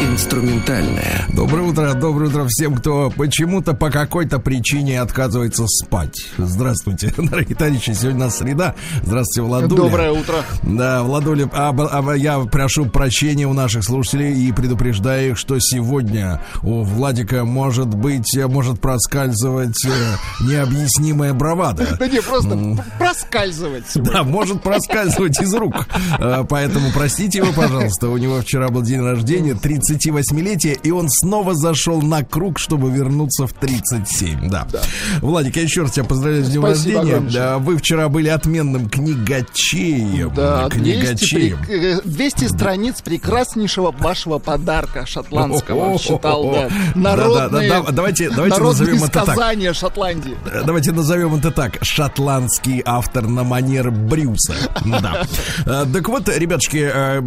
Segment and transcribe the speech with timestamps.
[0.00, 1.26] Инструментальная.
[1.28, 6.16] Доброе утро, доброе утро всем, кто почему-то по какой-то причине отказывается спать.
[6.38, 8.74] Здравствуйте, дорогие товарищи, сегодня у нас среда.
[9.02, 9.82] Здравствуйте, Владуля.
[9.82, 10.36] Доброе утро.
[10.62, 16.40] Да, Владуля, а, а, я прошу прощения у наших слушателей и предупреждаю их, что сегодня
[16.62, 19.90] у Владика может быть, может проскальзывать э,
[20.44, 21.96] необъяснимая бравада.
[21.98, 22.58] Да не, просто
[22.98, 23.84] проскальзывать.
[23.96, 25.74] Да, может проскальзывать из рук.
[26.18, 28.08] Э, поэтому простите его, пожалуйста.
[28.08, 29.54] У него вчера был день рождения,
[29.90, 34.48] 38-летие, и он снова зашел на круг, чтобы вернуться в 37.
[34.48, 34.66] Да.
[34.70, 34.80] да.
[35.20, 37.16] Владик, я еще раз тебя поздравляю с днем Спасибо рождения.
[37.16, 37.58] Огромное.
[37.58, 40.32] Вы вчера были отменным книгачеем.
[40.34, 41.58] Да, книгачеем.
[41.66, 45.98] 200, 200 страниц прекраснейшего вашего подарка шотландского.
[45.98, 46.68] Читал, да.
[46.94, 49.74] Народные, да, да, да, давайте, давайте назовем это так.
[49.74, 50.36] Шотландии.
[50.64, 51.78] Давайте назовем это так.
[51.82, 54.54] Шотландский автор на манер Брюса.
[54.84, 55.26] Да.
[55.66, 57.20] Э, так вот, ребятушки, э,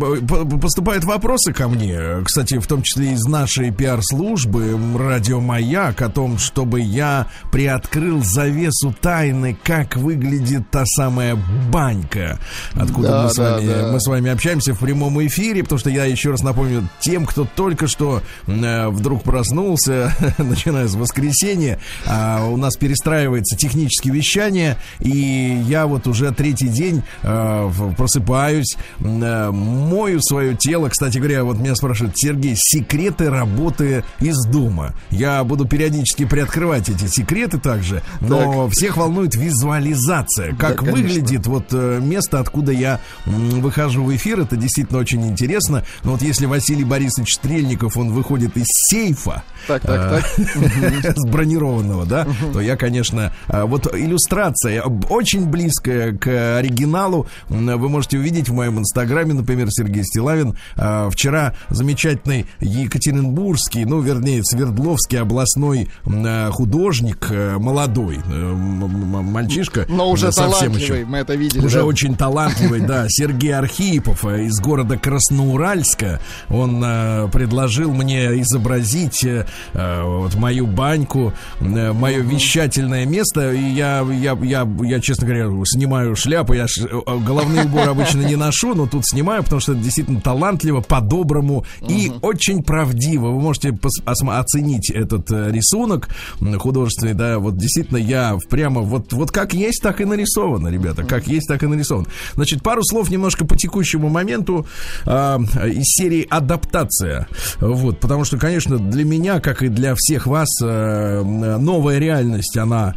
[0.59, 6.37] поступают вопросы ко мне кстати, в том числе из нашей пиар-службы «Радио Маяк» о том,
[6.37, 11.37] чтобы я приоткрыл завесу тайны, как выглядит та самая
[11.71, 12.39] банька,
[12.73, 13.89] откуда да, мы, с вами, да.
[13.91, 17.45] мы с вами общаемся в прямом эфире, потому что я еще раз напомню тем, кто
[17.55, 25.63] только что э, вдруг проснулся, начиная с воскресенья, э, у нас перестраивается техническое вещание, и
[25.67, 31.75] я вот уже третий день э, просыпаюсь, э, мою свое тело, кстати говоря, вот меня
[31.75, 34.93] спрашивают, Сергей, секреты работы из дома.
[35.09, 38.73] Я буду периодически приоткрывать эти секреты также, но так.
[38.73, 40.55] всех волнует визуализация.
[40.55, 44.41] Как да, выглядит вот э, место, откуда я выхожу в эфир.
[44.41, 45.83] Это действительно очень интересно.
[46.03, 51.15] Но вот если Василий Борисович Стрельников, он выходит из сейфа, так, так, так.
[51.17, 57.27] с бронированного, да, то я, конечно, э, вот иллюстрация очень близкая к оригиналу.
[57.49, 60.57] Вы можете увидеть в моем инстаграме, например, Сергей Стилавин.
[60.75, 69.85] Э, вчера замечательно замечательный Екатеринбургский, ну, вернее, Свердловский областной э, художник, э, молодой э, мальчишка.
[69.89, 71.65] Но уже совсем еще, мы это видели.
[71.65, 71.85] Уже да?
[71.85, 76.19] очень талантливый, да, Сергей Архипов из города Красноуральска.
[76.49, 76.83] Он
[77.31, 79.25] предложил мне изобразить
[79.73, 83.53] вот мою баньку, мое вещательное место.
[83.53, 86.53] И я, я, я, я, честно говоря, снимаю шляпу.
[86.53, 86.65] Я
[87.05, 92.11] головные уборы обычно не ношу, но тут снимаю, потому что это действительно талантливо, по-доброму и.
[92.23, 93.27] Очень правдиво.
[93.27, 93.77] Вы можете
[94.25, 96.09] оценить этот э, рисунок
[96.57, 101.27] художественный, да, вот действительно я прямо вот, вот как есть, так и нарисовано, ребята, как
[101.27, 102.07] есть, так и нарисовано.
[102.35, 104.65] Значит, пару слов немножко по текущему моменту
[105.05, 107.27] э, из серии «Адаптация».
[107.59, 112.95] Вот, потому что, конечно, для меня, как и для всех вас, э, новая реальность, она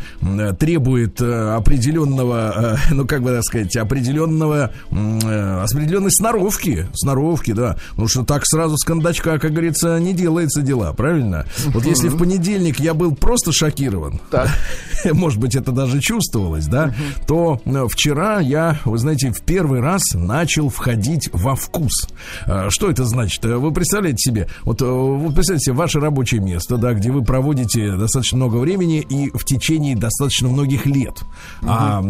[0.59, 7.77] требует э, определенного, э, ну, как бы так сказать, определенного, э, определенной сноровки, сноровки, да,
[7.91, 8.85] потому что так сразу с
[9.17, 11.47] кондачка, как говорится, не делается дела, правильно?
[11.67, 14.21] Вот если в понедельник я был просто шокирован,
[15.13, 16.95] может быть, это даже чувствовалось, да,
[17.27, 22.09] то э, вчера я, вы знаете, в первый раз начал входить во вкус.
[22.47, 23.45] А, что это значит?
[23.45, 27.23] Э, вы представляете себе, вот э, вы представляете себе ваше рабочее место, да, где вы
[27.25, 31.23] проводите достаточно много времени и в течение достаточно многих лет.
[31.63, 32.03] А,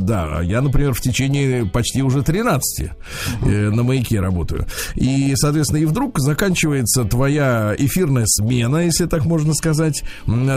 [0.00, 2.90] да, я, например, в течение почти уже 13
[3.42, 4.66] на маяке работаю.
[4.94, 10.02] И, соответственно, и вдруг заканчивается твоя эфирная смена, если так можно сказать.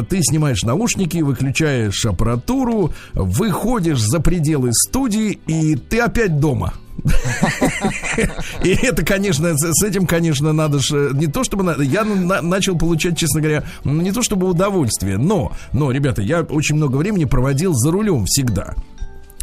[0.10, 6.74] Ты снимаешь наушники, выключаешь аппаратуру, выходишь за пределы студии, и ты опять дома.
[8.64, 13.42] И это, конечно, с этим, конечно, надо же не то чтобы я начал получать, честно
[13.42, 18.26] говоря, не то чтобы удовольствие, но, но, ребята, я очень много времени проводил за рулем
[18.26, 18.74] всегда.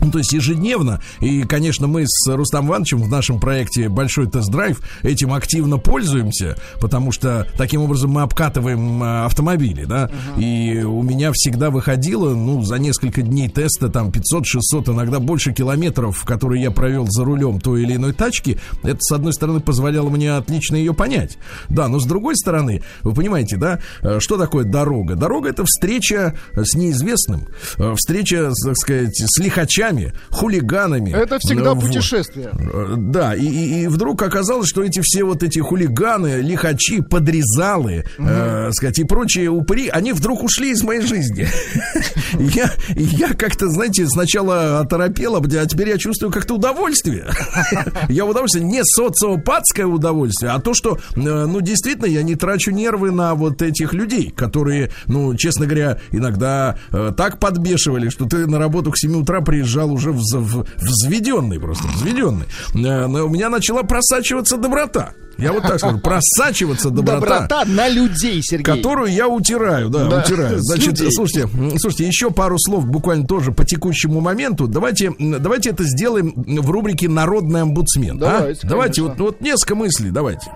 [0.02, 1.00] Ну, то есть ежедневно.
[1.20, 7.12] И, конечно, мы с Рустам Ивановичем в нашем проекте «Большой тест-драйв» этим активно пользуемся, потому
[7.12, 10.10] что таким образом мы обкатываем а, автомобили, да.
[10.10, 10.42] Uh-huh.
[10.42, 16.24] И у меня всегда выходило, ну, за несколько дней теста, там, 500-600, иногда больше километров,
[16.24, 18.58] которые я провел за рулем той или иной тачки.
[18.82, 21.38] Это, с одной стороны, позволяло мне отлично ее понять.
[21.68, 25.14] Да, но с другой стороны, вы понимаете, да, э, что такое дорога?
[25.14, 27.46] Дорога— это встреча с неизвестным,
[27.78, 31.10] э, встреча, так сказать, с лихачами, ворами, хулиганами.
[31.10, 31.84] Это всегда вот.
[31.84, 32.50] путешествие.
[32.96, 38.28] Да, и, и, и вдруг оказалось, что эти все вот эти хулиганы, лихачи, подрезалы, угу.
[38.28, 41.46] э, сказать, и прочие упыри, они вдруг ушли из моей жизни.
[42.38, 47.26] Я, я как-то, знаете, сначала оторопел, а теперь я чувствую как-то удовольствие.
[48.08, 53.10] Я удовольствие, не социопатское удовольствие, а то, что, э, ну, действительно, я не трачу нервы
[53.10, 58.58] на вот этих людей, которые, ну, честно говоря, иногда э, так подбешивали, что ты на
[58.58, 62.46] работу к 7 утра приезжал уже взведенный просто, взведенный.
[62.74, 65.14] Э, у меня начала просачиваться доброта.
[65.38, 67.20] Я вот так скажу, просачиваться доброта.
[67.20, 68.64] Доброта на людей, Сергей.
[68.64, 70.60] Которую я утираю, да, да утираю.
[70.60, 71.48] Значит, слушайте,
[71.78, 74.68] слушайте, еще пару слов буквально тоже по текущему моменту.
[74.68, 78.18] Давайте, давайте это сделаем в рубрике «Народный омбудсмен».
[78.18, 78.68] Давайте, а?
[78.68, 80.50] давайте вот, вот несколько мыслей, давайте.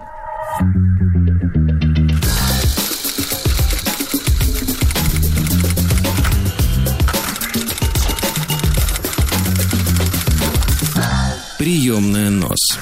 [11.67, 12.79] Приемная нос.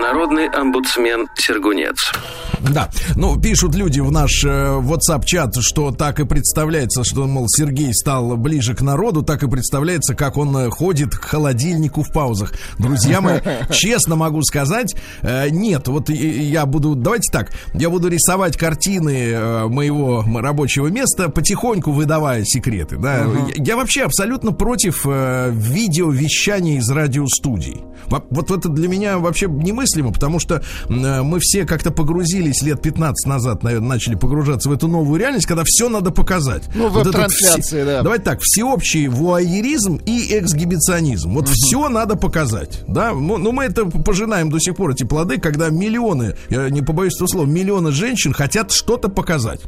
[0.00, 2.12] Народный омбудсмен Сергунец.
[2.60, 7.94] Да, ну, пишут люди в наш э, WhatsApp-чат, что так и представляется, что, мол, Сергей
[7.94, 12.52] стал ближе к народу, так и представляется, как он э, ходит к холодильнику в паузах.
[12.78, 13.40] Друзья мои,
[13.70, 19.66] честно могу сказать, э, нет, вот я буду, давайте так, я буду рисовать картины э,
[19.66, 23.22] моего рабочего места, потихоньку выдавая секреты, да.
[23.22, 23.52] Uh-huh.
[23.56, 27.82] Я, я вообще абсолютно против э, видеовещания из радиостудий.
[28.06, 29.46] Вот, вот это для меня вообще
[29.88, 34.72] немыслимо, потому что э, мы все как-то погрузились лет 15 назад, наверное, начали погружаться в
[34.72, 36.64] эту новую реальность, когда все надо показать.
[36.74, 38.02] Ну, вот трансляции, да.
[38.02, 41.32] Давайте так, всеобщий вуайеризм и эксгибиционизм.
[41.34, 41.52] Вот угу.
[41.54, 43.12] все надо показать, да.
[43.12, 47.14] Ну, ну, мы это пожинаем до сих пор, эти плоды, когда миллионы, я не побоюсь
[47.16, 49.60] этого слова, миллионы женщин хотят что-то показать.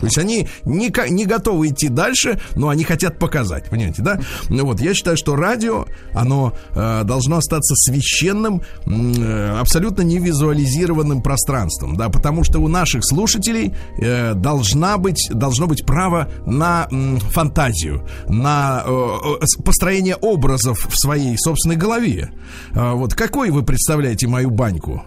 [0.00, 4.20] То есть они не, не готовы идти дальше, но они хотят показать, понимаете, да?
[4.48, 11.96] Ну вот, я считаю, что радио, оно э, должно остаться священным, э, абсолютно невизуализированным пространством,
[11.96, 18.06] да, потому что у наших слушателей э, должна быть, должно быть право на э, фантазию,
[18.28, 22.32] на э, э, построение образов в своей собственной голове.
[22.72, 25.02] Э, вот какой вы представляете мою баньку?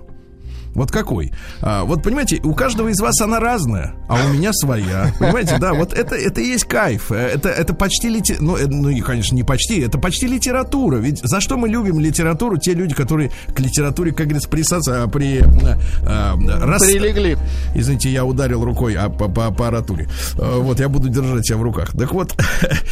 [0.75, 1.31] Вот какой?
[1.61, 5.13] А, вот понимаете, у каждого из вас она разная, а у меня своя.
[5.17, 7.11] Понимаете, да, вот это, это и есть кайф.
[7.13, 8.45] Это, это почти литература.
[8.45, 10.97] Ну, э, ну, и, конечно, не почти, это почти литература.
[10.97, 12.57] Ведь за что мы любим литературу?
[12.57, 15.41] Те люди, которые к литературе, как говорится, присоца, а, при...
[15.41, 16.83] А, а, раз...
[16.83, 17.37] Прилегли.
[17.73, 20.09] Извините, я ударил рукой а, по, по аппаратуре.
[20.37, 21.93] А, вот, я буду держать себя в руках.
[21.93, 22.35] Так вот,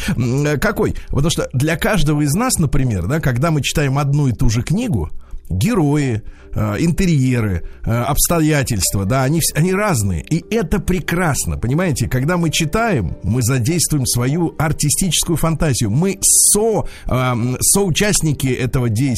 [0.60, 0.94] какой?
[1.08, 4.62] Потому что для каждого из нас, например, да, когда мы читаем одну и ту же
[4.62, 5.10] книгу,
[5.50, 10.22] герои, Э, интерьеры, э, обстоятельства, да, они, они разные.
[10.22, 12.08] И это прекрасно, понимаете?
[12.08, 15.90] Когда мы читаем, мы задействуем свою артистическую фантазию.
[15.90, 19.14] Мы со, э, соучастники этого действия.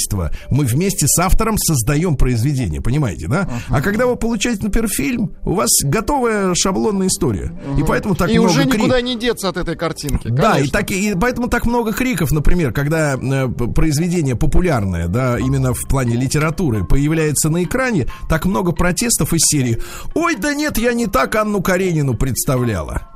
[0.50, 3.42] Мы вместе с автором создаем произведение, понимаете, да?
[3.42, 3.76] Uh-huh.
[3.76, 7.52] А когда вы получаете, например, фильм, у вас готовая шаблонная история.
[7.52, 7.80] Uh-huh.
[7.80, 8.74] И поэтому так и много уже крик...
[8.74, 10.28] никуда не деться от этой картинки.
[10.28, 10.42] Конечно.
[10.42, 15.74] Да, и, так, и поэтому так много криков, например, когда э, произведение популярное, да, именно
[15.74, 19.78] в плане литературы, появляется появляется на экране, так много протестов из серии
[20.14, 23.08] «Ой, да нет, я не так Анну Каренину представляла».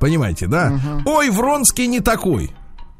[0.00, 0.72] Понимаете, да?
[0.72, 1.10] Угу.
[1.10, 2.50] «Ой, Вронский не такой».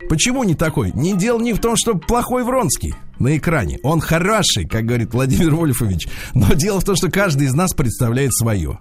[0.09, 0.93] Почему не такой?
[0.93, 3.79] Не дело не в том, что плохой Вронский на экране.
[3.83, 6.09] Он хороший, как говорит Владимир Вольфович.
[6.35, 8.81] Но дело в том, что каждый из нас представляет свое.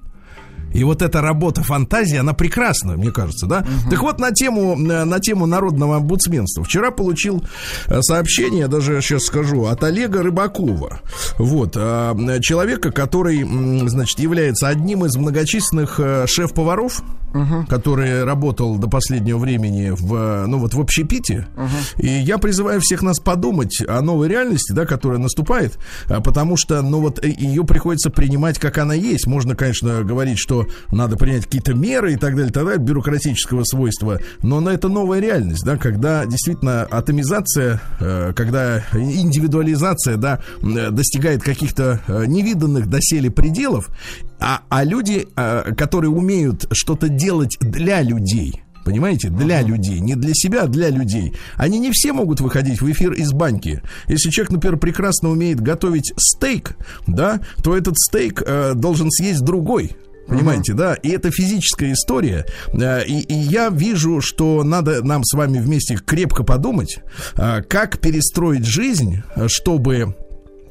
[0.74, 3.60] И вот эта работа фантазии, она прекрасна, мне кажется, да?
[3.60, 3.92] Угу.
[3.92, 6.64] Так вот, на тему, э, на тему народного омбудсменства.
[6.64, 7.44] Вчера получил
[7.88, 11.02] э, сообщение, даже сейчас скажу, от Олега Рыбакова.
[11.38, 13.44] Вот, э, человека, который,
[13.88, 17.02] значит, является одним из многочисленных шеф-поваров,
[17.34, 17.66] угу.
[17.68, 21.48] который работал до последнего времени в, ну вот в общепите.
[21.56, 22.06] Угу.
[22.06, 27.02] И я призываю всех нас подумать о новой реальности, да, которая наступает, потому что, ну
[27.02, 29.28] вот, ее приходится принимать, как она есть.
[29.28, 34.20] Можно, конечно, говорить, что надо принять какие-то меры и так далее, так далее, бюрократического свойства.
[34.42, 42.02] Но на это новая реальность, да, когда действительно атомизация, э, когда индивидуализация, да, достигает каких-то
[42.08, 43.90] э, невиданных доселе пределов,
[44.44, 49.30] а, а люди, э, которые умеют что-то делать для людей, Понимаете?
[49.30, 49.68] Для uh-huh.
[49.68, 50.00] людей.
[50.00, 51.34] Не для себя, а для людей.
[51.56, 53.82] Они не все могут выходить в эфир из баньки.
[54.08, 56.76] Если человек, например, прекрасно умеет готовить стейк,
[57.08, 59.96] да, то этот стейк э, должен съесть другой.
[60.28, 60.78] Понимаете, uh-huh.
[60.78, 60.94] да?
[60.96, 62.46] И это физическая история.
[62.74, 67.00] Э, и, и я вижу, что надо нам с вами вместе крепко подумать,
[67.36, 70.16] э, как перестроить жизнь, чтобы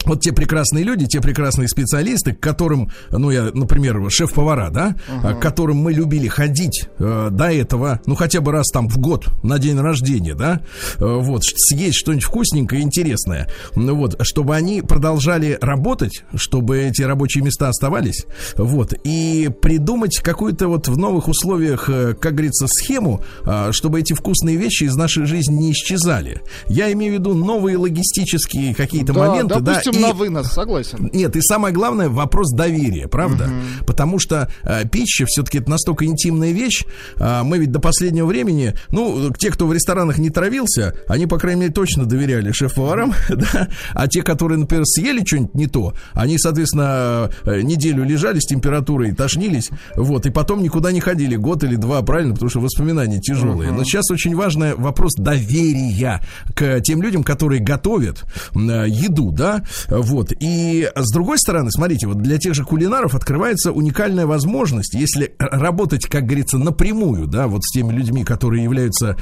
[0.04, 5.38] вот те прекрасные люди, те прекрасные специалисты, к которым, ну, я, например, шеф-повара, да, uh-huh.
[5.38, 9.28] к которым мы любили ходить э, до этого, ну, хотя бы раз там в год
[9.42, 10.62] на день рождения, да,
[10.98, 17.44] э, вот, съесть что-нибудь вкусненькое, интересное, ну, вот, чтобы они продолжали работать, чтобы эти рабочие
[17.44, 23.70] места оставались, вот, и придумать какую-то вот в новых условиях, э, как говорится, схему, э,
[23.72, 26.42] чтобы эти вкусные вещи из нашей жизни не исчезали.
[26.68, 30.00] Я имею в виду новые логистические какие-то да, моменты, допустим, да, и...
[30.00, 31.10] на вынос, согласен.
[31.12, 33.44] Нет, и самое главное, вопрос доверия, правда?
[33.44, 33.86] Угу.
[33.86, 36.84] Потому что э, пища все-таки это настолько интимная вещь.
[37.16, 41.38] Э, мы ведь до последнего времени, ну, те, кто в ресторанах не травился, они, по
[41.38, 43.68] крайней мере, точно доверяли шеф-поварам, да?
[43.92, 49.12] А те, которые, например, съели что-нибудь не то, они, соответственно, э, неделю лежали с температурой,
[49.12, 53.70] тошнились, вот, и потом никуда не ходили, год или два, правильно, потому что воспоминания тяжелые.
[53.70, 53.78] Угу.
[53.78, 56.20] Но сейчас очень важный вопрос доверия
[56.54, 60.32] к тем людям, которые готовят э, еду, да, вот.
[60.40, 66.06] И с другой стороны, смотрите, вот для тех же кулинаров открывается уникальная возможность, если работать,
[66.06, 69.16] как говорится, напрямую, да, вот с теми людьми, которые являются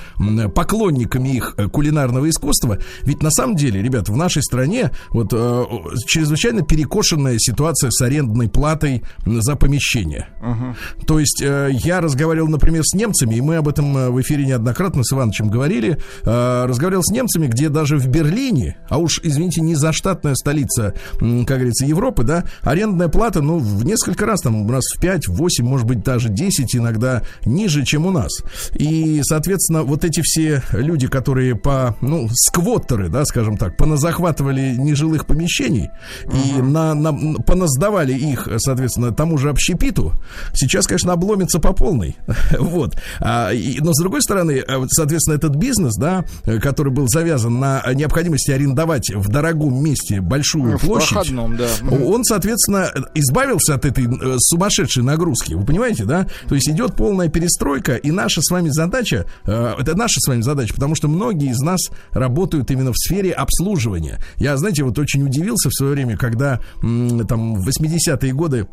[0.54, 2.78] поклонниками их э, кулинарного искусства.
[3.02, 5.64] Ведь на самом деле, ребят, в нашей стране вот э,
[6.06, 10.28] чрезвычайно перекошенная ситуация с арендной платой за помещение.
[10.40, 10.74] Uh-huh.
[11.06, 14.46] То есть э, я разговаривал, например, с немцами, и мы об этом э, в эфире
[14.46, 19.60] неоднократно с Ивановичем говорили, э, разговаривал с немцами, где даже в Берлине, а уж, извините,
[19.60, 20.49] не заштатная столица,
[21.18, 25.64] как говорится, Европы, да, арендная плата, ну, в несколько раз, там, раз в 5, 8,
[25.64, 28.30] может быть, даже 10 иногда ниже, чем у нас.
[28.74, 35.26] И, соответственно, вот эти все люди, которые по, ну, сквоттеры, да, скажем так, поназахватывали нежилых
[35.26, 35.90] помещений
[36.24, 36.58] uh-huh.
[36.58, 40.14] и на, на, поназдавали их, соответственно, тому же общепиту,
[40.54, 42.16] сейчас, конечно, обломится по полной.
[42.58, 42.96] вот.
[43.20, 46.24] А, и, но, с другой стороны, э, соответственно, этот бизнес, да,
[46.60, 51.68] который был завязан на необходимости арендовать в дорогом месте большую в площадь, проходном, да.
[51.90, 55.54] он, соответственно, избавился от этой э, сумасшедшей нагрузки.
[55.54, 56.26] Вы понимаете, да?
[56.48, 60.42] То есть идет полная перестройка, и наша с вами задача, э, это наша с вами
[60.42, 61.80] задача, потому что многие из нас
[62.12, 64.18] работают именно в сфере обслуживания.
[64.36, 68.66] Я, знаете, вот очень удивился в свое время, когда там в 80-е годы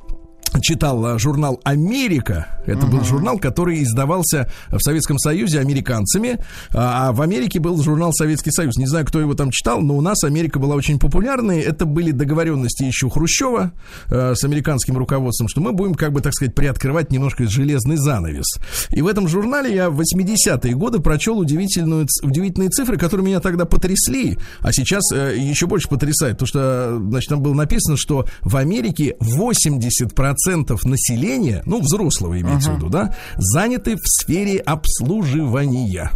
[0.62, 2.48] читал а, журнал «Америка».
[2.66, 2.92] Это uh-huh.
[2.92, 6.40] был журнал, который издавался в Советском Союзе американцами,
[6.74, 8.78] а, а в Америке был журнал «Советский Союз».
[8.78, 11.60] Не знаю, кто его там читал, но у нас Америка была очень популярной.
[11.60, 13.72] Это были договоренности еще Хрущева
[14.10, 18.58] э, с американским руководством, что мы будем, как бы, так сказать, приоткрывать немножко железный занавес.
[18.90, 23.66] И в этом журнале я в 80-е годы прочел удивительную, удивительные цифры, которые меня тогда
[23.66, 28.56] потрясли, а сейчас э, еще больше потрясает, потому что, значит, там было написано, что в
[28.56, 30.37] Америке 80% процентов
[30.86, 32.76] населения, ну, взрослого имеется uh-huh.
[32.76, 36.12] в виду, да, заняты в сфере обслуживания.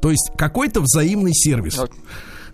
[0.00, 1.80] То есть какой-то взаимный сервис.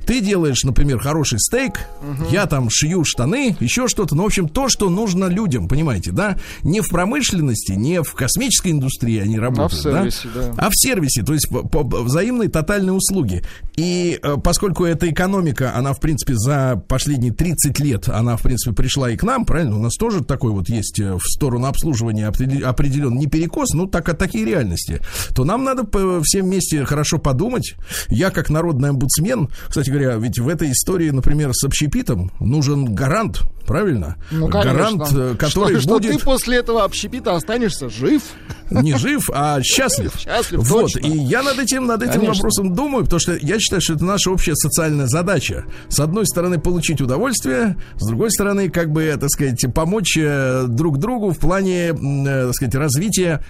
[0.07, 2.31] Ты делаешь, например, хороший стейк, угу.
[2.31, 4.15] я там шью штаны, еще что-то.
[4.15, 6.37] Ну, в общем, то, что нужно людям, понимаете, да?
[6.63, 10.49] Не в промышленности, не в космической индустрии они работают, а в сервисе, да?
[10.49, 10.55] да.
[10.57, 13.43] А в сервисе, то есть по, по, взаимные тотальные услуги.
[13.77, 18.75] И э, поскольку эта экономика, она, в принципе, за последние 30 лет, она, в принципе,
[18.75, 19.77] пришла и к нам, правильно?
[19.77, 24.09] У нас тоже такой вот есть э, в сторону обслуживания определен не перекос, ну, так,
[24.09, 25.01] а такие реальности.
[25.35, 25.85] То нам надо
[26.23, 27.75] всем вместе хорошо подумать.
[28.09, 33.43] Я, как народный омбудсмен, кстати говоря, ведь в этой истории, например, с общепитом нужен гарант,
[33.67, 34.17] правильно?
[34.31, 34.73] Ну, конечно.
[34.73, 36.11] Гарант, э, который что, будет...
[36.11, 38.23] Что ты после этого общепита останешься жив?
[38.71, 40.15] Не жив, а счастлив.
[40.19, 41.07] Счастлив, Вот, точно.
[41.07, 42.35] и я над этим, над этим конечно.
[42.35, 45.65] вопросом думаю, потому что я считаю, что это наша общая социальная задача.
[45.89, 50.99] С одной стороны, получить удовольствие, с другой стороны, как бы, так сказать, помочь э, друг
[50.99, 53.45] другу в плане, э, так сказать, развития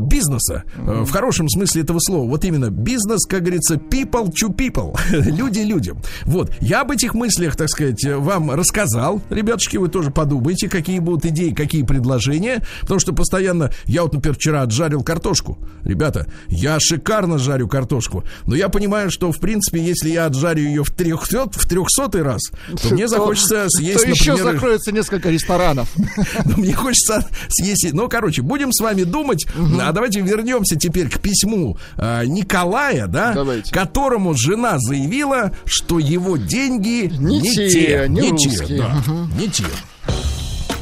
[0.00, 0.64] бизнеса.
[0.76, 2.28] В хорошем смысле этого слова.
[2.28, 4.96] Вот именно бизнес, как говорится, people to people.
[5.10, 5.98] Люди-люди людям.
[6.24, 9.20] Вот, я об этих мыслях, так сказать, вам рассказал.
[9.30, 12.62] Ребятушки, вы тоже подумайте, какие будут идеи, какие предложения.
[12.80, 15.58] Потому что постоянно, я вот, например, вчера отжарил картошку.
[15.84, 18.24] Ребята, я шикарно жарю картошку.
[18.46, 22.42] Но я понимаю, что, в принципе, если я отжарю ее в 300, в 300 раз,
[22.82, 25.88] то мне захочется съесть, то еще закроется несколько ресторанов.
[26.56, 27.92] Мне хочется съесть...
[27.92, 29.46] Ну, короче, будем с вами думать.
[29.80, 33.34] А давайте вернемся теперь к письму а, Николая, да,
[33.70, 39.02] которому жена заявила, что его деньги не, те, не, те, да,
[39.38, 39.64] не те.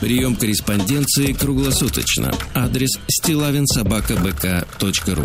[0.05, 2.31] Прием корреспонденции круглосуточно.
[2.55, 5.25] Адрес стилавинсобакабк.ру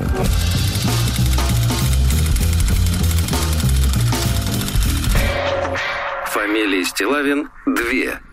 [6.28, 8.29] Фамилия Стилавин 2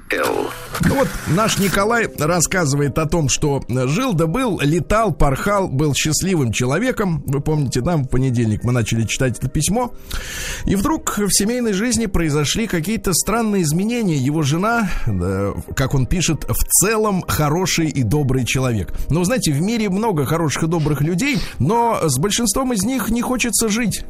[0.84, 6.52] Ну вот наш Николай рассказывает о том, что жил да был, летал, порхал, был счастливым
[6.52, 7.24] человеком.
[7.26, 9.92] Вы помните, да, в понедельник мы начали читать это письмо.
[10.64, 14.16] И вдруг в семейной жизни произошли какие-то странные изменения.
[14.16, 14.88] Его жена,
[15.74, 18.92] как он пишет, в целом хороший и добрый человек.
[19.10, 23.22] Но, знаете, в мире много хороших и добрых людей, но с большинством из них не
[23.22, 24.04] хочется жить.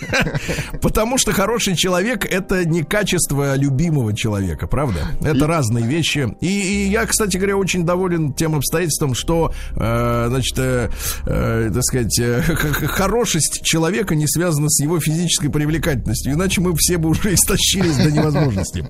[0.82, 5.00] Потому что хороший человек это не качество любимого человека, правда?
[5.22, 6.34] Это разные вещи.
[6.40, 10.90] И, и я, кстати говоря, очень доволен тем обстоятельством, что, э, значит, э,
[11.26, 16.32] э, так сказать, э, хорошесть человека не связана с его физической привлекательностью.
[16.32, 18.86] Иначе мы все бы уже истощились до невозможности.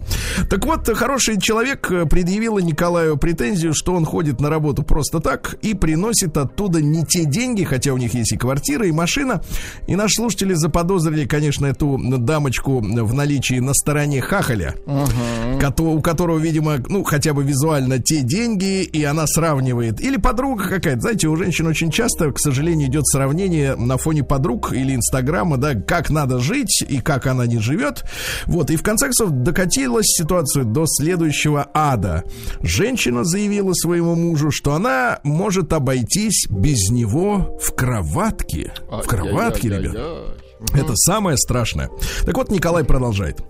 [0.49, 5.75] Так вот, хороший человек предъявил Николаю претензию, что он ходит на работу просто так и
[5.75, 9.43] приносит оттуда не те деньги, хотя у них есть и квартира, и машина.
[9.87, 10.96] И наши слушатели заподозрили,
[11.29, 15.81] конечно, эту дамочку в наличии на стороне хахаля, uh-huh.
[15.81, 20.01] у которого, видимо, ну, хотя бы визуально те деньги, и она сравнивает.
[20.01, 21.01] Или подруга какая-то.
[21.01, 25.75] Знаете, у женщин очень часто, к сожалению, идет сравнение на фоне подруг или Инстаграма, да,
[25.75, 28.05] как надо жить и как она не живет.
[28.47, 32.25] Вот, и в конце концов докатилась ситуация до следующего ада.
[32.63, 38.73] Женщина заявила своему мужу, что она может обойтись без него в кроватке.
[38.91, 40.37] В кроватке, ребят.
[40.73, 41.91] Это самое страшное.
[42.25, 43.43] Так вот, Николай продолжает.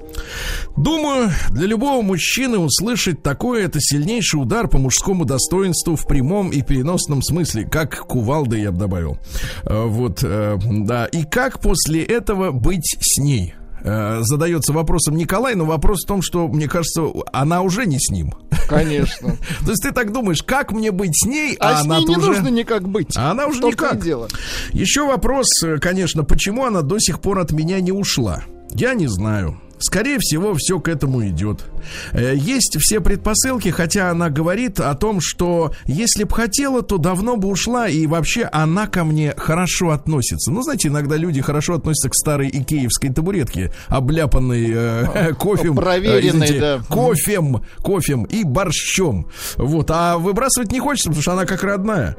[0.76, 6.62] Думаю, для любого мужчины услышать такое это сильнейший удар по мужскому достоинству в прямом и
[6.62, 9.18] переносном смысле, как кувалды, я бы добавил.
[9.64, 11.06] Э, вот, э, да.
[11.06, 13.54] И как после этого быть с ней?
[13.86, 18.10] Э, задается вопросом Николай, но вопрос в том, что, мне кажется, она уже не с
[18.10, 18.34] ним.
[18.68, 19.36] Конечно.
[19.64, 22.26] То есть ты так думаешь, как мне быть с ней, а, а она не уже...
[22.26, 23.16] нужно никак быть.
[23.16, 24.02] А она уже никак.
[24.02, 24.28] Дело.
[24.72, 28.42] Еще вопрос, э, конечно, почему она до сих пор от меня не ушла?
[28.70, 29.60] Я не знаю.
[29.78, 31.64] Скорее всего, все к этому идет.
[32.12, 37.36] Э, есть все предпосылки, хотя она говорит о том, что если б хотела, то давно
[37.36, 40.50] бы ушла, и вообще она ко мне хорошо относится.
[40.50, 45.78] Ну, знаете, иногда люди хорошо относятся к старой икеевской табуретке, обляпанной э, кофем.
[45.78, 46.80] Э, Проверенной, э, да.
[46.88, 49.28] Кофем, кофем и борщом.
[49.56, 52.16] Вот, а выбрасывать не хочется, потому что она как родная.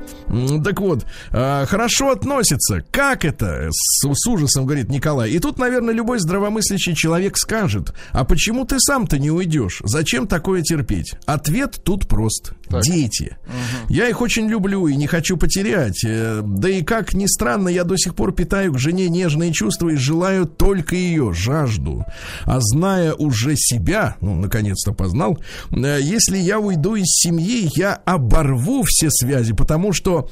[0.64, 2.84] Так вот, э, хорошо относится.
[2.92, 3.70] Как это?
[3.72, 5.32] С, с ужасом говорит Николай.
[5.32, 9.82] И тут, наверное, любой здравомыслящий человек скажет, а почему ты сам-то не уйдешь?
[9.86, 11.13] Зачем такое терпеть?
[11.25, 12.51] Ответ тут прост.
[12.68, 12.84] Так.
[12.84, 13.38] Дети.
[13.45, 13.93] Угу.
[13.93, 16.04] Я их очень люблю и не хочу потерять.
[16.04, 19.89] Э, да и как ни странно, я до сих пор питаю к жене нежные чувства
[19.89, 22.06] и желаю только ее, жажду.
[22.43, 25.39] А зная уже себя, ну, наконец-то познал,
[25.71, 30.30] э, если я уйду из семьи, я оборву все связи, потому что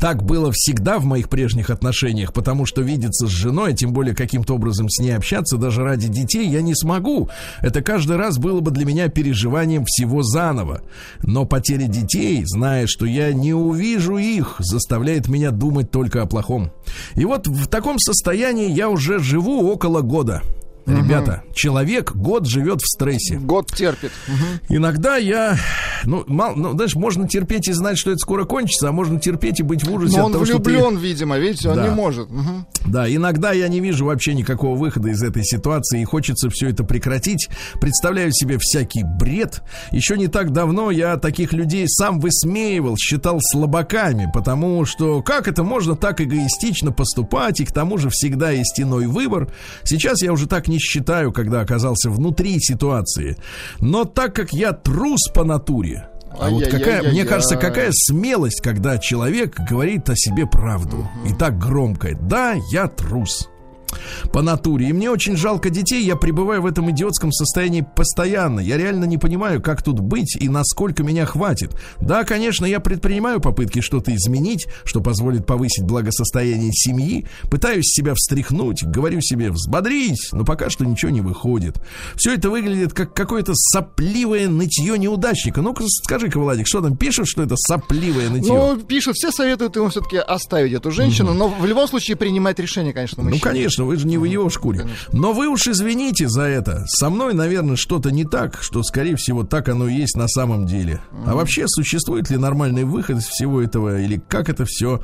[0.00, 4.54] так было всегда в моих прежних отношениях, потому что видеться с женой, тем более каким-то
[4.54, 7.28] образом с ней общаться даже ради детей я не смогу.
[7.60, 10.82] Это каждый раз было бы для меня переживанием всего заново.
[11.22, 16.70] Но потеря детей, зная, что я не увижу их, заставляет меня думать только о плохом.
[17.14, 20.42] И вот в таком состоянии я уже живу около года.
[20.88, 21.54] Ребята, угу.
[21.54, 23.38] человек год живет в стрессе.
[23.38, 24.10] Год терпит.
[24.26, 24.76] Угу.
[24.76, 25.56] Иногда я,
[26.04, 29.60] ну, мало, ну, знаешь, можно терпеть и знать, что это скоро кончится, а можно терпеть
[29.60, 30.18] и быть в ужасе.
[30.18, 31.02] Но он того, влюблен, ты...
[31.02, 31.88] видимо, видите, он да.
[31.88, 32.30] не может.
[32.30, 32.66] Угу.
[32.86, 36.84] Да, иногда я не вижу вообще никакого выхода из этой ситуации и хочется все это
[36.84, 37.48] прекратить.
[37.80, 39.62] Представляю себе всякий бред.
[39.92, 45.62] Еще не так давно я таких людей сам высмеивал, считал слабаками, потому что как это
[45.62, 49.52] можно так эгоистично поступать, и к тому же всегда есть иной выбор.
[49.84, 53.36] Сейчас я уже так не считаю, когда оказался внутри ситуации.
[53.80, 58.98] Но так как я трус по натуре, а вот какая, мне кажется, какая смелость, когда
[58.98, 61.08] человек говорит о себе правду.
[61.28, 62.16] И так громко.
[62.20, 63.48] Да, я трус
[64.32, 64.88] по натуре.
[64.88, 68.60] И мне очень жалко детей, я пребываю в этом идиотском состоянии постоянно.
[68.60, 71.72] Я реально не понимаю, как тут быть и насколько меня хватит.
[72.00, 77.26] Да, конечно, я предпринимаю попытки что-то изменить, что позволит повысить благосостояние семьи.
[77.50, 81.80] Пытаюсь себя встряхнуть, говорю себе взбодрись, но пока что ничего не выходит.
[82.16, 85.62] Все это выглядит как какое-то сопливое нытье неудачника.
[85.62, 88.52] Ну-ка скажи-ка, Владик, что там пишут, что это сопливое нытье?
[88.52, 91.38] Ну, пишут, все советуют ему все-таки оставить эту женщину, угу.
[91.38, 93.40] но в любом случае принимать решение, конечно, мужчина.
[93.44, 94.86] Ну, конечно, вы же не в его шкуре.
[95.12, 96.84] Но вы уж извините за это.
[96.86, 100.66] Со мной, наверное, что-то не так, что, скорее всего, так оно и есть на самом
[100.66, 101.00] деле.
[101.26, 105.02] А вообще, существует ли нормальный выход из всего этого, или как это все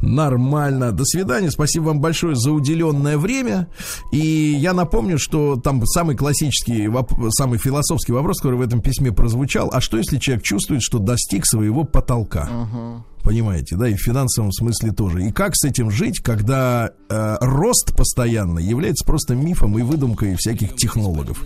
[0.00, 0.92] нормально?
[0.92, 1.50] До свидания.
[1.50, 3.68] Спасибо вам большое за уделенное время.
[4.12, 6.90] И я напомню, что там самый классический,
[7.30, 9.70] самый философский вопрос, который в этом письме прозвучал.
[9.72, 12.48] А что, если человек чувствует, что достиг своего потолка?
[13.24, 15.24] Понимаете, да, и в финансовом смысле тоже.
[15.24, 20.76] И как с этим жить, когда э, рост постоянно является просто мифом и выдумкой всяких
[20.76, 21.42] технологов?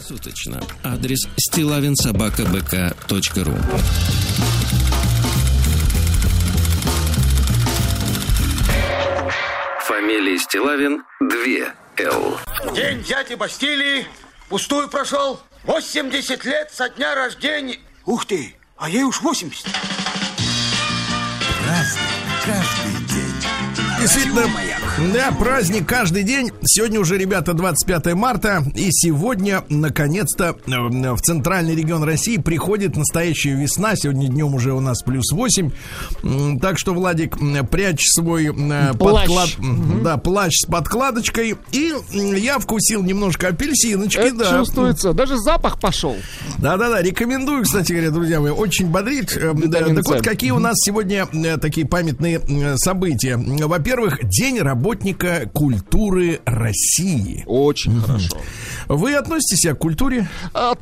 [0.00, 0.60] Суточно.
[0.82, 3.54] Адрес стилавинсобакабк.ру
[9.86, 12.38] Фамилия Стилавин 2 Л.
[12.74, 14.06] День дяди Бастилии
[14.48, 15.40] пустую прошел.
[15.64, 17.78] 80 лет со дня рождения.
[18.04, 19.66] Ух ты, а ей уж 80.
[21.66, 21.95] Разный, каждый день.
[24.06, 24.46] Действительно,
[25.12, 26.52] да, праздник каждый день.
[26.64, 28.62] Сегодня уже, ребята, 25 марта.
[28.76, 33.96] И сегодня, наконец-то, э, в центральный регион России приходит настоящая весна.
[33.96, 35.72] Сегодня днем уже у нас плюс 8.
[36.60, 37.36] Так что, Владик,
[37.68, 39.26] прячь свой э, плащ.
[39.26, 39.48] подклад...
[39.58, 40.04] Угу.
[40.04, 41.56] Да, плащ с подкладочкой.
[41.72, 44.58] И я вкусил немножко апельсиночки, Это да.
[44.58, 45.14] чувствуется.
[45.14, 46.14] Даже запах пошел.
[46.58, 48.52] Да-да-да, рекомендую, кстати говоря, друзья мои.
[48.52, 49.36] Очень бодрит.
[49.36, 51.26] Э, да, так вот, какие у нас сегодня
[51.58, 52.40] такие памятные
[52.78, 53.36] события.
[53.36, 57.42] Во-первых, день работы работника культуры России.
[57.46, 58.36] Очень хорошо.
[58.88, 60.28] Вы относитесь к культуре?
[60.54, 60.74] А,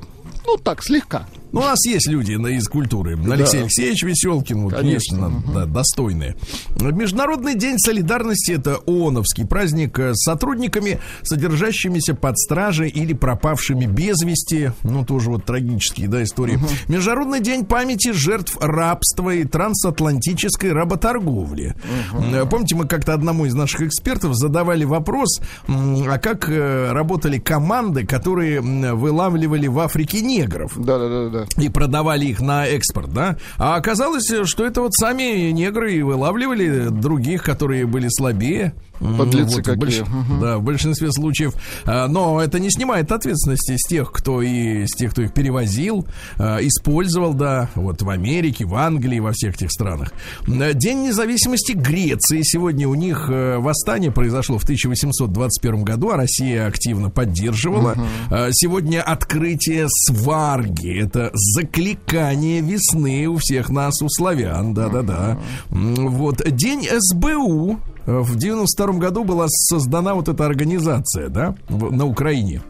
[0.46, 1.26] ну так, слегка.
[1.54, 3.16] Ну, у нас есть люди из культуры.
[3.30, 3.62] Алексей да.
[3.62, 5.52] Алексеевич Веселкин, вот, конечно, угу.
[5.52, 6.34] да, достойные.
[6.80, 14.72] Международный день солидарности это ООНовский праздник с сотрудниками, содержащимися под стражей или пропавшими без вести.
[14.82, 16.56] Ну, тоже вот трагические, да, истории.
[16.56, 16.66] Угу.
[16.88, 21.76] Международный день памяти жертв рабства и трансатлантической работорговли.
[22.12, 22.48] Угу.
[22.48, 28.60] Помните, мы как-то одному из наших экспертов задавали вопрос, а как э, работали команды, которые
[28.60, 30.72] вылавливали в Африке негров?
[30.76, 33.36] Да, да, да, да и продавали их на экспорт, да?
[33.58, 38.74] А оказалось, что это вот сами негры и вылавливали других, которые были слабее.
[38.98, 39.74] Подлецы вот, какие.
[39.76, 40.00] Больш...
[40.00, 40.40] Угу.
[40.40, 41.54] Да, в большинстве случаев.
[41.84, 46.06] А, но это не снимает ответственности с тех, кто и с тех, кто их перевозил,
[46.38, 50.12] а, использовал, да, вот в Америке, в Англии, во всех этих странах.
[50.46, 52.40] День независимости Греции.
[52.42, 57.92] Сегодня у них восстание произошло в 1821 году, а Россия активно поддерживала.
[57.92, 58.36] Угу.
[58.52, 61.00] Сегодня открытие сварги.
[61.00, 64.74] Это закликание весны у всех нас, у славян.
[64.74, 65.38] Да-да-да.
[65.70, 66.08] Угу.
[66.08, 66.42] Вот.
[66.50, 72.62] День СБУ в 92 году была создана вот эта организация, да, на Украине.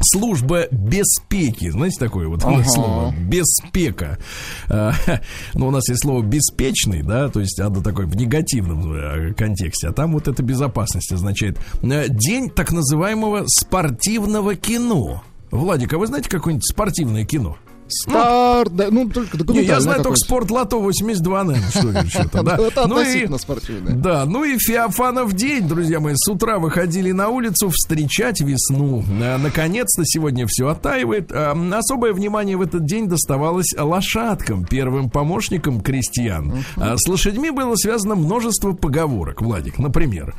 [0.00, 2.62] Служба беспеки, знаете такое вот ага.
[2.64, 4.18] слово беспека.
[4.68, 4.92] А,
[5.54, 9.88] ну, у нас есть слово беспечный, да, то есть оно такое в негативном э, контексте,
[9.88, 11.58] а там вот это безопасность означает.
[11.82, 15.24] Э, день так называемого спортивного кино.
[15.50, 17.56] Владик, а вы знаете какое-нибудь спортивное кино?
[17.88, 22.42] Стар, да, ну только Не, я знаю только спорт лото 82, наверное, что ли, что-то,
[22.42, 22.56] да.
[22.58, 23.94] Это ну относительно спортивное.
[23.94, 29.04] Да, ну и Феофанов день, друзья мои, с утра выходили на улицу встречать весну.
[29.22, 31.32] А, наконец-то сегодня все оттаивает.
[31.32, 36.64] А, особое внимание в этот день доставалось лошадкам, первым помощникам крестьян.
[36.76, 39.78] А, с лошадьми было связано множество поговорок, Владик.
[39.78, 40.34] Например,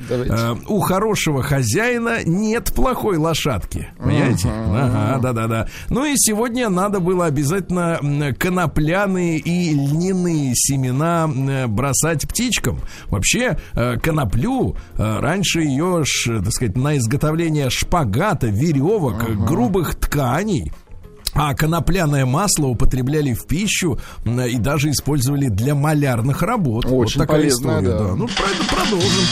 [0.67, 3.89] у хорошего хозяина нет плохой лошадки.
[3.97, 4.49] Понимаете?
[4.49, 5.67] Ага, да-да-да.
[5.89, 11.27] Ну и сегодня надо было обязательно обязательно конопляные и льняные семена
[11.67, 12.81] бросать птичкам.
[13.07, 19.45] Вообще, э, коноплю э, раньше ее, так сказать, на изготовление шпагата, веревок, uh-huh.
[19.45, 20.71] грубых тканей
[21.35, 26.85] а конопляное масло употребляли в пищу и даже использовали для малярных работ.
[26.85, 27.97] Очень вот такая полезно, история, да.
[27.99, 28.15] да.
[28.15, 28.27] Ну,
[28.67, 29.25] продолжим.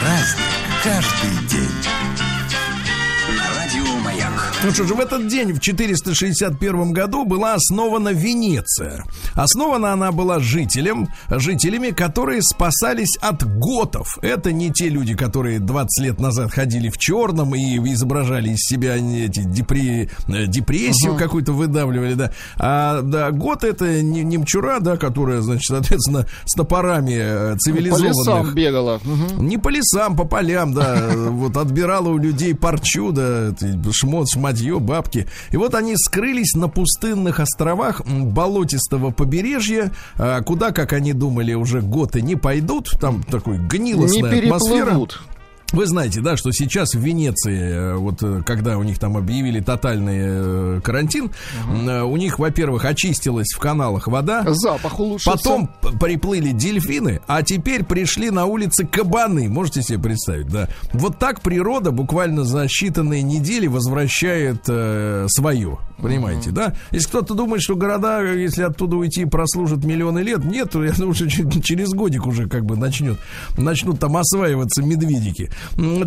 [0.00, 2.37] Праздник каждый день.
[4.64, 9.04] Ну что же, в этот день, в 461 году, была основана Венеция.
[9.34, 14.18] Основана она была жителем, жителями, которые спасались от готов.
[14.20, 18.96] Это не те люди, которые 20 лет назад ходили в черном и изображали из себя
[18.96, 20.10] эти депри...
[20.26, 21.18] депрессию uh-huh.
[21.18, 22.32] какую-то выдавливали, да.
[22.56, 28.12] А да, гот это не, немчура, да, которая, значит, соответственно, с топорами цивилизованных.
[28.12, 29.00] По лесам бегала.
[29.04, 29.40] Uh-huh.
[29.40, 31.10] Не по лесам, по полям, да.
[31.38, 33.54] Вот отбирала у людей парчу, да,
[33.92, 35.26] шмот, шмот мадье, бабки.
[35.50, 41.82] И вот они скрылись на пустынных островах болотистого побережья, а, куда, как они думали, уже
[41.82, 42.90] готы не пойдут.
[42.98, 44.98] Там такой гнилостная не атмосфера.
[45.72, 49.60] Вы знаете, да, что сейчас в Венеции, э, вот э, когда у них там объявили
[49.60, 52.10] тотальный э, карантин, угу.
[52.10, 54.44] у них, во-первых, очистилась в каналах вода.
[54.46, 55.30] Запах улучшился.
[55.30, 59.50] Потом приплыли дельфины, а теперь пришли на улицы кабаны.
[59.50, 60.70] Можете себе представить, да?
[60.94, 65.78] Вот так природа буквально за считанные недели возвращает э, свое.
[65.98, 66.56] Понимаете, угу.
[66.56, 66.74] да?
[66.92, 71.28] Если кто-то думает, что города, если оттуда уйти, прослужат миллионы лет, нет, я думаю, что
[71.28, 73.18] через годик уже как бы начнет,
[73.58, 75.50] начнут там осваиваться медведики.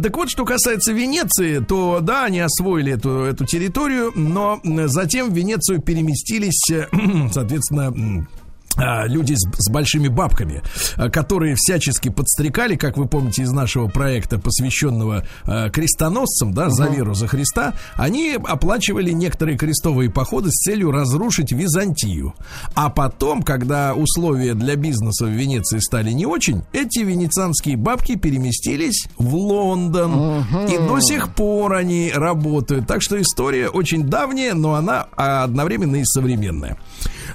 [0.02, 5.34] Так вот, что касается Венеции, то да, они освоили эту, эту территорию, но затем в
[5.34, 6.62] Венецию переместились,
[7.32, 7.94] соответственно, а,
[8.78, 10.62] люди с, с большими бабками,
[10.98, 16.88] а, которые всячески подстрекали, как вы помните из нашего проекта, посвященного э, крестоносцам, да, за
[16.88, 22.34] веру за Христа, они оплачивали некоторые крестовые походы с целью разрушить Византию.
[22.76, 29.08] А потом, когда условия для бизнеса в Венеции стали не очень, эти венецианские бабки переместились
[29.18, 30.12] в Лондон.
[30.14, 30.74] Uh-huh.
[30.74, 32.88] И до сих пор они работают.
[32.88, 36.78] Так что история очень давняя, но она одновременно и современная.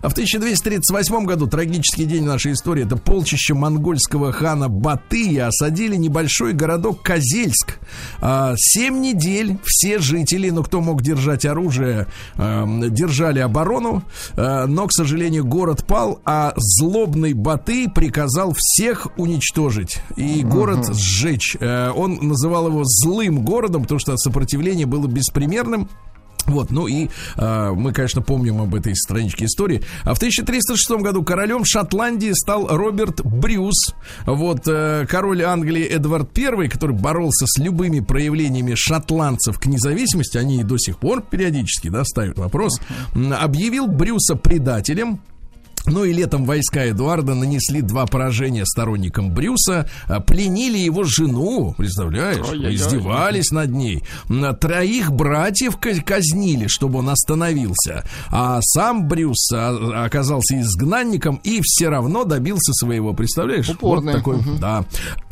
[0.03, 2.85] В 1238 году трагический день нашей истории.
[2.85, 7.79] Это полчища монгольского хана Батыя осадили небольшой городок Козельск.
[8.21, 14.03] А, семь недель все жители, ну кто мог держать оружие, эм, держали оборону.
[14.35, 21.57] Э, но, к сожалению, город пал, а злобный Батый приказал всех уничтожить и город сжечь.
[21.61, 25.89] Э, он называл его злым городом, потому что сопротивление было беспримерным.
[26.47, 29.83] Вот, ну и э, мы, конечно, помним об этой страничке истории.
[30.05, 33.95] А в 1306 году королем Шотландии стал Роберт Брюс.
[34.27, 40.61] Вот, э, король Англии Эдвард I, который боролся с любыми проявлениями шотландцев к независимости, они
[40.61, 42.81] и до сих пор периодически да, ставят вопрос,
[43.15, 45.21] объявил Брюса предателем,
[45.87, 52.47] ну и летом войска Эдуарда нанесли два поражения сторонникам Брюса, а, пленили его жену, представляешь,
[52.51, 54.03] Ой, издевались над ней.
[54.61, 58.05] Троих братьев казнили, чтобы он остановился.
[58.31, 63.69] А сам Брюс а, оказался изгнанником и все равно добился своего, представляешь?
[63.69, 64.13] Упорный.
[64.13, 64.59] Вот такой, угу.
[64.61, 64.85] да.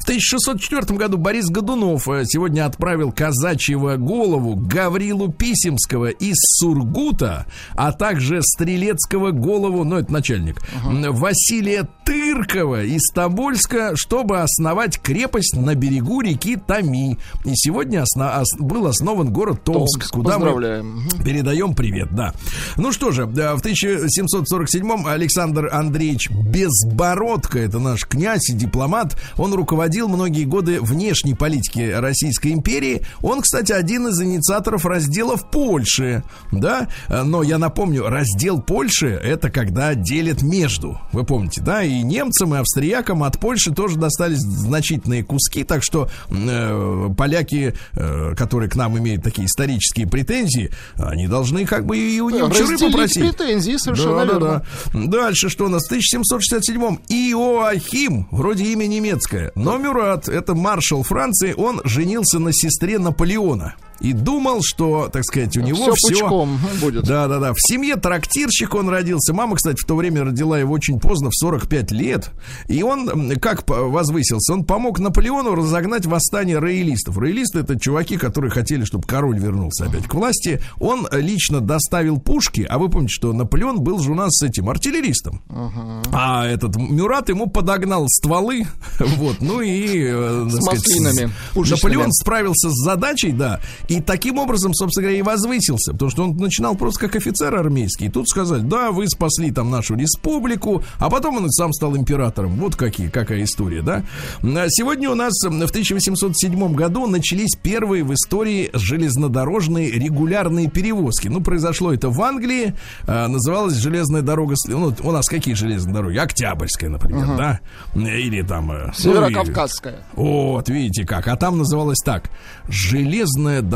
[0.05, 7.91] В 1604 году Борис Годунов э, сегодня отправил казачьего голову Гаврилу Писемского из Сургута, а
[7.91, 11.11] также Стрелецкого голову, ну это начальник, uh-huh.
[11.11, 17.19] Василия Тыркова из Тобольска, чтобы основать крепость на берегу реки Тами.
[17.47, 20.85] И сегодня осно- ос- был основан город Томск, Томск куда мы
[21.25, 22.35] передаем привет, да.
[22.77, 29.94] Ну что же, в 1747-м Александр Андреевич Безбородко, это наш князь и дипломат, он руководил
[29.95, 33.03] руководил многие годы внешней политики Российской империи.
[33.23, 36.89] Он, кстати, один из инициаторов раздела в Польше, да?
[37.09, 41.01] Но я напомню, раздел Польши это когда делят между.
[41.13, 41.83] Вы помните, да?
[41.85, 48.35] И немцам, и австриякам от Польши тоже достались значительные куски, так что э, поляки, э,
[48.37, 53.37] которые к нам имеют такие исторические претензии, они должны как бы и у немчуры попросить.
[53.37, 54.41] претензии, совершенно да, верно.
[54.41, 55.25] Да, да.
[55.25, 55.87] Дальше что у нас?
[55.87, 62.99] В 1767-м Иоахим, вроде имя немецкое, но Мюрат, это маршал Франции, он женился на сестре
[62.99, 66.49] Наполеона и думал, что, так сказать, у него все, все...
[66.79, 67.05] будет.
[67.05, 67.55] Да, да, да.
[67.55, 69.33] В семье трактирщик он родился.
[69.33, 72.31] Мама, кстати, в то время родила его очень поздно, в 45 лет.
[72.69, 74.53] И он как возвысился?
[74.53, 77.17] Он помог Наполеону разогнать восстание роялистов.
[77.17, 80.61] Роялисты это чуваки, которые хотели, чтобы король вернулся опять к власти.
[80.79, 84.69] Он лично доставил пушки, а вы помните, что Наполеон был же у нас с этим
[84.69, 85.43] артиллеристом.
[85.49, 86.07] Uh-huh.
[86.13, 88.67] А этот Мюрат ему подогнал стволы.
[89.15, 90.09] Вот, ну и...
[90.09, 91.31] Э, с маслинами.
[91.55, 93.61] Наполеон справился с задачей, да.
[93.94, 98.07] И таким образом, собственно говоря, и возвысился, потому что он начинал просто как офицер армейский.
[98.07, 102.57] И тут сказали, да, вы спасли там нашу республику, а потом он сам стал императором.
[102.57, 104.05] Вот какие, какая история, да?
[104.43, 111.29] А сегодня у нас в 1807 году начались первые в истории железнодорожные регулярные перевозки.
[111.29, 112.75] Ну, произошло это в Англии,
[113.07, 116.17] а, называлась железная дорога, ну, у нас какие железные дороги?
[116.17, 117.61] Октябрьская, например, uh да?
[117.95, 118.71] Или там...
[118.73, 120.05] Э, Северокавказская.
[120.17, 121.29] Ну, вот, видите как.
[121.29, 122.31] А там называлась так.
[122.69, 123.74] Железная дорога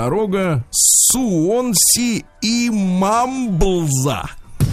[0.70, 4.22] Суонси и Мамблза.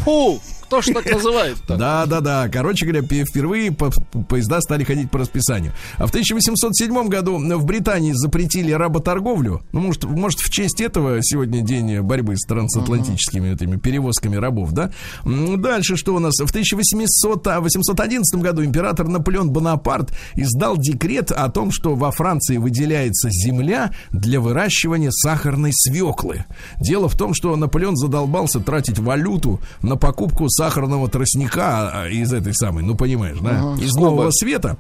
[0.04, 0.40] Фу!
[0.66, 2.50] Кто ж так называет Да, да, да.
[2.50, 3.92] Короче говоря, впервые по
[4.28, 5.74] поезда стали ходить по расписанию.
[5.98, 9.62] А в 1807 году в Британии запретили работорговлю.
[9.72, 14.92] Ну, может, может в честь этого сегодня день борьбы с трансатлантическими этими перевозками рабов, да?
[15.24, 16.36] Дальше что у нас?
[16.40, 23.92] В 1811 году император Наполеон Бонапарт издал декрет о том, что во Франции выделяется земля
[24.12, 26.46] для выращивания сахарной свеклы.
[26.80, 32.54] Дело в том, что Наполеон задолбался тратить валюту на покупку сахарного тростника а, из этой
[32.54, 34.78] самой, ну понимаешь, да, ага, из нового света.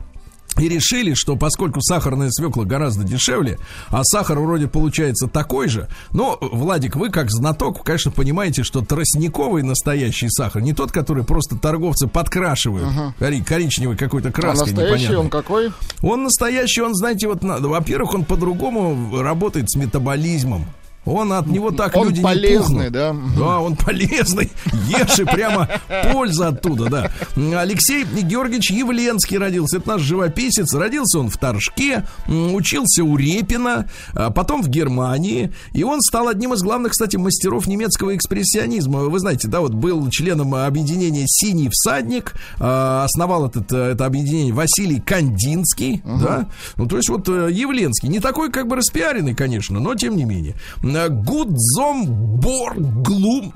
[0.58, 3.60] И решили, что поскольку сахарная свекла гораздо дешевле,
[3.90, 9.64] а сахар вроде получается такой же, но, Владик, вы как знаток, конечно, понимаете, что тростниковый
[9.64, 13.12] настоящий сахар, не тот, который просто торговцы подкрашивают, uh-huh.
[13.20, 15.18] кори- коричневый какой-то краской а настоящий непонятной.
[15.18, 15.72] он какой?
[16.02, 20.66] Он настоящий, он, знаете, вот, во-первых, он по-другому работает с метаболизмом.
[21.06, 23.14] Он от него так Он люди полезный, не да?
[23.14, 23.38] пухнут.
[23.38, 24.52] Да, он полезный.
[24.88, 25.70] Ешь и прямо
[26.12, 27.12] польза оттуда, да.
[27.60, 29.78] Алексей Георгиевич Явленский родился.
[29.78, 30.74] Это наш живописец.
[30.74, 35.54] Родился он в Торжке, учился у Репина, а потом в Германии.
[35.74, 39.02] И он стал одним из главных, кстати, мастеров немецкого экспрессионизма.
[39.02, 44.54] Вы знаете, да, вот был членом объединения «Синий всадник», а, основал этот, э, это объединение
[44.54, 46.48] Василий Кандинский, да.
[46.78, 48.10] Ну, то есть вот э, Явленский.
[48.10, 50.56] Не такой как бы распиаренный, конечно, но тем не менее.
[50.96, 52.06] Э, Гудзом
[52.40, 53.54] Борглум.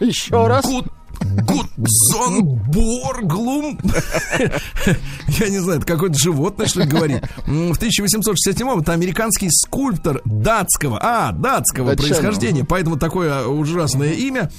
[0.00, 0.64] Еще раз.
[0.64, 0.86] Гуд...
[1.20, 3.78] Гудзон Борглум.
[5.28, 7.22] Я не знаю, это какое-то животное, что ли, говорит.
[7.46, 12.14] В 1867-м это американский скульптор датского, а, датского Датчанин.
[12.16, 14.50] происхождения, поэтому такое ужасное имя.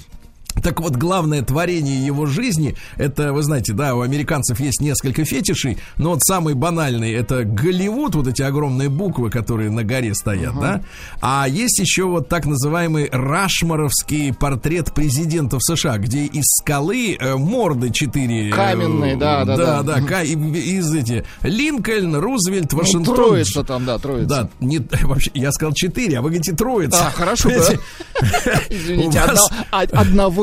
[0.62, 5.78] Так вот, главное творение его жизни, это, вы знаете, да, у американцев есть несколько фетишей,
[5.98, 10.82] но вот самый банальный, это Голливуд, вот эти огромные буквы, которые на горе стоят, да,
[11.22, 17.90] а есть еще вот так называемый рашмаровский портрет президентов США, где из скалы э, морды
[17.92, 18.50] четыре...
[18.50, 19.84] э, Каменные, да, да, да.
[19.84, 20.00] да.
[20.00, 23.16] Да, ка- и- из эти, Линкольн, Рузвельт, Ну, Вашингтон.
[23.16, 24.28] троица там, да, троица.
[24.28, 27.08] Да, не, вообще, я сказал четыре, а вы говорите троица.
[27.08, 27.50] А, хорошо,
[28.22, 28.28] да.
[28.70, 29.20] Извините,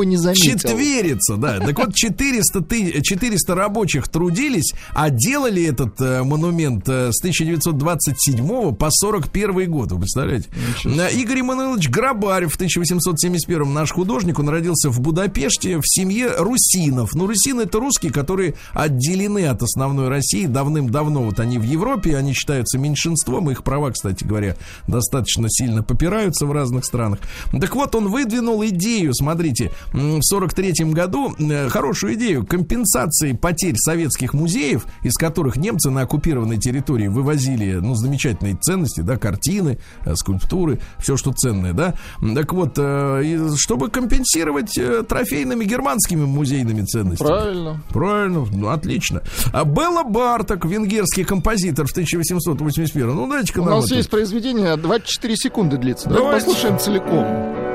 [0.01, 0.57] одного не заметил.
[0.57, 1.59] Четверица, да.
[1.59, 8.75] Так вот, 400, ты, 400 рабочих трудились, а делали этот э, монумент э, с 1927
[8.75, 9.91] по 41 год.
[9.91, 10.49] Вы представляете?
[10.85, 17.13] Э, Игорь Эммануилович Грабарь в 1871 наш художник, он родился в Будапеште в семье русинов.
[17.13, 21.23] Ну, русины это русские, которые отделены от основной России давным-давно.
[21.23, 24.55] Вот они в Европе, они считаются меньшинством, их права, кстати говоря,
[24.87, 27.19] достаточно сильно попираются в разных странах.
[27.51, 34.33] Так вот, он выдвинул идею, смотрите, в 43 году э, хорошую идею компенсации потерь советских
[34.33, 40.79] музеев, из которых немцы на оккупированной территории вывозили, ну, замечательные ценности, да, картины, э, скульптуры,
[40.99, 41.95] все, что ценное, да.
[42.35, 44.77] Так вот, э, чтобы компенсировать
[45.07, 47.27] трофейными германскими музейными ценностями.
[47.27, 47.83] Правильно.
[47.89, 49.21] Правильно, ну, отлично.
[49.53, 53.13] А Белла Барток, венгерский композитор в 1881.
[53.13, 53.95] Ну, дайте-ка У нас это.
[53.95, 56.09] есть произведение, 24 секунды длится.
[56.09, 56.45] Давайте Давайте.
[56.45, 57.70] послушаем целиком.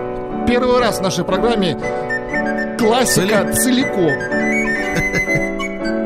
[0.46, 1.74] Первый раз в нашей программе
[2.78, 4.12] классика целиком.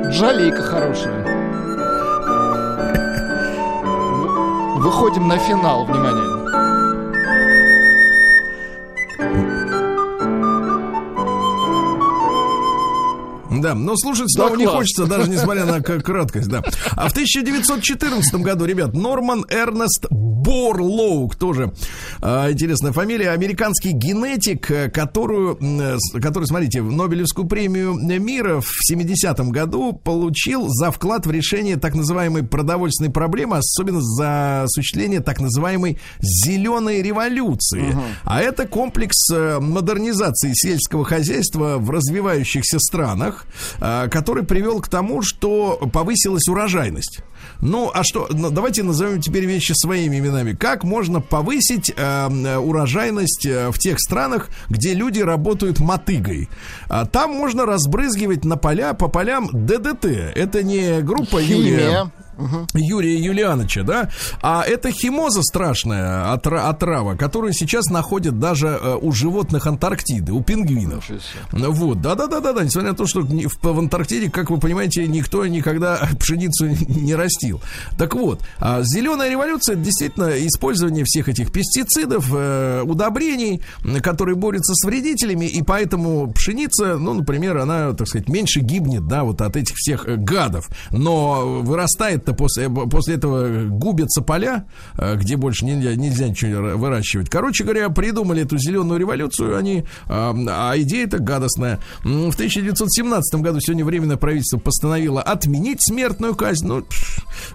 [0.10, 1.24] Жалейка хорошая.
[4.78, 6.39] Выходим на финал, внимание.
[13.50, 14.76] Да, но слушать снова Да, не класс.
[14.76, 16.62] хочется, даже несмотря на краткость, да.
[16.92, 21.72] А в 1914 году, ребят, Норман Эрнест Борлоук, тоже
[22.20, 29.50] а, интересная фамилия, американский генетик, э, которую, э, который, смотрите, Нобелевскую премию мира в 70-м
[29.50, 35.98] году получил за вклад в решение так называемой продовольственной проблемы, особенно за осуществление так называемой
[36.20, 37.96] зеленой революции.
[38.24, 43.39] А это комплекс э, модернизации сельского хозяйства в развивающихся странах,
[43.80, 47.20] э, который привел к тому, что повысилась урожайность.
[47.60, 50.52] Ну, а что, ну, давайте назовем теперь вещи своими именами.
[50.52, 56.48] Как можно повысить э, э, урожайность в тех странах, где люди работают мотыгой?
[56.88, 60.06] А, там можно разбрызгивать на поля, по полям ДДТ.
[60.34, 62.10] Это не группа Юрия...
[62.48, 62.66] Химия.
[62.74, 64.10] Юрия Юлиановича, да,
[64.42, 70.42] а это химоза страшная отра- отрава, которую сейчас находят даже э, у животных Антарктиды, у
[70.42, 71.08] пингвинов.
[71.52, 76.66] Вот, да-да-да-да-да, несмотря на то, что в, в Антарктиде, как вы понимаете, никто никогда пшеницу
[76.88, 77.60] не растил.
[77.98, 83.62] Так вот, а зеленая революция это действительно использование всех этих пестицидов, э, удобрений,
[84.02, 89.24] которые борются с вредителями, и поэтому пшеница, ну, например, она, так сказать, меньше гибнет, да,
[89.24, 91.62] вот от этих всех э, гадов, но
[92.30, 94.66] вырастает-то после, после этого губятся поля,
[94.96, 97.28] э, где больше нельзя, нельзя ничего выращивать.
[97.28, 101.80] Короче говоря, придумали эту зеленую революцию они, а, а идея-то гадостная.
[102.02, 106.66] В 1917 году сегодня временное правительство постановило отменить смертную казнь.
[106.66, 106.84] Ну,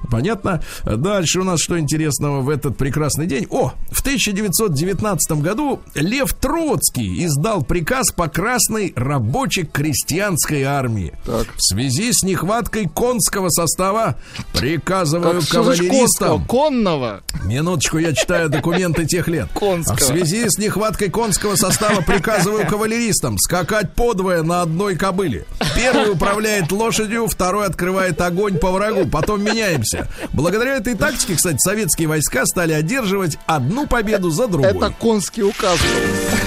[0.09, 0.61] понятно.
[0.83, 3.47] Дальше у нас что интересного в этот прекрасный день?
[3.49, 11.13] О, в 1919 году Лев Троцкий издал приказ по красной рабоче-крестьянской армии.
[11.25, 11.47] Так.
[11.55, 14.17] В связи с нехваткой конского состава
[14.65, 15.63] приказываю конского?
[15.63, 16.45] кавалеристам...
[16.45, 17.23] Конного.
[17.43, 19.47] Минуточку, я читаю документы тех лет.
[19.54, 19.97] Конского.
[19.97, 25.45] В связи с нехваткой конского состава приказываю кавалеристам скакать подвое на одной кобыле.
[25.75, 29.08] Первый управляет лошадью, второй открывает огонь по врагу.
[29.08, 30.08] Потом меняемся.
[30.34, 34.71] Благодаря этой тактике, кстати, советские войска стали одерживать одну победу за другой.
[34.71, 35.80] Это конский указ.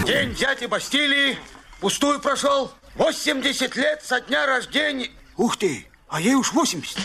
[0.07, 1.39] День дяди Бастилии
[1.81, 2.73] пустую прошел.
[2.97, 5.11] 80 лет со дня рождения.
[5.37, 6.97] Ух ты, а ей уж 80.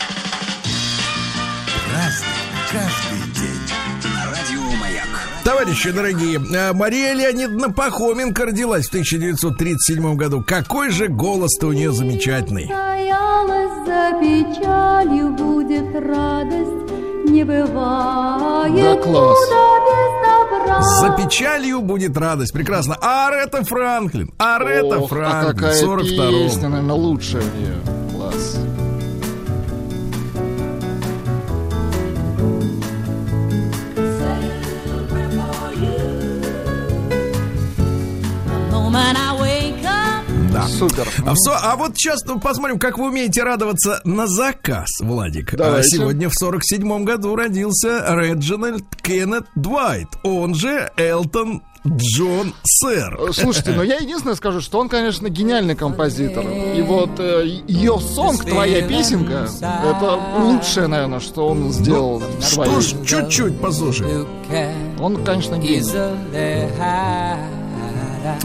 [5.44, 10.42] Товарищи дорогие, э, Мария Леонидовна Пахоменко родилась в 1937 году.
[10.46, 12.72] Какой же голос-то у нее замечательный.
[13.86, 16.92] за печалью будет радость,
[17.30, 19.40] не бывает Да, класс.
[19.50, 20.82] без добра.
[20.82, 22.54] За печалью будет радость.
[22.54, 22.98] Прекрасно.
[23.02, 24.32] А Арета Франклин.
[24.38, 25.56] Арета а Франклин.
[25.56, 27.76] какая 42 песня, наверное, лучшая у нее.
[28.14, 28.58] Класс.
[40.54, 40.68] Да.
[40.68, 41.08] Супер.
[41.26, 45.56] А, в со- а вот сейчас ну, посмотрим, как вы умеете радоваться на заказ, Владик.
[45.56, 45.98] А Давайте.
[45.98, 53.18] сегодня в 47 году родился Реджинальд Кеннет Двайт, он же Элтон Джон Сэр.
[53.20, 56.46] Э, Слушайте, ну я единственное скажу, что он, конечно, гениальный композитор.
[56.48, 62.72] И вот э, ее сонг, твоя песенка, это лучшее, наверное, что он сделал в своей
[62.72, 64.26] Что ж, чуть-чуть послушай.
[65.00, 65.84] Он, конечно, гений.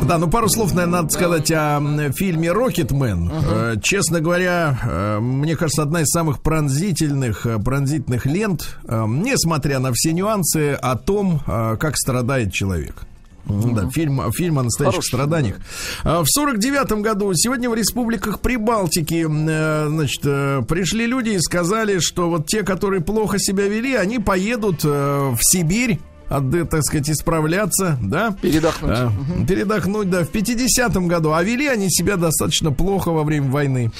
[0.06, 1.80] Да, ну пару слов, наверное, надо сказать о
[2.12, 3.30] фильме «Рокетмен».
[3.32, 9.92] Э, Честно говоря, э, мне кажется, одна из самых пронзительных, э, пронзительных лент, несмотря на
[9.92, 13.04] все нюансы, о том, как страдает человек.
[13.48, 15.56] М, Да, фильм, фильм о настоящих Хороший страданиях.
[16.04, 20.20] В сорок девятом году сегодня в республиках Прибалтики, значит,
[20.66, 25.98] пришли люди и сказали, что вот те, которые плохо себя вели, они поедут в Сибирь,
[26.28, 28.32] отды- так сказать, исправляться, да?
[28.40, 28.90] Передохнуть.
[28.94, 29.12] А,
[29.46, 30.24] Передохнуть, да.
[30.24, 31.32] В 50-м году.
[31.32, 33.90] А вели они себя достаточно плохо во время войны.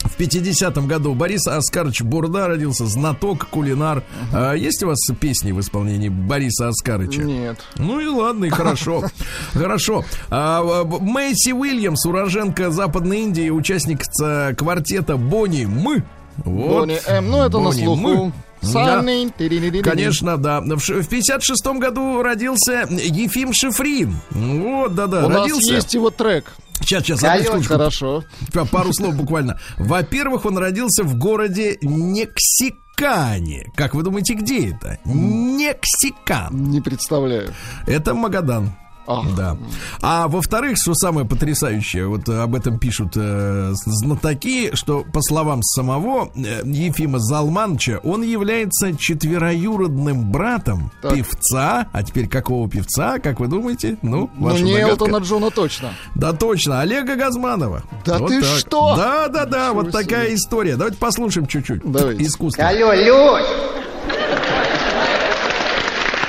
[0.00, 4.02] В 50-м году Борис Оскарович Бурда родился, знаток, кулинар.
[4.34, 7.22] А есть у вас песни в исполнении Бориса Оскаровича?
[7.22, 7.58] Нет.
[7.76, 9.02] Ну и ладно, и хорошо.
[9.54, 10.04] Хорошо.
[10.28, 16.04] А, Мэйси Уильямс, уроженка Западной Индии, участница квартета Бонни Мы.
[16.44, 16.80] Вот.
[16.80, 18.00] Бонни М, ну это на Бонни слуху.
[18.02, 18.32] Мы.
[18.72, 19.02] Да.
[19.38, 19.82] Тири-ри-ри-ри.
[19.82, 20.60] Конечно, да.
[20.60, 24.16] В ш- в 56 году родился Ефим Шифрин.
[24.30, 25.74] Вот, да-да, У нас родился.
[25.74, 26.52] есть его трек.
[26.80, 27.72] Сейчас, сейчас, одну секундочку.
[27.74, 28.24] Хорошо.
[28.70, 29.58] Пару слов буквально.
[29.78, 33.70] Во-первых, он родился в городе Нексикане.
[33.76, 34.98] Как вы думаете, где это?
[35.04, 36.70] Нексикан.
[36.70, 37.52] Не представляю.
[37.86, 38.72] Это Магадан.
[39.06, 39.24] Ах.
[39.36, 39.56] Да.
[40.00, 46.30] А во-вторых, что самое потрясающее, вот об этом пишут э, знатоки, что по словам самого
[46.34, 51.14] э, Ефима Залманча, он является четвероюродным братом Так.
[51.14, 51.86] певца.
[51.92, 53.98] А теперь какого певца, как вы думаете?
[54.02, 54.90] Ну, Ну, ваша не догадка.
[54.92, 55.90] Элтона Джона точно.
[56.14, 57.82] Да точно, Олега Газманова.
[58.06, 58.96] Да ты что?
[58.96, 60.34] Да, да, да, Ничего вот такая себе.
[60.36, 60.76] история.
[60.76, 61.82] Давайте послушаем чуть-чуть.
[61.84, 62.22] Давайте.
[62.24, 62.64] Искусство.
[62.66, 63.46] Алло, Люсь,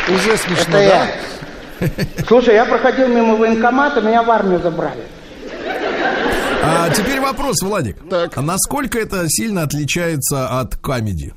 [0.10, 0.84] Уже смешно, это да?
[0.84, 1.16] я.
[2.28, 5.04] Слушай, я проходил мимо военкомата, меня в армию забрали.
[6.64, 7.98] А теперь вопрос, Владик.
[8.10, 8.38] Так.
[8.38, 11.34] А насколько это сильно отличается от комедии?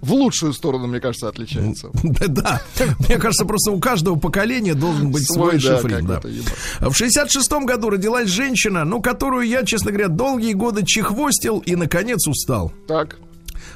[0.00, 1.90] В лучшую сторону, мне кажется, отличается.
[2.02, 2.62] Да, да.
[3.08, 6.06] Мне кажется, просто у каждого поколения должен быть свой, Свой, да, шифрин.
[6.06, 6.20] Да.
[6.90, 12.26] В 66-м году родилась женщина, ну, которую я, честно говоря, долгие годы чехвостил и, наконец,
[12.26, 12.72] устал.
[12.88, 13.16] Так.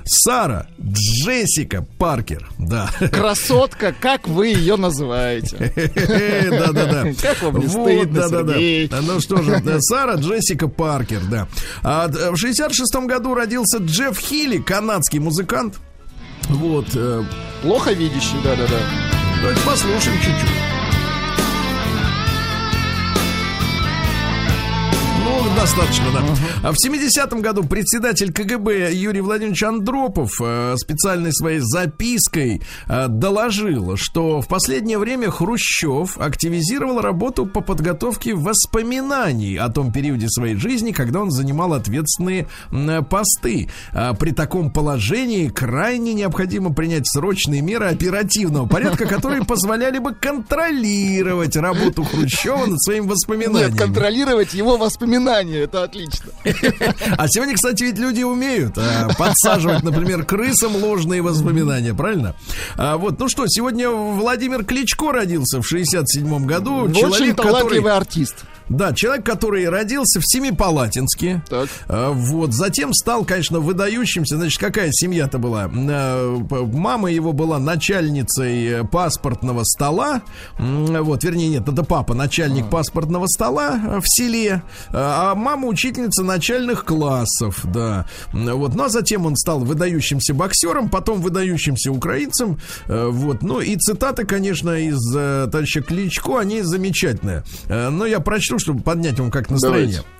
[0.08, 2.48] Сара Джессика Паркер.
[2.58, 2.88] Да.
[3.12, 5.72] Красотка, как вы ее называете?
[6.50, 7.12] Да-да-да.
[7.20, 9.02] Как вам не стыдно, да-да-да.
[9.02, 11.48] Ну что же, да, Сара Джессика Паркер, да.
[11.82, 15.74] А, д- в 66-м году родился Джефф Хилли, канадский музыкант.
[16.48, 16.86] Вот.
[16.94, 17.24] э,
[17.62, 18.78] Плохо видящий, да-да-да.
[19.40, 20.75] Давайте послушаем чуть-чуть.
[25.46, 26.24] Ну, достаточно, да.
[26.64, 33.96] А в 70-м году председатель КГБ Юрий Владимирович Андропов э, специальной своей запиской э, доложил,
[33.96, 40.90] что в последнее время Хрущев активизировал работу по подготовке воспоминаний о том периоде своей жизни,
[40.90, 42.48] когда он занимал ответственные
[43.08, 43.70] посты.
[43.92, 51.54] А При таком положении крайне необходимо принять срочные меры оперативного порядка, которые позволяли бы контролировать
[51.56, 53.70] работу Хрущева над своими воспоминаниями.
[53.70, 56.30] Нет, контролировать его воспоминания, это отлично.
[57.18, 62.34] А сегодня, кстати, ведь люди умеют а, подсаживать, например, крысам ложные воспоминания, правильно?
[62.76, 66.84] А, вот, ну что, сегодня Владимир Кличко родился в 67 году.
[66.84, 68.44] Очень человек, талантливый артист.
[68.68, 71.42] Да, человек, который родился в Семипалатинске.
[71.48, 71.68] Так.
[71.88, 74.36] А, Вот, затем стал, конечно, выдающимся.
[74.36, 75.70] Значит, какая семья-то была?
[75.72, 80.22] Э, Мама его была начальницей э, паспортного стола.
[80.58, 84.62] Вот, вернее, нет, это папа, начальник паспортного стола э, в селе.
[84.92, 88.06] А мама учительница начальных классов, да.
[88.32, 92.58] Вот, ну а затем он стал выдающимся боксером, потом выдающимся украинцем.
[92.86, 97.44] Вот, ну и цитаты, конечно, из товарища Кличко, они замечательные.
[97.68, 100.02] Но я прочту, чтобы поднять вам как настроение.
[100.02, 100.16] Давайте.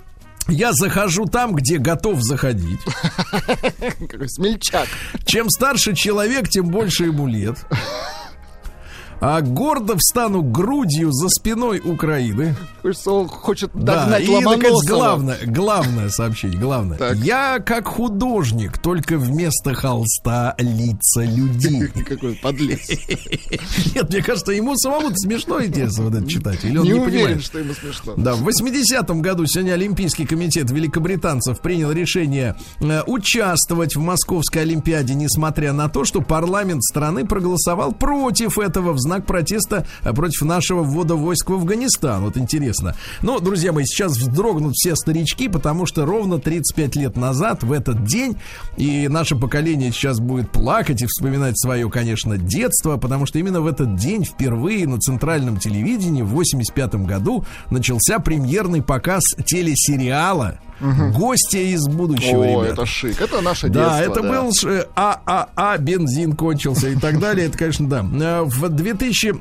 [0.48, 2.78] Я захожу там, где готов заходить.
[4.26, 4.86] Смельчак.
[5.24, 7.58] Чем старше человек, тем больше ему лет.
[9.20, 12.54] А гордо встану грудью за спиной Украины.
[12.82, 14.96] Кажется, он хочет Да, догнать и, наконец, Ломоносова.
[14.96, 16.98] главное, главное сообщение, главное.
[16.98, 17.16] Так.
[17.16, 21.88] Я как художник, только вместо холста лица людей.
[22.08, 22.88] Какой подлец.
[23.94, 26.64] Нет, мне кажется, ему самому смешно интересно вот это читать.
[26.64, 27.44] Или он Не не, уверен, понимает.
[27.44, 28.14] что ему смешно.
[28.16, 35.14] Да, в 80-м году сегодня Олимпийский комитет великобританцев принял решение э, участвовать в Московской Олимпиаде,
[35.14, 41.48] несмотря на то, что парламент страны проголосовал против этого знак протеста против нашего ввода войск
[41.50, 42.22] в Афганистан.
[42.22, 42.94] Вот интересно.
[43.22, 48.04] Но, друзья мои, сейчас вздрогнут все старички, потому что ровно 35 лет назад, в этот
[48.04, 48.36] день,
[48.76, 53.66] и наше поколение сейчас будет плакать и вспоминать свое, конечно, детство, потому что именно в
[53.66, 61.86] этот день впервые на центральном телевидении в 85 году начался премьерный показ телесериала «Гостья из
[61.88, 62.82] будущего», О, ребята.
[62.82, 63.20] это шик.
[63.20, 64.12] Это наше Да, детство.
[64.20, 67.46] это был ж, э, ААА, бензин кончился и так далее.
[67.48, 68.04] Это, конечно, да.
[68.12, 69.34] Э, В 2000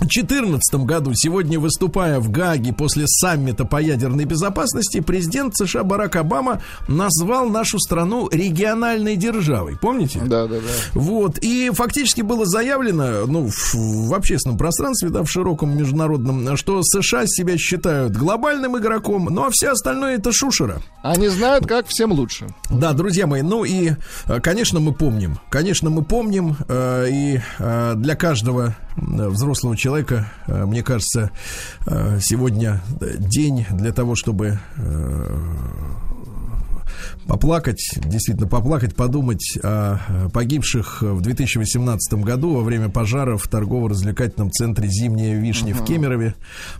[0.00, 6.62] 2014 году, сегодня выступая в Гаге после саммита по ядерной безопасности, президент США Барак Обама
[6.88, 9.76] назвал нашу страну региональной державой.
[9.78, 10.20] Помните?
[10.20, 10.60] Да, да, да.
[10.94, 16.80] Вот, и фактически было заявлено, ну, в, в общественном пространстве, да, в широком международном, что
[16.82, 20.80] США себя считают глобальным игроком, ну, а все остальное это шушера.
[21.02, 22.46] Они знают, как всем лучше.
[22.70, 23.92] Да, друзья мои, ну и,
[24.26, 30.64] э, конечно, мы помним, конечно, мы помним, э, и э, для каждого взрослого человека, э,
[30.66, 31.30] мне кажется,
[31.86, 35.38] э, сегодня э, день для того, чтобы э,
[37.26, 44.50] поплакать, действительно поплакать, подумать о э, погибших в 2018 году во время пожара в торгово-развлекательном
[44.50, 46.34] центре «Зимняя вишня» в Кемерове.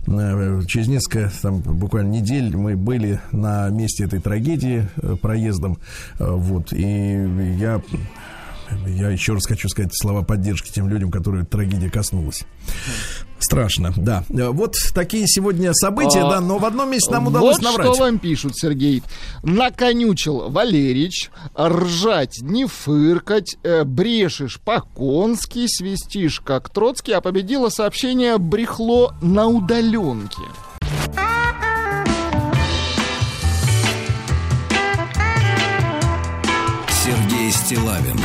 [0.07, 5.77] Э, Через несколько, там, буквально недель мы были на месте этой трагедии э, проездом.
[6.19, 7.81] Э, Вот, и я
[8.87, 12.43] я еще раз хочу сказать слова поддержки тем людям, которые трагедия коснулась.
[13.39, 14.23] Страшно, да.
[14.29, 17.87] Вот такие сегодня события, А, да, но в одном месте нам удалось вот наврать.
[17.95, 19.01] что вам пишут, Сергей.
[19.41, 29.15] Наконючил Валерич, ржать, не фыркать, э, брешешь по-конски, свистишь как Троцкий, а победило сообщение брехло
[29.21, 30.41] на удаленке.
[37.03, 38.19] Сергей Стилавин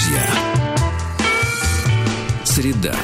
[0.00, 0.26] друзья.
[2.44, 2.94] Среда.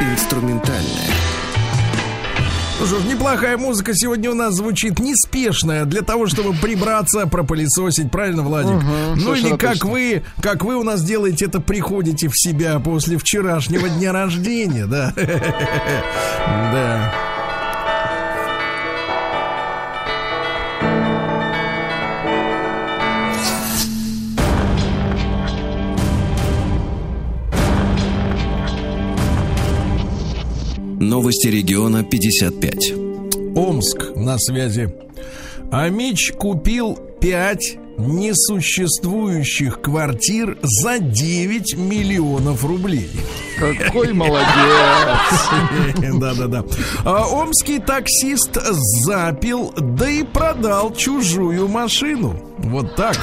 [0.00, 1.10] Инструментальная.
[2.80, 8.10] Ну что ж, неплохая музыка сегодня у нас звучит неспешная для того, чтобы прибраться, пропылесосить,
[8.10, 8.82] правильно, Владик?
[9.16, 9.90] ну или как точно.
[9.90, 15.12] вы, как вы у нас делаете это, приходите в себя после вчерашнего дня рождения, да?
[16.72, 17.31] Да.
[31.02, 32.94] Новости региона 55.
[33.56, 34.94] Омск на связи.
[35.72, 43.10] Амич купил 5 несуществующих квартир за 9 миллионов рублей.
[43.58, 44.46] Какой молодец!
[46.20, 46.64] Да-да-да.
[47.04, 48.56] А Омский таксист
[49.04, 52.40] запил, да и продал чужую машину.
[52.58, 53.18] Вот так.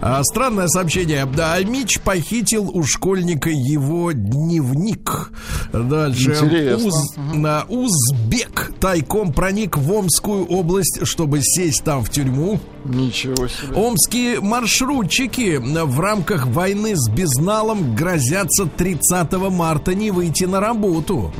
[0.00, 1.26] А, странное сообщение.
[1.26, 5.30] Да, Мич похитил у школьника его дневник.
[5.72, 6.30] Дальше.
[6.30, 6.90] Интересно.
[7.34, 12.60] на Узбек тайком проник в Омскую область, чтобы сесть там в тюрьму.
[12.84, 13.74] Ничего себе.
[13.74, 21.32] Омские маршрутчики в рамках войны с безналом грозятся 30 марта не выйти на работу.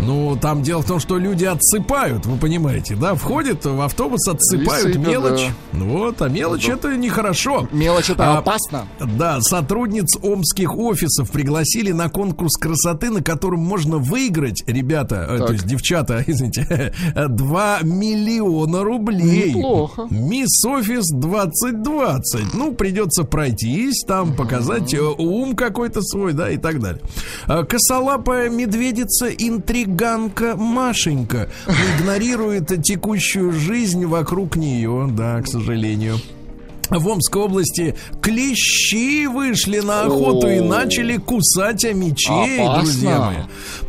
[0.00, 3.14] Ну, там дело в том, что люди отсыпают, вы понимаете, да?
[3.14, 5.46] Входят в автобус, отсыпают сыпят, мелочь.
[5.72, 7.68] Вот, а мелочь это нехорошо.
[7.72, 8.86] Мелочь это А, опасно.
[9.00, 15.46] Да, сотрудниц омских офисов пригласили на конкурс красоты, на котором можно выиграть, ребята, э, Так.
[15.48, 19.54] то есть девчата, извините, 2 миллиона рублей.
[19.54, 20.06] Неплохо.
[20.10, 22.52] Мисс Офис 2020.
[22.52, 27.00] Ну, придется пройтись, там показать э, ум какой-то свой, да, и так далее.
[27.46, 36.18] А, Косолапая медведица-интриганка Машенька игнорирует текущую жизнь вокруг нее, да, к сожалению.
[36.90, 40.64] В Омской области клещи вышли на охоту и О.
[40.64, 42.82] начали кусать амичей, Опасно.
[42.82, 43.36] друзья мои.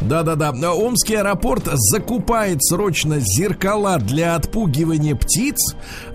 [0.01, 0.51] Да-да-да.
[0.73, 5.57] Омский аэропорт закупает срочно зеркала для отпугивания птиц.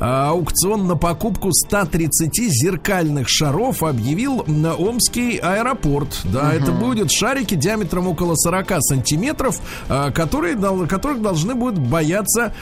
[0.01, 6.21] А аукцион на покупку 130 зеркальных шаров объявил на Омский аэропорт.
[6.25, 10.57] Да, это будут шарики диаметром около 40 сантиметров, а, которые,
[10.87, 12.55] которых должны будут бояться,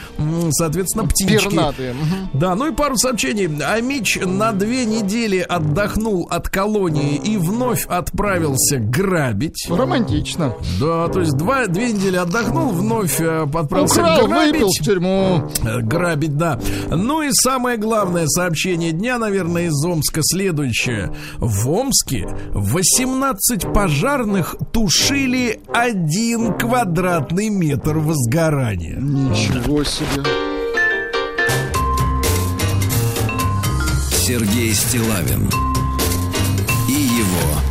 [0.51, 1.45] соответственно, птички.
[1.49, 1.95] Пернатые.
[2.33, 3.49] Да, ну и пару сообщений.
[3.63, 9.67] Амич Ильич на две недели отдохнул от колонии и вновь отправился грабить.
[9.69, 10.53] Романтично.
[10.79, 14.53] Да, то есть два, две недели отдохнул, вновь э, отправился Украл, грабить.
[14.53, 15.49] выпил в тюрьму.
[15.63, 16.59] Э, Грабить, да.
[16.89, 21.13] Ну и самое главное сообщение дня, наверное, из Омска следующее.
[21.37, 28.97] В Омске 18 пожарных тушили один квадратный метр возгорания.
[28.99, 30.23] Ничего себе.
[34.29, 35.49] Сергей Стилавин
[36.87, 37.61] и его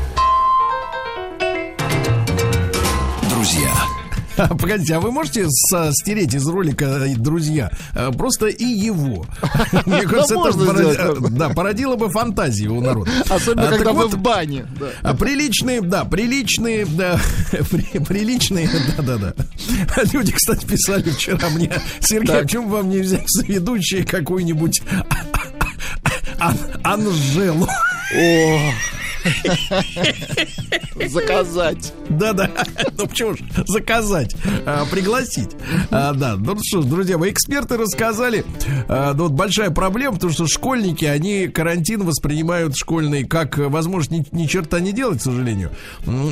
[3.31, 3.73] друзья.
[4.49, 9.25] Погодите, а вы можете со- стереть из ролика э, «Друзья» э, просто и его?
[9.87, 11.39] Мне кажется, это можно породи- сделать, можно.
[11.39, 13.09] да, породило бы фантазию у народа.
[13.31, 14.67] Особенно, А, когда вы в бане.
[14.81, 14.87] Да.
[15.03, 17.21] А приличные, да, приличные, да,
[17.71, 19.33] при- приличные, да-да-да.
[20.13, 24.83] Люди, кстати, писали вчера мне, Сергей, а почему вам не взять ведущие какую-нибудь
[26.39, 27.67] Ан- Анжелу?
[28.17, 28.59] О.
[31.09, 31.93] Заказать.
[32.09, 32.51] Да-да,
[32.97, 34.35] ну почему же заказать,
[34.65, 35.51] а, пригласить.
[35.91, 38.45] А, да, ну что ж, друзья мои, эксперты рассказали,
[38.89, 44.43] а, ну, вот большая проблема, потому что школьники, они карантин воспринимают школьный как возможность ни,
[44.43, 45.71] ни черта не делать, к сожалению.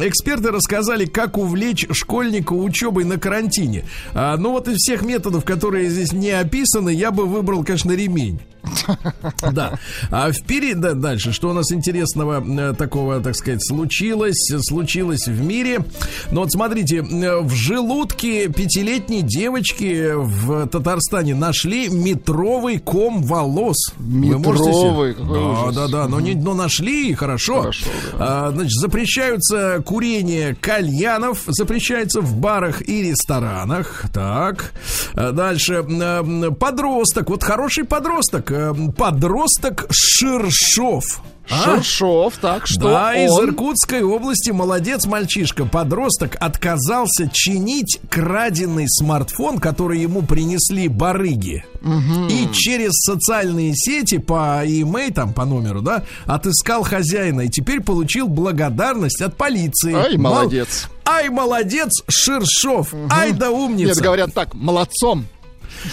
[0.03, 3.85] Эксперты рассказали, как увлечь школьника учебой на карантине.
[4.15, 8.41] А, ну вот из всех методов, которые здесь не описаны, я бы выбрал, конечно, ремень.
[9.53, 9.79] Да.
[10.11, 15.41] А впереди да, дальше, что у нас интересного э, такого, так сказать, случилось, случилось в
[15.41, 15.81] мире.
[16.31, 23.77] Ну вот смотрите, э, в желудке пятилетней девочки в Татарстане нашли метровый ком волос.
[23.99, 25.15] Вы можете себе- Метровый,
[25.75, 27.61] да, да, да, но, не, но нашли, хорошо.
[27.63, 27.87] Хорошо,
[28.19, 34.05] А, значит, запрещаются курение кальянов, запрещается в барах и ресторанах.
[34.13, 34.73] Так.
[35.15, 35.83] А Дальше.
[36.59, 37.31] Подросток.
[37.31, 38.51] Вот хороший подросток.
[38.57, 41.21] Э, Подросток Ширшов.
[41.49, 41.65] А?
[41.65, 43.47] Шершов, так что да, из он...
[43.47, 45.65] Иркутской области молодец мальчишка.
[45.65, 51.65] Подросток отказался чинить краденый смартфон, который ему принесли барыги.
[52.29, 58.27] И через социальные сети по e там по номеру, да, отыскал хозяина и теперь получил
[58.27, 59.95] благодарность от полиции.
[59.95, 60.89] Ай, Мол- молодец.
[61.05, 62.93] Ай, молодец, Ширшов.
[63.11, 63.95] Ай, да умница.
[63.95, 65.27] Нет, говорят так, молодцом.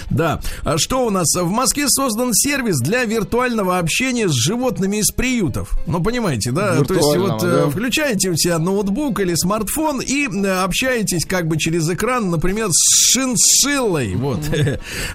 [0.09, 0.41] Да.
[0.63, 1.27] А что у нас?
[1.36, 5.71] В Москве создан сервис для виртуального общения с животными из приютов.
[5.88, 6.84] Ну, понимаете, да?
[6.84, 7.69] То есть вот э, да.
[7.69, 13.11] включаете у себя ноутбук или смартфон и э, общаетесь как бы через экран, например, с
[13.13, 14.15] шиншиллой.
[14.15, 14.39] Вот.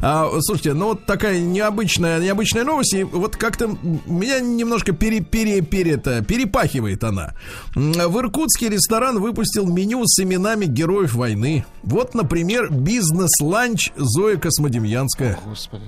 [0.00, 2.94] А, слушайте, ну вот такая необычная, необычная новость.
[2.94, 7.34] И вот как-то меня немножко пере, пере, пере, это, перепахивает она.
[7.74, 11.64] В Иркутске ресторан выпустил меню с именами героев войны.
[11.82, 15.38] Вот, например, бизнес-ланч Зоя Космодемьянская.
[15.46, 15.84] Господи.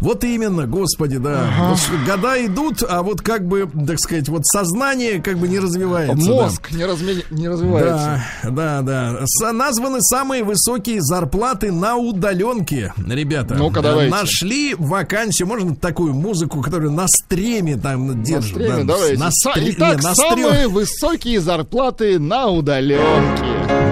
[0.00, 1.74] Вот именно, господи, да.
[1.76, 6.26] Что года идут, а вот как бы, так сказать, вот сознание как бы не развивается.
[6.26, 6.32] да.
[6.32, 8.22] Мозг не, разме- не развивается.
[8.44, 9.20] Да, да, да.
[9.24, 13.54] С- названы самые высокие зарплаты на удаленке, ребята.
[13.54, 14.10] Ну-ка, давайте.
[14.14, 18.50] Нашли вакансию, можно такую музыку, которую на стреме там На держат.
[18.50, 19.18] стриме, да, давайте.
[19.18, 23.44] На стре- Итак, не, на самые высокие зарплаты на удаленке.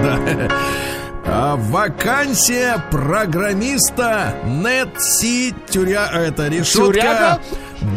[0.03, 0.49] Да.
[1.27, 6.07] А, Вакансия программиста NetC тюря...
[6.13, 7.41] Это решетка Тюряга?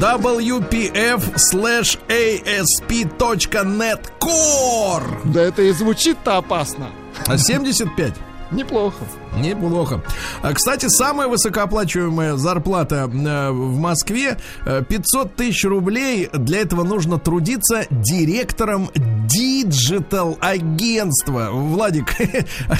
[0.00, 6.88] WPF slash ASP.net Core Да это и звучит-то опасно.
[7.26, 8.14] А 75
[8.50, 9.04] Неплохо.
[9.36, 10.02] Неплохо.
[10.42, 16.30] А, Кстати, самая высокооплачиваемая зарплата э, в Москве э, 500 тысяч рублей.
[16.32, 18.90] Для этого нужно трудиться директором
[19.64, 21.48] digital агентства.
[21.52, 22.06] Владик,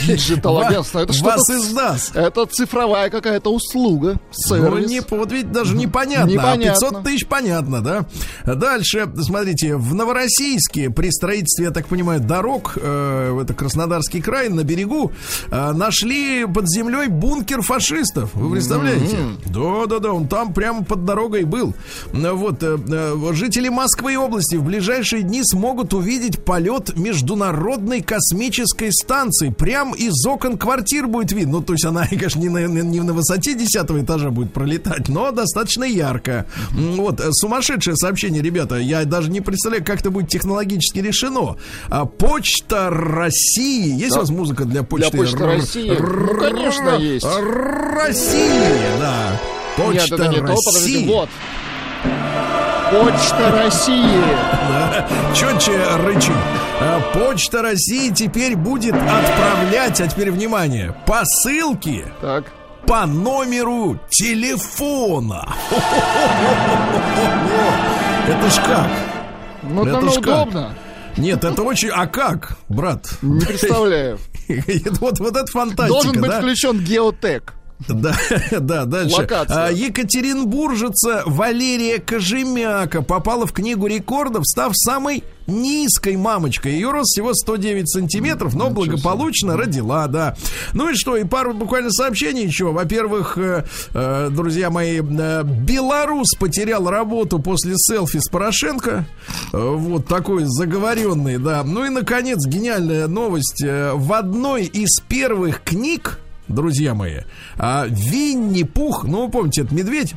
[0.07, 2.17] Digital агентство, это вас что-то- издаст.
[2.17, 4.19] Это цифровая какая-то услуга.
[4.49, 4.91] Ну, Сервис.
[4.91, 6.31] не, вот видите, даже непонятно.
[6.31, 6.73] Непонятно.
[6.89, 8.07] А 500 тысяч понятно, да?
[8.45, 14.65] Дальше, смотрите, в Новороссийске при строительстве, я так понимаю, дорог, э, это Краснодарский край, на
[14.65, 15.13] берегу,
[15.51, 18.31] э, нашли под землей бункер фашистов.
[18.35, 19.17] Вы представляете?
[19.47, 21.75] Да-да-да, он там прямо под дорогой был.
[22.13, 28.03] Ну, Вот, э, э, жители Москвы и области в ближайшие дни смогут увидеть полет международной
[28.03, 29.51] космической станции.
[29.51, 31.59] Прям из окон квартир будет видно.
[31.59, 35.31] Ну, то есть она, конечно, не на, не на высоте 10 этажа будет пролетать, но
[35.33, 36.47] достаточно ярко.
[36.71, 38.77] Вот, э, сумасшедшее сообщение, ребята.
[38.77, 41.57] Я даже не представляю, как это будет технологически решено.
[41.89, 43.95] А, Почта России.
[43.99, 45.17] Есть у вас музыка для почты?
[45.17, 45.91] Почты Р- России?
[45.99, 47.27] Ну, конечно, есть.
[47.27, 49.41] России, да.
[49.77, 51.07] Почта Нет, это не то, подождите, России.
[51.07, 51.29] вот.
[52.91, 54.68] Почта России.
[55.35, 56.33] Четче рычи.
[56.81, 62.45] А, Почта России теперь будет отправлять, а теперь внимание, посылки Так.
[62.87, 65.47] по номеру телефона.
[68.29, 68.89] Это ж как?
[69.63, 70.75] Ну, Это ж удобно.
[71.17, 71.89] Нет, это очень...
[71.91, 73.09] А как, брат?
[73.23, 74.19] Не представляю.
[75.01, 76.39] Вот, вот это фантастика, Должен быть да?
[76.39, 77.53] включен геотек.
[77.87, 78.17] Да,
[78.61, 79.17] да, дальше.
[79.17, 79.67] Локация.
[79.67, 86.73] А, Екатеринбуржица Валерия Кожемяка попала в книгу рекордов, став самой низкой мамочкой.
[86.73, 90.37] Ее рост всего 109 сантиметров, но благополучно родила, да.
[90.75, 92.73] Ну и что, и пару буквально сообщений еще.
[92.73, 93.65] Во-первых, э,
[93.95, 99.07] э, друзья мои, э, белорус потерял работу после селфи с Порошенко.
[99.53, 101.63] Вот такой заговоренный, да.
[101.65, 103.63] Ну и, наконец, гениальная новость.
[103.65, 106.19] В одной из первых книг
[106.49, 107.21] друзья мои.
[107.57, 110.15] А Винни-Пух, ну, вы помните, это медведь,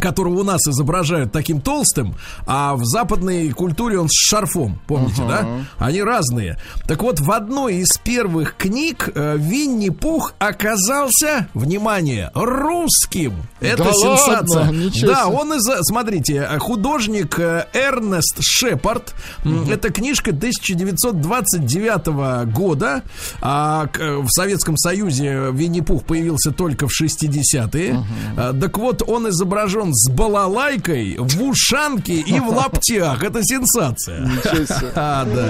[0.00, 2.14] которого у нас изображают таким толстым,
[2.46, 5.46] а в западной культуре он с шарфом, помните, да?
[5.78, 6.58] Они разные.
[6.86, 13.34] Так вот, в одной из первых книг э, Винни-Пух оказался, внимание, русским.
[13.60, 14.64] Это Да сенсация.
[14.66, 14.90] ладно?
[15.02, 15.62] Да, он из...
[15.86, 19.14] Смотрите, э, художник э, Эрнест Шепард.
[19.44, 23.02] М, Это книжка 1929 года.
[23.40, 28.04] А э, в Советском Союзе Винни-Пух появился только в 60-е.
[28.36, 33.22] А, Так вот, он изображен с балалайкой, в ушанке и в лаптях.
[33.22, 34.20] Это сенсация.
[34.20, 34.92] Ничего себе.
[34.94, 35.48] А, да.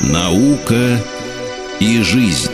[0.00, 1.00] Наука
[1.80, 2.50] и жизнь.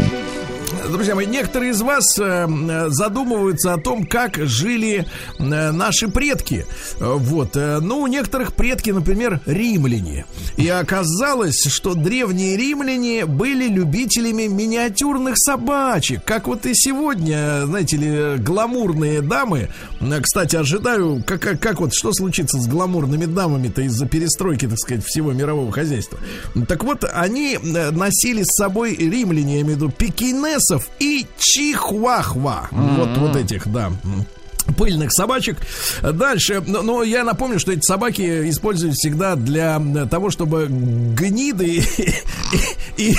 [0.91, 5.07] Друзья мои, некоторые из вас э, э, задумываются о том, как жили
[5.39, 6.67] э, наши предки.
[6.99, 7.55] Вот.
[7.55, 10.25] Ну, у некоторых предки, например, римляне.
[10.57, 16.25] И оказалось, что древние римляне были любителями миниатюрных собачек.
[16.25, 19.69] Как вот и сегодня, знаете ли, гламурные дамы.
[20.23, 25.05] Кстати, ожидаю, как, как, как вот, что случится с гламурными дамами-то из-за перестройки, так сказать,
[25.05, 26.19] всего мирового хозяйства.
[26.69, 32.69] Так вот, они носили с собой римляне, я имею в виду, пекинесов и чихуахва.
[32.71, 33.93] Вот, вот этих, да.
[34.77, 35.57] Пыльных собачек.
[36.03, 41.85] Дальше, но, но я напомню, что эти собаки используют всегда для м, того, чтобы гниды
[42.97, 43.17] и, и,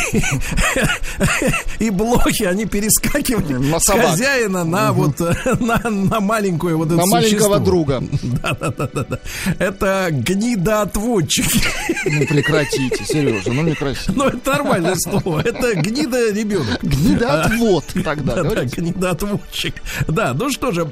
[1.80, 4.12] и блохи, они перескакивали На собак.
[4.12, 7.60] хозяина на вот э, на, на маленькую вот На маленького существо.
[7.60, 8.04] друга.
[8.41, 9.20] Да, да, да, да, да.
[9.60, 11.62] Это гнидоотводчики.
[12.06, 14.14] Ну, прекратите, Сережа, ну некрасиво.
[14.16, 15.41] Ну, это нормальное слово.
[15.41, 16.80] Это гнида ребенок.
[16.84, 19.76] Гнидоотвод тогда, Да, да, гнидоотводчик.
[20.08, 20.86] Да, ну что же,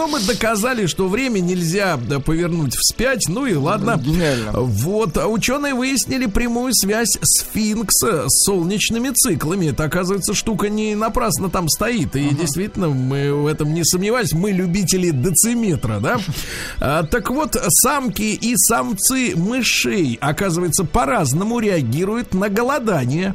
[0.00, 3.28] астрономы доказали, что время нельзя повернуть вспять.
[3.28, 4.00] Ну и ладно.
[4.02, 4.52] Гениально.
[4.52, 9.66] Вот, а ученые выяснили прямую связь сфинкса с солнечными циклами.
[9.66, 12.16] Это, оказывается, штука не напрасно там стоит.
[12.16, 14.32] И действительно, мы в этом не сомневались.
[14.32, 16.18] Мы любители дециметра, да?
[16.80, 23.34] А, так вот, самки и самцы мышей, оказывается, по-разному реагируют на голодание.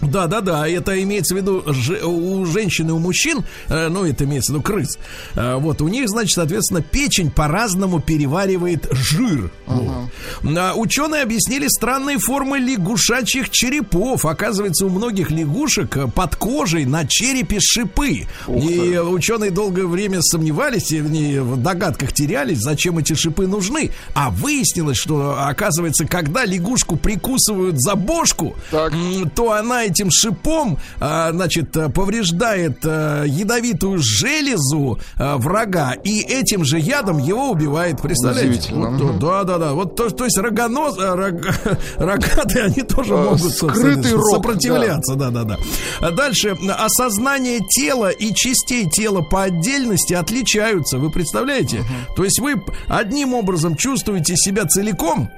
[0.00, 1.62] Да, да, да, это имеется в виду
[2.06, 4.98] у женщин и у мужчин, э, ну, это имеется в виду крыс.
[5.34, 9.50] Э, вот, у них, значит, соответственно, печень по-разному переваривает жир.
[9.66, 10.10] Вот.
[10.56, 14.24] А ученые объяснили странные формы лягушачьих черепов.
[14.24, 18.26] Оказывается, у многих лягушек э, под кожей на черепе шипы.
[18.48, 23.90] И ученые долгое время сомневались, и в догадках терялись, зачем эти шипы нужны.
[24.14, 28.92] А выяснилось, что, оказывается, когда лягушку прикусывают за бошку, Так.
[29.34, 36.64] то она этим шипом, а, значит, а, повреждает а, ядовитую железу а, врага, и этим
[36.64, 38.00] же ядом его убивает.
[38.00, 38.72] Представляете?
[38.74, 39.72] Вот, да, да, да.
[39.72, 41.54] Вот то, то есть рогонос, рог-
[41.96, 45.14] рогатые, они тоже могут скрытый рог, сопротивляться.
[45.14, 45.56] Да, да, да.
[46.00, 50.98] А Дальше осознание тела и частей тела по отдельности отличаются.
[50.98, 51.82] Вы представляете?
[52.16, 55.30] То есть вы одним образом чувствуете себя целиком,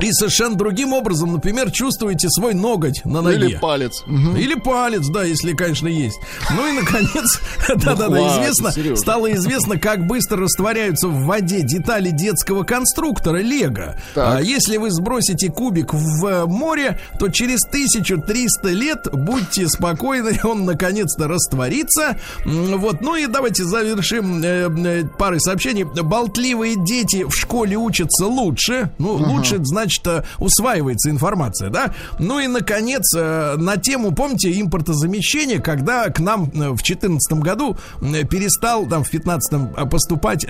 [0.00, 3.46] и совершенно другим образом, например, чувствуете свой ноготь на ноге.
[3.46, 4.02] Или палец.
[4.06, 4.36] Мгм.
[4.36, 6.18] Или палец, да, если, конечно, есть.
[6.50, 13.38] Ну и, наконец, да-да-да, известно, стало известно, как быстро растворяются в воде детали детского конструктора
[13.38, 13.96] Лего.
[14.14, 20.64] А если вы сбросите кубик в э, море, то через 1300 лет, будьте спокойны, он
[20.64, 22.18] наконец-то растворится.
[22.44, 25.84] Вот, ну и давайте завершим э, э, парой сообщений.
[25.84, 28.90] Болтливые дети в школе учатся лучше.
[28.98, 31.94] Ну, лучше, это значит, э, усваивается информация, да?
[32.18, 37.76] Ну и, наконец, э, на тему, помните, импортозамещения, когда к нам э, в 2014 году
[38.00, 40.46] перестал, там, в 2015 поступать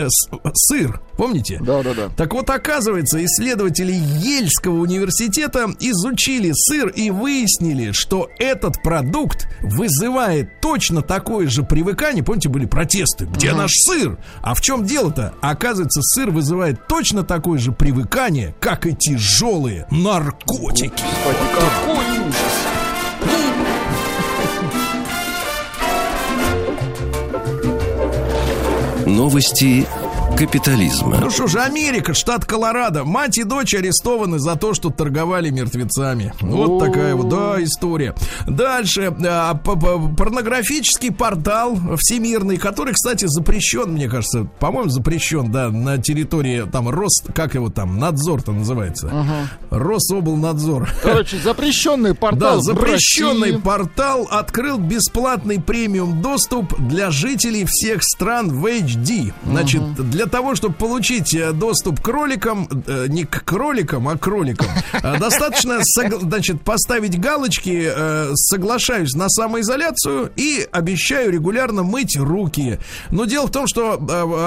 [0.55, 1.01] сыр.
[1.16, 1.59] Помните?
[1.61, 2.09] Да, да, да.
[2.16, 11.03] Так вот, оказывается, исследователи Ельского университета изучили сыр и выяснили, что этот продукт вызывает точно
[11.03, 12.22] такое же привыкание.
[12.22, 13.26] Помните, были протесты.
[13.26, 14.18] Где наш сыр?
[14.43, 15.35] А в чем дело-то?
[15.41, 20.91] Оказывается, сыр вызывает точно такое же привыкание, как и тяжелые наркотики.
[20.91, 22.55] Господи, какой ужас!
[29.07, 29.87] Новости
[30.37, 31.18] капитализма.
[31.20, 33.05] Ну что же, Америка, штат Колорадо.
[33.05, 36.32] Мать и дочь арестованы за то, что торговали мертвецами.
[36.41, 38.14] Вот такая вот, да, история.
[38.47, 39.14] Дальше.
[39.26, 45.99] а, п- п- Порнографический портал всемирный, который, кстати, запрещен, мне кажется, по-моему, запрещен, да, на
[45.99, 47.22] территории там Рос...
[47.35, 47.99] Как его там?
[47.99, 49.11] Надзор-то называется.
[49.70, 50.89] Рособлнадзор.
[51.03, 52.59] Короче, запрещенный Да, портал.
[52.59, 53.62] в запрещенный России.
[53.62, 59.32] портал открыл бесплатный премиум доступ для жителей всех стран в HD.
[59.47, 64.20] Значит, для того, чтобы получить э, доступ к роликам, э, не к кроликам, а к
[64.20, 65.79] кроликам, э, достаточно,
[66.20, 67.91] значит, поставить галочки,
[68.35, 72.79] соглашаюсь на самоизоляцию и обещаю регулярно мыть руки.
[73.11, 73.95] Но дело в том, что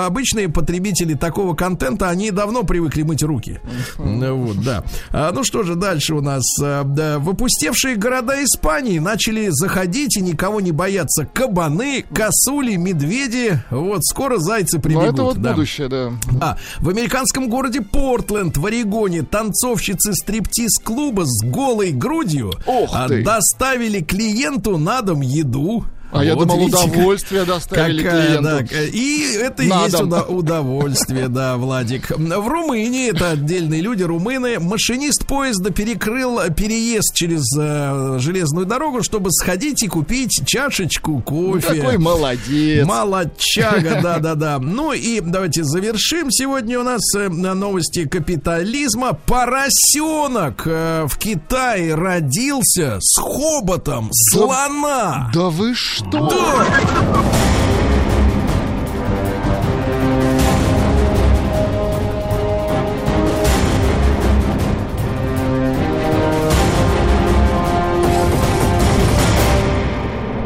[0.05, 3.59] обычные потребители такого контента, они давно привыкли мыть руки.
[3.97, 4.83] Вот, да.
[5.11, 6.43] А, ну что же, дальше у нас.
[6.59, 11.25] да, в опустевшие города Испании начали заходить и никого не бояться.
[11.33, 13.61] Кабаны, косули, медведи.
[13.69, 15.13] Вот, скоро зайцы Ну, прибегут.
[15.13, 15.51] это вот да.
[15.53, 16.13] будущее, да.
[16.41, 24.01] А, в американском городе Портленд в Орегоне танцовщицы стриптиз-клуба с голой грудью Ох а, доставили
[24.01, 25.85] клиенту на дом еду.
[26.11, 28.97] А я Вот думал, видите, как- удовольствие доставили Какая, да, клиенту.
[28.97, 32.11] и это и есть уда- удовольствие, да, Владик.
[32.17, 39.31] В Румынии, это отдельные люди, румыны, машинист поезда перекрыл переезд через э, железную дорогу, чтобы
[39.31, 41.67] сходить и купить чашечку кофе.
[41.73, 42.85] Ну, Какой молодец.
[42.87, 44.59] Молодчага, да-да-да.
[44.59, 46.31] Ну и давайте завершим.
[46.31, 49.13] Сегодня у нас э, новости капитализма.
[49.25, 55.29] Поросенок э, в Китае родился с хоботом слона.
[55.33, 55.96] Да вы что?
[56.05, 56.19] Да.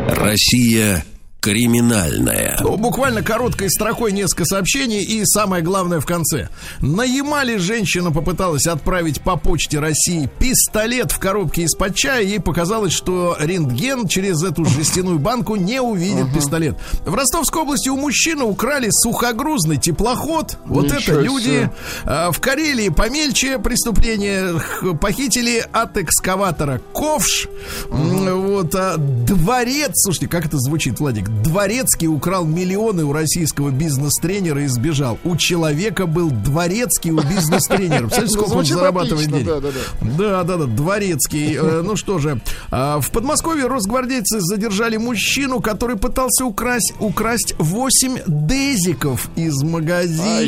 [0.07, 1.03] Россия
[1.41, 2.57] криминальная.
[2.61, 6.49] Ну, буквально короткой строкой несколько сообщений и самое главное в конце.
[6.81, 12.21] На Ямале женщина попыталась отправить по почте России пистолет в коробке из-под чая.
[12.23, 16.77] Ей показалось, что рентген через эту жестяную банку не увидит пистолет.
[17.05, 20.57] В Ростовской области у мужчины украли сухогрузный теплоход.
[20.65, 21.43] Вот Ничего это люди.
[21.45, 21.71] себе.
[22.05, 24.61] А, В Карелии помельче преступление.
[25.01, 27.47] Похитили от экскаватора ковш.
[27.89, 29.91] М, Вот а, дворец.
[29.95, 31.30] Слушайте, как это звучит, Владик?
[31.43, 35.17] Дворецкий украл миллионы у российского бизнес-тренера и сбежал.
[35.23, 38.07] У человека был дворецкий у бизнес-тренера.
[38.07, 39.45] Представляете, сколько он зарабатывает денег?
[39.45, 39.69] да, да,
[40.01, 41.55] Да, да, да, дворецкий.
[41.55, 48.19] Э, Ну что же, а, в Подмосковье росгвардейцы задержали мужчину, который пытался украсть, украсть 8
[48.27, 50.41] дезиков из магазина.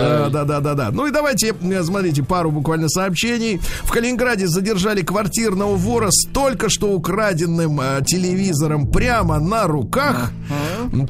[0.00, 0.90] Да, да, да, да, да.
[0.90, 3.60] Ну и давайте, э, смотрите, пару буквально сообщений.
[3.84, 10.15] В Калининграде задержали квартирного вора с только что украденным э, телевизором прямо на руках.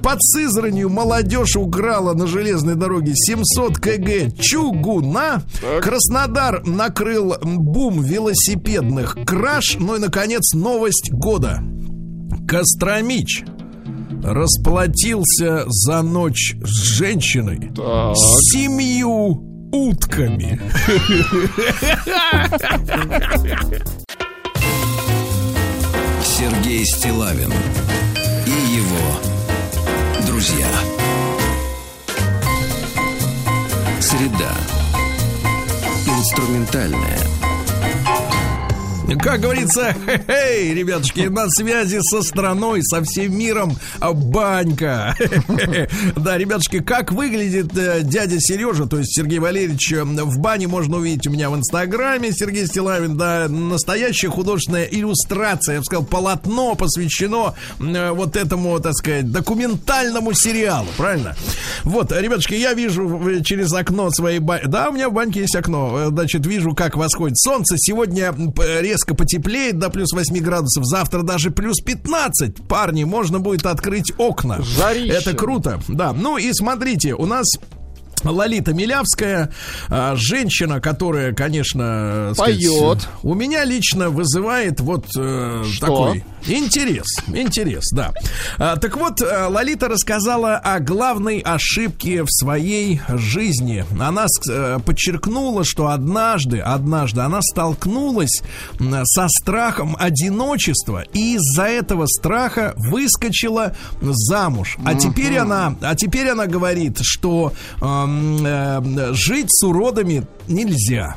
[0.03, 5.43] Под Сызранью молодежь украла на железной дороге 700 кг чугуна.
[5.83, 9.77] Краснодар накрыл бум велосипедных краж.
[9.79, 11.63] Ну и, наконец, новость года.
[12.49, 13.45] Костромич
[14.23, 18.17] расплатился за ночь с женщиной Так.
[18.17, 19.43] с семью
[19.73, 20.61] утками.
[26.23, 27.53] Сергей Стилавин
[28.77, 30.69] его друзья.
[34.01, 34.55] Среда.
[36.07, 37.36] Инструментальная.
[39.21, 45.15] Как говорится, хе-хей, ребятушки, на связи со страной, со всем миром а, банька.
[46.17, 50.97] Да, ребятушки, как выглядит э, дядя Сережа, то есть Сергей Валерьевич, э, в бане можно
[50.97, 56.75] увидеть у меня в Инстаграме, Сергей Стилавин, да, настоящая художественная иллюстрация, я бы сказал, полотно
[56.75, 61.37] посвящено э, вот этому, так сказать, документальному сериалу, правильно?
[61.85, 66.07] Вот, ребятушки, я вижу через окно своей бани, да, у меня в баньке есть окно,
[66.09, 71.51] значит, вижу, как восходит солнце, сегодня п- резко потеплеет до плюс 8 градусов, завтра даже
[71.51, 74.63] плюс 15, парни, можно будет открыть окна.
[74.63, 75.13] Жарище.
[75.13, 76.13] Это круто, да.
[76.15, 77.47] Ну и смотрите, у нас
[78.25, 79.53] Лолита Милявская,
[79.89, 83.09] а, женщина, которая, конечно, сказать, Поет.
[83.23, 88.13] у меня лично вызывает вот э, такой интерес, интерес, да.
[88.59, 93.85] А, так вот, э, Лолита рассказала о главной ошибке в своей жизни.
[94.01, 98.43] Она э, подчеркнула, что однажды, однажды она столкнулась
[99.05, 104.77] со страхом одиночества и из-за этого страха выскочила замуж.
[104.85, 111.17] А теперь она, а теперь она говорит, что эм, э, жить с уродами нельзя.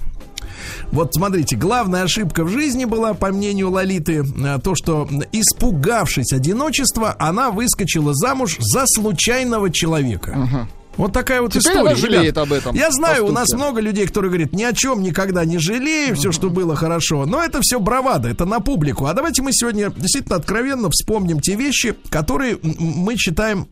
[0.92, 7.16] Вот смотрите, главная ошибка в жизни была, по мнению Лолиты, э, то, что испугавшись одиночества,
[7.20, 10.68] она выскочила замуж за случайного человека.
[10.98, 11.80] Вот такая вот Теперь история.
[11.82, 12.38] она жалеет ребят.
[12.40, 13.64] об этом Я знаю, у нас поступке.
[13.64, 17.26] много людей, которые говорят, ни о чем никогда не жалею, все, что было хорошо.
[17.26, 19.06] Но это все бравада, это на публику.
[19.06, 23.68] А давайте мы сегодня действительно откровенно вспомним те вещи, которые мы считаем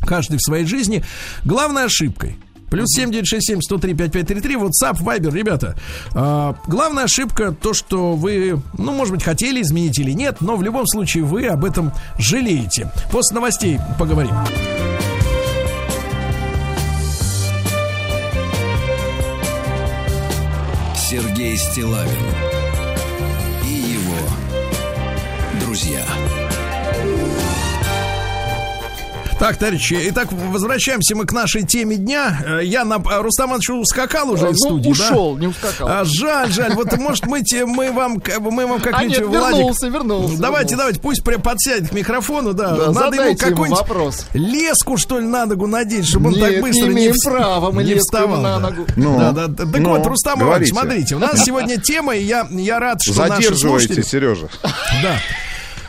[0.00, 1.02] каждый в своей жизни
[1.46, 2.36] главной ошибкой.
[2.70, 5.76] Плюс 7967 103 5533 WhatsApp, Viber, ребята.
[6.14, 10.62] а, главная ошибка то, что вы, ну, может быть, хотели изменить или нет, но в
[10.62, 12.90] любом случае вы об этом жалеете.
[13.10, 14.34] После новостей поговорим.
[21.08, 22.55] Сергей Стилавин
[29.38, 32.40] Так, товарищи, итак, возвращаемся мы к нашей теме дня.
[32.42, 34.90] Э, Я на а, Рустам Иванович ускакал уже Ну, из студии, да?
[34.90, 35.88] ушел, не ускакал.
[35.90, 36.72] А, жаль, жаль.
[36.72, 39.58] Вот, может, мы, те, мы вам, мы вам А как-нибудь, нет, Владик...
[39.58, 40.38] вернулся, вернулся.
[40.38, 40.76] Давайте, вернулся.
[40.78, 42.74] давайте, пусть прям подсядет к микрофону, да.
[42.76, 44.24] Да, надо ему какую-нибудь вопрос.
[44.32, 47.30] леску, что ли, на ногу надеть, чтобы он Нет, так не быстро не, имеем вс-
[47.30, 48.40] права мы не вставал.
[48.40, 48.70] на да.
[48.70, 48.86] ногу.
[48.96, 49.64] Ну, да, да, да.
[49.66, 53.12] Так ну, вот, Рустам Иванович, смотрите, у нас сегодня тема, и я, я рад, что
[53.20, 54.00] наши Задерживайте, слушатели...
[54.02, 54.48] Сережа.
[55.02, 55.16] Да,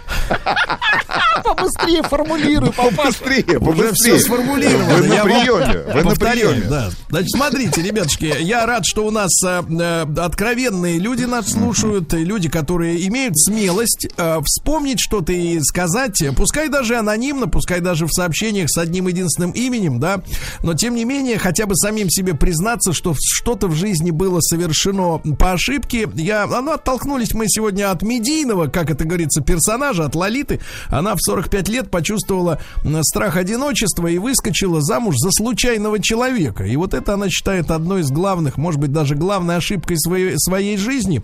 [1.43, 3.07] Побыстрее формулируй, папаша.
[3.07, 4.19] Быстрее, Уже все побыстрее.
[4.19, 4.95] сформулировано.
[4.95, 5.93] Вы на приеме.
[5.93, 6.65] Вы на приеме.
[6.69, 6.89] Да.
[7.09, 12.23] Значит, смотрите, ребятушки, я рад, что у нас э, э, откровенные люди нас слушают, и
[12.23, 18.11] люди, которые имеют смелость э, вспомнить что-то и сказать, пускай даже анонимно, пускай даже в
[18.11, 20.21] сообщениях с одним единственным именем, да,
[20.63, 25.19] но тем не менее хотя бы самим себе признаться, что что-то в жизни было совершено
[25.39, 26.09] по ошибке.
[26.15, 30.59] Я, ну, оттолкнулись мы сегодня от медийного, как это говорится, персонажа, от Лолиты.
[30.89, 32.59] Она в 45 лет почувствовала
[33.01, 36.63] страх одиночества и выскочила замуж за случайного человека.
[36.63, 40.77] И вот это она считает одной из главных, может быть, даже главной ошибкой своей, своей
[40.77, 41.21] жизни.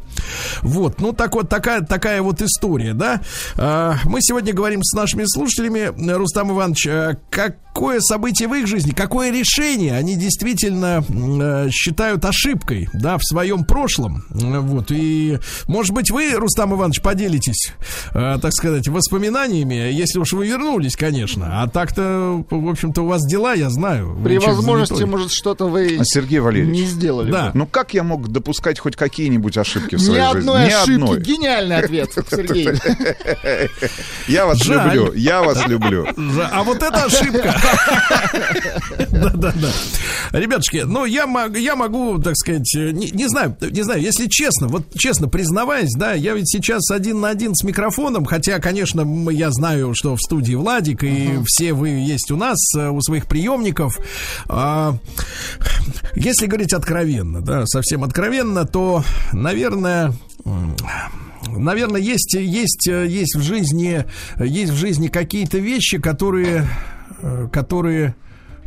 [0.61, 3.21] Вот, ну так вот, такая, такая вот история, да.
[3.57, 7.17] А, Мы сегодня говорим с нашими слушателями, Рустам Иванович, а,
[7.73, 13.63] какое событие в их жизни, какое решение они действительно э, считают ошибкой, да, в своем
[13.65, 14.23] прошлом.
[14.31, 17.73] М, Вот, и, может быть, вы, Рустам Иванович, поделитесь,
[18.13, 21.63] э, так сказать, воспоминаниями, если уж вы вернулись, конечно.
[21.63, 24.15] А так-то, в общем-то, у вас дела, я знаю.
[24.23, 25.11] При возможности, занятой.
[25.11, 27.31] может, что-то вы А, Сергей Валерьевич, не сделали.
[27.31, 27.45] Да.
[27.47, 27.51] бы.
[27.57, 31.03] Ну как я мог допускать хоть какие-нибудь ошибки в Ни своей одной жизни?
[31.03, 31.27] ошибки.
[31.31, 32.69] Гениальный ответ, Сергей.
[34.27, 36.07] Я вас люблю, я вас люблю.
[36.51, 37.55] А вот это ошибка.
[39.11, 39.69] Да-да-да.
[40.31, 45.93] Ребятушки, ну я могу, так сказать, не, знаю, не знаю, если честно, вот честно признаваясь,
[45.95, 50.19] да, я ведь сейчас один на один с микрофоном, хотя, конечно, я знаю, что в
[50.19, 53.97] студии Владик и все вы есть у нас, э, у своих приемников.
[54.47, 54.97] А,
[56.15, 60.13] Если говорить откровенно, да, совсем откровенно, то, наверное,
[61.45, 64.05] Наверное, есть, есть, э, есть в жизни,
[64.39, 66.65] есть в жизни какие-то вещи, которые,
[67.51, 68.15] которые,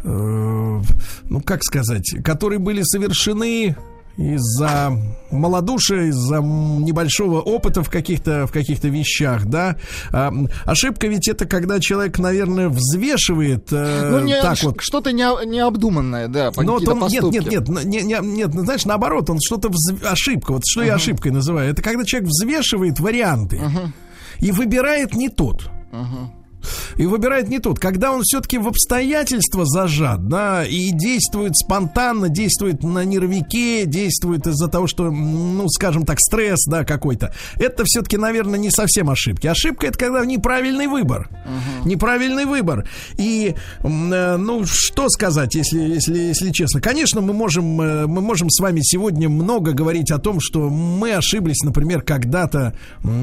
[0.05, 3.77] э, ну как сказать, которые были совершены
[4.19, 4.93] из-за
[5.31, 9.77] малодушия, из-за небольшого опыта в каких-то в каких-то вещах, да.
[10.11, 10.33] А,
[10.65, 14.81] ошибка ведь это когда человек, наверное, взвешивает э, Ну, не- так вот.
[14.81, 17.37] что-то не- необдуманное, да, Ну, вот он, нет, поступки.
[17.55, 20.53] нет, нет, не- не- нет, ну, знаешь, наоборот, он что-то вз- ошибка.
[20.53, 21.71] Вот что я ошибкой называю.
[21.71, 23.61] Это когда человек взвешивает варианты
[24.41, 25.69] и выбирает не тот.
[26.97, 27.79] И выбирает не тот.
[27.79, 34.69] Когда он все-таки в обстоятельства зажат, да, и действует спонтанно, действует на нервике, действует из-за
[34.69, 37.35] того, что, ну, скажем так, стресс, да, какой-то.
[37.57, 39.47] Это все-таки, наверное, не совсем ошибки.
[39.47, 41.29] Ошибка это когда неправильный выбор.
[41.85, 42.89] Неправильный выбор.
[43.19, 46.81] И, э, ну, что сказать, если, если, если честно.
[46.81, 51.15] Конечно, мы можем, э, мы можем с вами сегодня много говорить о том, что мы
[51.15, 52.77] ошиблись, например, когда-то,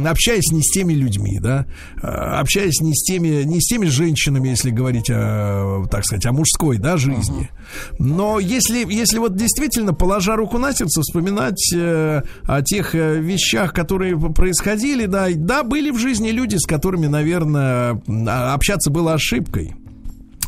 [0.06, 1.66] общаясь не с теми людьми, да,
[2.02, 6.31] э, общаясь не с теми, не с теми женщинами, если говорить о, так сказать, о
[6.31, 7.49] мужской, да, жизни.
[7.99, 13.73] Но если, если вот действительно, положа руку на сердце, вспоминать э, о тех э, вещах,
[13.73, 19.75] которые происходили, да, да, были в жизни люди, с которыми, наверное, а- общаться было ошибкой.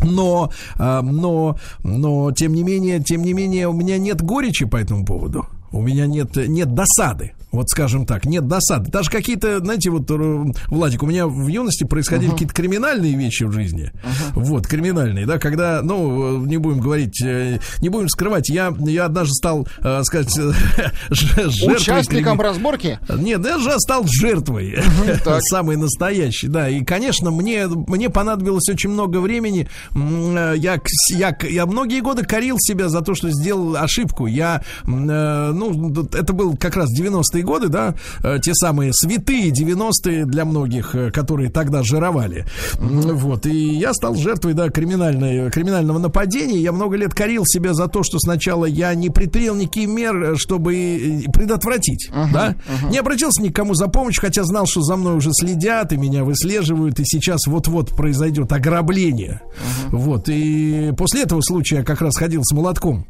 [0.01, 4.77] Но, а, но, но, тем не менее, тем не менее, у меня нет горечи по
[4.77, 5.47] этому поводу.
[5.71, 7.33] У меня нет, нет досады.
[7.55, 8.91] Вот скажем так, нет досады.
[8.91, 13.53] Даже какие-то, знаете, вот, э, Владик, у меня в юности происходили какие-то криминальные вещи в
[13.53, 13.91] жизни.
[14.33, 19.05] Вот, криминальные, да, когда, ну, э, не будем говорить, э, не будем скрывать, я, я
[19.05, 20.33] однажды стал, э, сказать,
[21.09, 22.99] жертвой Участником разборки?
[23.09, 24.77] нет, я же стал жертвой.
[25.23, 25.41] так.
[25.43, 26.67] Самый настоящий, да.
[26.67, 29.69] И, конечно, мне, мне понадобилось очень много времени.
[29.93, 34.27] Я, я, я многие годы корил себя за то, что сделал ошибку.
[34.27, 40.43] Я, ну, это был как раз 90-е годы, да, э, те самые святые 90-е для
[40.45, 42.45] многих, э, которые тогда жировали.
[42.77, 46.59] Вот, и я стал жертвой, да, криминальной, криминального нападения.
[46.59, 50.35] Я много лет корил себя за то, что сначала я не предпринял никаких мер, э,
[50.37, 52.55] чтобы э, предотвратить, да.
[52.89, 55.97] Не обратился ни к кому за помощью, хотя знал, что за мной уже следят и
[55.97, 59.41] меня выслеживают, и сейчас вот-вот произойдет ограбление.
[59.89, 63.05] Вот, и после этого случая я как раз ходил с молотком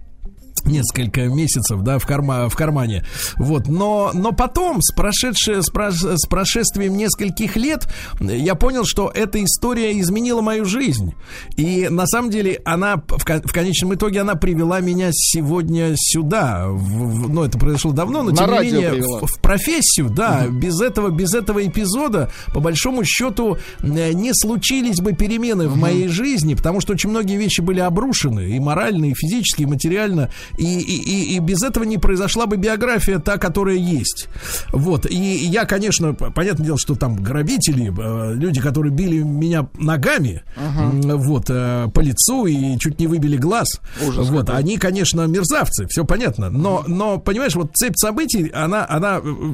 [0.67, 3.05] несколько месяцев, да, в, карма, в кармане.
[3.37, 7.87] Вот, но, но потом, с, прошедше, с, про- с прошествием нескольких лет,
[8.19, 11.13] я понял, что эта история изменила мою жизнь.
[11.57, 16.67] И на самом деле она, в, в конечном итоге, она привела меня сегодня сюда.
[16.69, 16.77] В-
[17.25, 19.19] в- ну, это произошло давно, но На тем не менее, привела.
[19.21, 20.47] в, в профессию, да.
[20.47, 26.07] Без этого, без этого эпизода, по большому счету, э, не случились бы перемены в моей
[26.07, 30.29] жизни, потому что очень многие вещи были обрушены и морально, и физически, и материально.
[30.57, 34.27] И, и, и, без этого не произошла бы биография та, которая есть.
[34.71, 35.05] Вот.
[35.09, 41.01] И я, конечно, понятное дело, что там грабители, э, люди, которые били меня ногами, м,
[41.17, 43.79] вот, э, по лицу и чуть не выбили глаз.
[44.05, 44.49] Ужас вот.
[44.49, 46.49] Они, конечно, мерзавцы, все понятно.
[46.49, 49.53] Но, но, понимаешь, вот цепь событий, она, она э,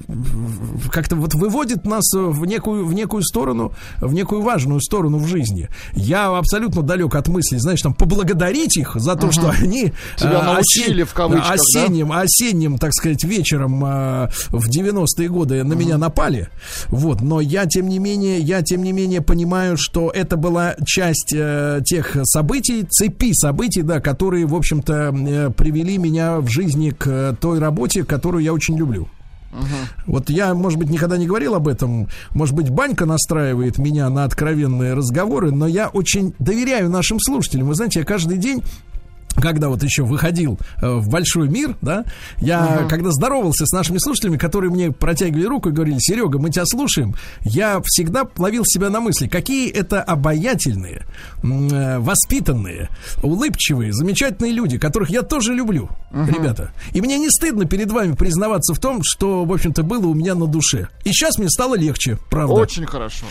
[0.91, 5.69] как-то вот выводит нас в некую, в некую сторону, в некую важную сторону в жизни.
[5.93, 9.93] Я абсолютно далек от мысли, знаешь, там, поблагодарить их за то, что они...
[10.17, 10.59] Тебя э,
[10.91, 11.53] научили, в кавычках, да?
[11.55, 16.49] осенним, осенним, так сказать, вечером э, в 90-е годы на меня напали.
[16.87, 21.33] Вот, но я, тем не менее, я, тем не менее, понимаю, что это была часть
[21.33, 27.07] э, тех событий, цепи событий, да, которые, в общем-то, э, привели меня в жизни к
[27.07, 29.07] э, той работе, которую я очень люблю.
[30.05, 32.07] Вот я, может быть, никогда не говорил об этом.
[32.33, 37.67] Может быть, банька настраивает меня на откровенные разговоры, но я очень доверяю нашим слушателям.
[37.67, 38.63] Вы знаете, я каждый день
[39.35, 42.05] когда вот еще выходил э, в большой мир, да,
[42.39, 46.65] я когда здоровался с нашими слушателями, которые мне протягивали руку и говорили, Серега, мы тебя
[46.65, 51.05] слушаем, я всегда ловил себя на мысли, какие это обаятельные,
[51.43, 52.89] э, воспитанные,
[53.23, 56.71] улыбчивые, замечательные люди, которых я тоже люблю, ребята.
[56.93, 60.35] И мне не стыдно перед вами признаваться в том, что, в общем-то, было у меня
[60.35, 60.87] на душе.
[61.03, 62.53] И сейчас мне стало легче, правда.
[62.53, 63.25] Очень хорошо.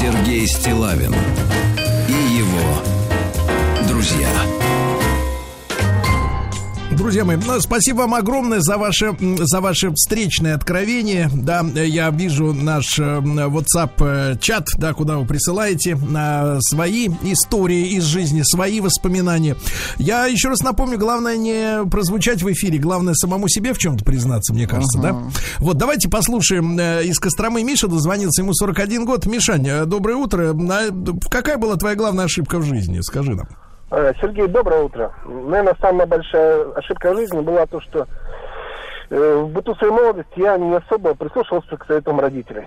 [0.00, 1.14] Сергей Стилавин
[4.06, 4.28] друзья.
[6.92, 11.28] Друзья мои, ну, спасибо вам огромное за ваше, за ваше встречное откровение.
[11.32, 18.04] Да, я вижу наш э, WhatsApp э, да, куда вы присылаете на свои истории из
[18.04, 19.56] жизни, свои воспоминания.
[19.98, 24.54] Я еще раз напомню, главное не прозвучать в эфире, главное самому себе в чем-то признаться,
[24.54, 25.22] мне кажется, да?
[25.58, 27.62] Вот, давайте послушаем э, из Костромы.
[27.62, 29.26] Миша дозвонился, ему 41 год.
[29.26, 30.54] Мишань, доброе утро.
[31.28, 33.00] Какая была твоя главная ошибка в жизни?
[33.00, 33.48] Скажи нам.
[33.90, 35.12] Э, Сергей, доброе утро.
[35.24, 38.06] Наверное, самая большая ошибка в жизни была то, что
[39.10, 42.66] э, в быту своей молодости я не особо прислушивался к советам родителей.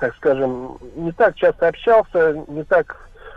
[0.00, 2.96] Так скажем, не так часто общался, не так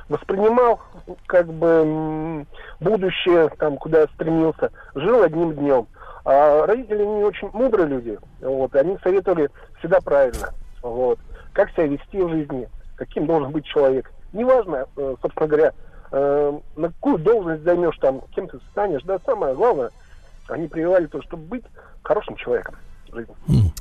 [0.10, 0.80] воспринимал
[1.28, 2.46] как бы
[2.80, 4.72] будущее, там, куда стремился.
[4.96, 5.88] Жил одним днем.
[6.26, 8.18] А родители не очень мудрые люди.
[8.42, 10.50] Вот, они советовали всегда правильно.
[10.82, 11.20] Вот.
[11.54, 14.12] Как себя вести в жизни, каким должен быть человек.
[14.34, 15.74] Неважно, э, собственно говоря,
[16.12, 19.91] э, на какую должность займешь там, кем ты станешь, да, самое главное,
[20.47, 21.66] они прививали то, чтобы быть
[22.01, 22.76] хорошим человеком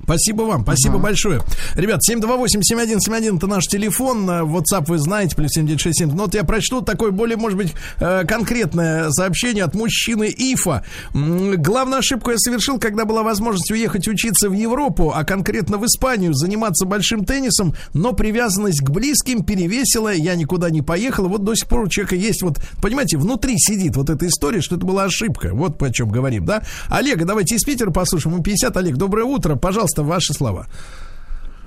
[0.03, 1.41] Спасибо вам, спасибо большое.
[1.75, 4.29] Ребят, 728-7171 это наш телефон.
[4.29, 6.15] э, WhatsApp вы знаете, плюс 7967.
[6.17, 10.85] Но вот я прочту такое более, может быть, э, конкретное сообщение от мужчины Ифа.
[11.13, 16.35] Главную ошибку я совершил, когда была возможность уехать учиться в Европу, а конкретно в Испанию,
[16.35, 21.29] заниматься большим теннисом, но привязанность к близким перевесила, я никуда не поехал.
[21.29, 24.77] Вот до сих пор у человека есть вот, понимаете, внутри сидит вот эта история, что
[24.77, 25.51] это была ошибка.
[25.53, 26.63] Вот о чем говорим, да?
[26.89, 28.35] Олега, давайте из Питера послушаем.
[28.35, 28.77] Ему 50.
[28.77, 29.57] Олег, доброе утро.
[29.57, 30.67] Пожалуйста, ваши слова.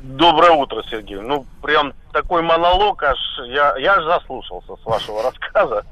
[0.01, 1.19] Доброе утро, Сергей.
[1.19, 5.83] Ну, прям такой монолог, аж я, я аж заслушался с вашего рассказа.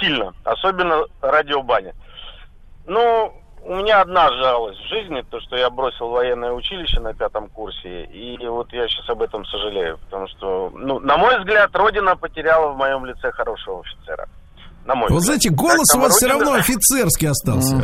[0.00, 0.32] Сильно.
[0.44, 1.94] Особенно радиобаня.
[2.86, 3.32] Ну,
[3.64, 8.04] у меня одна жалость в жизни, то, что я бросил военное училище на пятом курсе,
[8.04, 12.72] и вот я сейчас об этом сожалею, потому что, ну, на мой взгляд, Родина потеряла
[12.72, 14.28] в моем лице хорошего офицера.
[14.86, 15.40] На мой Вот взгляд.
[15.40, 17.82] знаете, голос Как у вас все равно офицерский остался.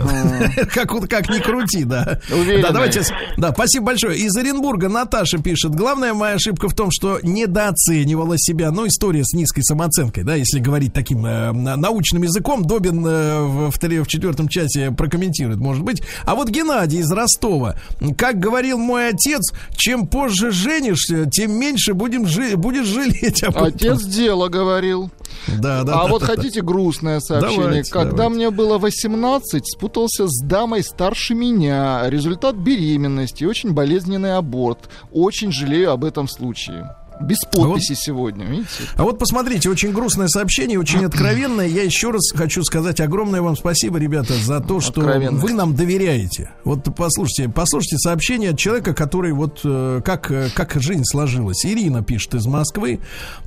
[0.75, 2.21] Как вот как ни крути, да.
[2.31, 2.63] Уверенный.
[2.63, 3.03] Да, давайте.
[3.39, 4.19] Да, спасибо большое.
[4.19, 5.75] Из Оренбурга Наташа пишет.
[5.75, 8.71] Главная моя ошибка в том, что недооценивала себя.
[8.71, 12.65] Ну, история с низкой самооценкой, да, если говорить таким э, на- научным языком.
[12.65, 16.03] Добин э, в, в, в четвертом часе прокомментирует, может быть.
[16.25, 17.77] А вот Геннадий из Ростова.
[18.19, 23.65] Как говорил мой отец, чем позже женишься, тем меньше будем жи- будешь жалеть об этом.
[23.69, 25.11] Отец дело говорил.
[25.47, 25.93] Да, да.
[25.95, 26.35] А да, вот да, да.
[26.35, 26.61] хотите
[26.91, 27.63] грустное сообщение?
[27.63, 28.35] Давайте, Когда давайте.
[28.35, 32.03] мне было 18, спутался с дамой старше меня.
[32.09, 34.91] Результат беременности, очень болезненный аборт.
[35.13, 36.95] Очень жалею об этом случае.
[37.21, 38.69] Без подписи сегодня, видите?
[38.97, 41.67] А вот посмотрите, очень грустное сообщение, очень откровенное.
[41.67, 46.51] Я еще раз хочу сказать огромное вам спасибо, ребята, за то, что вы нам доверяете.
[46.65, 51.65] Вот послушайте, послушайте сообщение от человека, который вот э, как, э, как жизнь сложилась.
[51.65, 53.01] Ирина пишет из Москвы.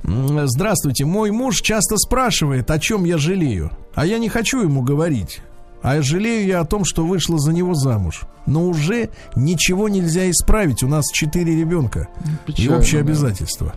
[0.04, 3.70] Здравствуйте, мой муж часто спрашивает, о чем я жалею.
[3.94, 5.40] А я не хочу ему говорить.
[5.84, 8.22] А жалею я о том, что вышла за него замуж.
[8.46, 10.82] Но уже ничего нельзя исправить.
[10.82, 12.08] У нас четыре ребенка.
[12.46, 13.08] И Печально, общее да.
[13.10, 13.74] обязательство.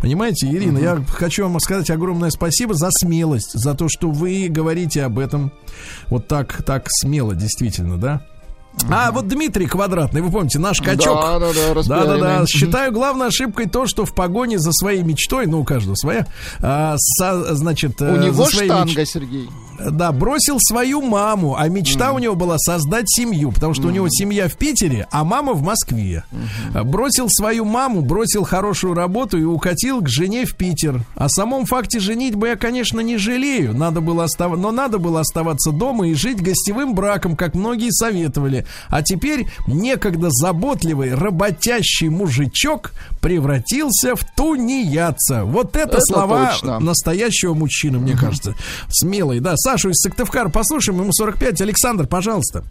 [0.00, 5.02] Понимаете, Ирина, я хочу вам сказать огромное спасибо за смелость, за то, что вы говорите
[5.02, 5.50] об этом
[6.08, 8.20] вот так, так смело, действительно, да?
[8.90, 11.16] А вот Дмитрий Квадратный, вы помните, наш качок.
[11.18, 12.20] Да, да, да, распиаренный.
[12.20, 12.46] Да-да-да.
[12.46, 16.26] Считаю главной ошибкой то, что в погоне за своей мечтой, ну, у каждого своя,
[16.60, 19.48] а, со- значит, У э, него за своей штанга, меч- Сергей.
[19.78, 24.06] Да, бросил свою маму, а мечта у него была создать семью, потому что у него
[24.08, 26.24] семья в Питере, а мама в Москве.
[26.74, 31.00] А, Бросил свою маму, бросил хорошую работу и укатил к жене в Питер.
[31.14, 34.56] О самом факте женитьбы я, конечно, не жалею, надо было остав...
[34.56, 38.66] но надо было оставаться дома и жить гостевым браком, как многие советовали.
[38.88, 45.44] А теперь некогда заботливый, работящий мужичок превратился в тунеядца.
[45.44, 46.78] Вот это, Это слова точно.
[46.80, 48.54] настоящего мужчины, мне кажется.
[48.88, 49.56] Смелый, да.
[49.66, 51.60] Сашу из Сыктывкара послушаем, ему 45.
[51.60, 52.62] Александр, пожалуйста.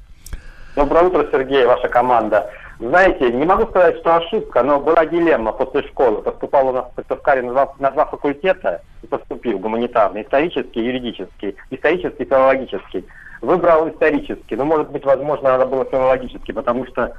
[0.77, 2.49] Доброе утро, Сергей, ваша команда.
[2.79, 6.21] Знаете, не могу сказать, что ошибка, но была дилемма после школы.
[6.21, 11.57] Поступал у нас в Сыктывкаре на два, на два факультета, поступил гуманитарный, исторический и юридический,
[11.69, 13.05] исторический и филологический.
[13.41, 17.13] Выбрал исторический, но, может быть, возможно, надо было филологический, потому что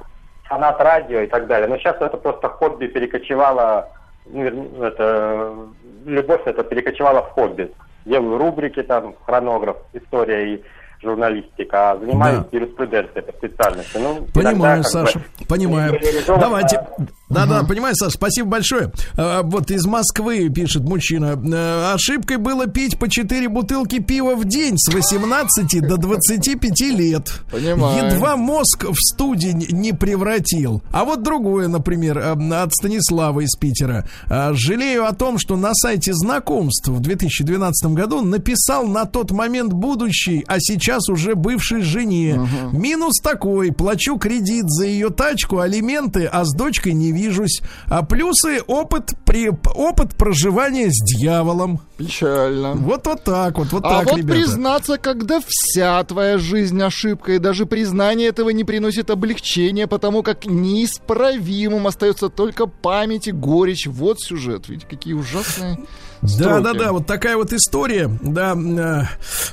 [0.45, 1.67] фанат радио и так далее.
[1.67, 3.89] Но сейчас это просто хобби перекочевало,
[4.25, 4.41] ну,
[4.81, 5.53] это,
[6.07, 7.71] любовь это перекочевала в хобби.
[8.07, 10.63] Делаю рубрики, там, хронограф, история и
[11.03, 12.57] журналистика, а занимаюсь Да.
[12.57, 13.97] юриспруденцией по специальности.
[13.97, 15.99] Ну, Понимаю, иногда, как бы, Саша, понимаю.
[16.27, 16.87] Давайте.
[17.29, 18.91] Да, да, понимаю, Саша, спасибо большое.
[19.17, 21.37] А, Вот из Москвы пишет мужчина.
[21.37, 27.41] «Э, Ошибкой было пить по 4 бутылки пива в день с 18 до 25 лет.
[27.51, 28.05] Понимаю.
[28.13, 30.81] Едва мозг в студень не превратил.
[30.91, 32.31] А вот другое, например, э,
[32.61, 34.07] от Станислава из Питера.
[34.29, 39.73] А, Жалею о том, что на сайте знакомств в 2012 году написал на тот момент
[39.73, 42.47] будущий, а сейчас уже бывшей жене.
[42.71, 43.71] Минус такой.
[43.71, 47.61] Плачу кредит за ее тачку, алименты, а с дочкой не вижусь.
[47.87, 51.81] А плюсы опыт, при, опыт проживания с дьяволом.
[51.97, 52.73] Печально.
[52.73, 54.39] Вот вот так вот, вот а так, вот ребята.
[54.39, 60.45] признаться, когда вся твоя жизнь ошибка, и даже признание этого не приносит облегчения, потому как
[60.45, 63.87] неисправимым остается только память и горечь.
[63.87, 64.69] Вот сюжет.
[64.69, 65.79] Видите, какие ужасные
[66.21, 66.63] Да, строки.
[66.63, 69.03] да, да, вот такая вот история, да, э,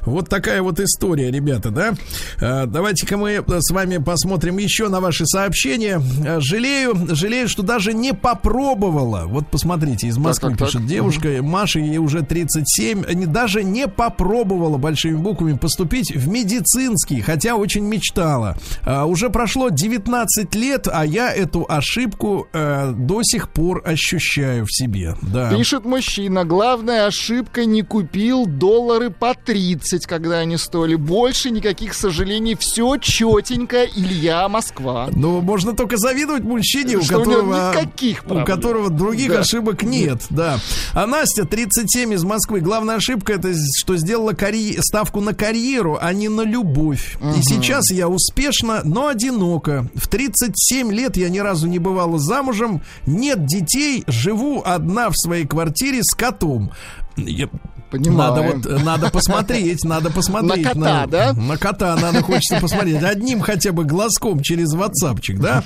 [0.03, 1.95] вот такая вот история, ребята, да.
[2.41, 6.01] Э, Давайте-ка мы с вами посмотрим еще на ваши сообщения.
[6.27, 9.25] Э, Жалею, жалею, что даже не попробовала.
[9.27, 10.69] Вот посмотрите, из Москвы так, так.
[10.69, 17.21] пишет девушка, Маша, ей уже 37, не- даже не попробовала большими буквами поступить в медицинский,
[17.21, 18.57] хотя очень мечтала.
[18.83, 24.73] А, Уже прошло 19 лет, а я эту ошибку э, до сих пор ощущаю в
[24.73, 25.15] себе.
[25.23, 25.51] Да.
[25.55, 30.97] Пишет мужчина, главная ошибка не купил доллары по 30, когда они стоили.
[30.97, 35.09] Больше никаких сожалений, все четенько, Илья, Москва.
[35.13, 39.41] Ну, можно только завидовать мужчине, у Что у которого, никаких у которого других Да.
[39.41, 40.59] ошибок нет, да.
[40.95, 42.61] А Настя, 37 из Москвы.
[42.61, 47.17] Главная ошибка это, что сделала карье- ставку на карьеру, а не на любовь.
[47.37, 49.89] И сейчас я успешна, но одинока.
[49.95, 55.47] В 37 лет я ни разу не бывала замужем, нет детей, живу одна в своей
[55.47, 56.73] квартире с котом.
[57.17, 57.49] Я-
[57.91, 58.35] Понимаю.
[58.35, 60.65] Надо вот, э, надо посмотреть, надо посмотреть.
[60.65, 61.33] На кота, да?
[61.33, 63.01] На кота надо хочется посмотреть.
[63.05, 65.63] Одним хотя бы глазком через ватсапчик, да?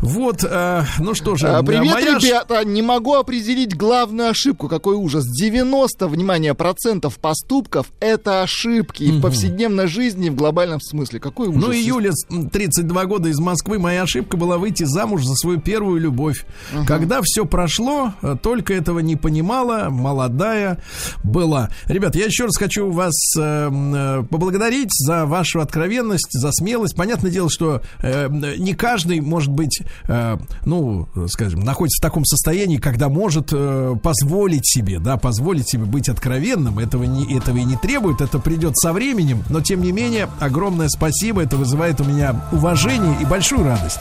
[0.00, 1.48] Вот, э, ну что же.
[1.48, 2.62] А, Привет, моя ребята!
[2.66, 4.68] Не могу определить главную ошибку.
[4.68, 5.24] Какой ужас.
[5.24, 9.04] 90, внимание, процентов поступков— это ошибки.
[9.04, 11.18] И в повседневной жизни, в глобальном смысле.
[11.18, 11.62] Какой ужас.
[11.64, 15.60] Ну и Юля, м, 32 года из Москвы, моя ошибка была выйти замуж за свою
[15.60, 16.44] первую любовь.
[16.86, 20.73] Когда все прошло, э, только этого не понимала, молодая
[21.22, 21.70] была.
[21.86, 26.96] Ребят, я еще раз хочу вас э, м, э, поблагодарить за вашу откровенность, за смелость.
[26.96, 28.28] Понятное дело, что э,
[28.58, 34.66] не каждый может быть, э, ну, скажем, находится в таком состоянии, когда может э, позволить
[34.66, 36.78] себе, да, позволить себе быть откровенным.
[36.78, 39.42] Этого, не, этого и не требует, это придет со временем.
[39.48, 41.42] Но, тем не менее, огромное спасибо.
[41.42, 44.00] Это вызывает у меня уважение и большую радость.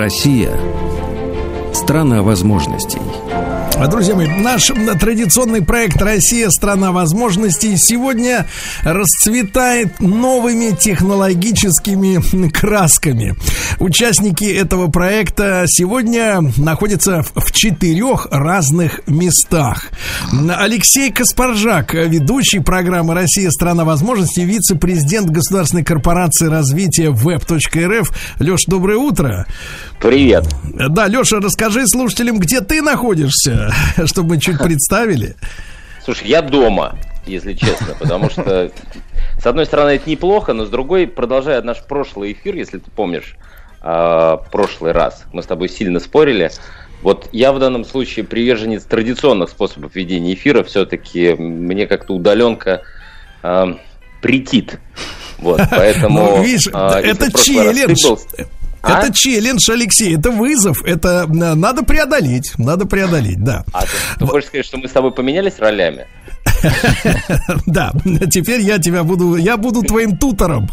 [0.00, 0.58] Россия–
[1.74, 3.02] страна возможностей.
[3.76, 4.70] А, Друзья мои, наш
[5.00, 6.50] традиционный проект «Россия.
[6.50, 8.46] Страна возможностей» сегодня
[8.82, 13.36] расцветает новыми технологическими красками.
[13.78, 19.90] Участники этого проекта сегодня находятся в четырех разных местах.
[20.58, 23.50] Алексей Каспаржак, ведущий программы «Россия.
[23.50, 28.10] Страна возможностей», вице-президент Государственной корпорации развития web.рф.
[28.38, 29.46] Леш, доброе утро.
[30.00, 30.46] Привет.
[30.64, 33.70] Да, Леша, расскажи слушателям, где ты находишься,
[34.06, 35.36] чтобы мы чуть представили.
[36.02, 38.72] Слушай, я дома, если честно, потому что,
[39.38, 43.36] с одной стороны, это неплохо, но с другой, продолжая наш прошлый эфир, если ты помнишь,
[43.82, 46.50] э, прошлый раз, мы с тобой сильно спорили,
[47.02, 52.80] вот я в данном случае приверженец традиционных способов ведения эфира, все-таки мне как-то удаленка
[53.42, 53.66] э,
[54.22, 54.78] претит.
[55.38, 56.36] Вот, поэтому...
[56.38, 58.02] Ну, видишь, если это челлендж.
[58.02, 58.18] был-
[58.82, 59.00] А?
[59.00, 63.64] Это челлендж, Алексей, это вызов, это надо преодолеть, надо преодолеть, да.
[63.72, 63.88] А ты,
[64.18, 66.06] ты хочешь сказать, что мы с тобой поменялись ролями?
[67.66, 67.92] Да,
[68.30, 70.68] теперь я тебя буду, я буду твоим тутором.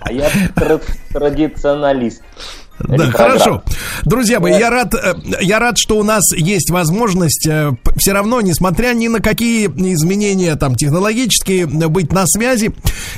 [0.00, 0.80] А я тра-
[1.12, 2.22] традиционалист.
[2.88, 3.62] Да, хорошо.
[4.04, 7.48] Друзья мои, я рад, э, я рад, что у нас есть возможность
[7.96, 12.72] все равно, несмотря ни на какие изменения там технологические, э, быть на связи.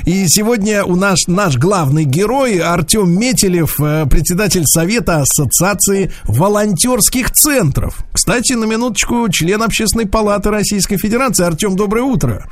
[0.05, 8.03] И сегодня у нас наш главный герой Артем Метелев, э, председатель Совета Ассоциации волонтерских центров.
[8.11, 11.45] Кстати, на минуточку, член Общественной палаты Российской Федерации.
[11.45, 12.47] Артем, доброе утро.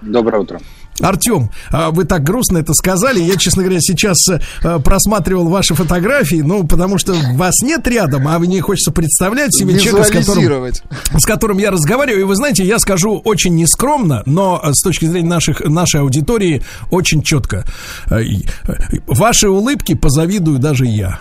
[0.00, 0.60] Доброе утро.
[1.00, 3.20] Артем, а вы так грустно это сказали.
[3.20, 8.38] Я, честно говоря, сейчас э, просматривал ваши фотографии, ну, потому что вас нет рядом, а
[8.38, 10.72] мне хочется представлять себе человека, с которым,
[11.18, 12.22] с которым я разговариваю.
[12.22, 16.62] И вы знаете, я скажу очень нескромно, но э, с точки зрения наших, нашей аудитории
[16.90, 17.64] очень четко.
[18.10, 18.22] Э,
[19.06, 21.18] Ваши улыбки позавидую даже я.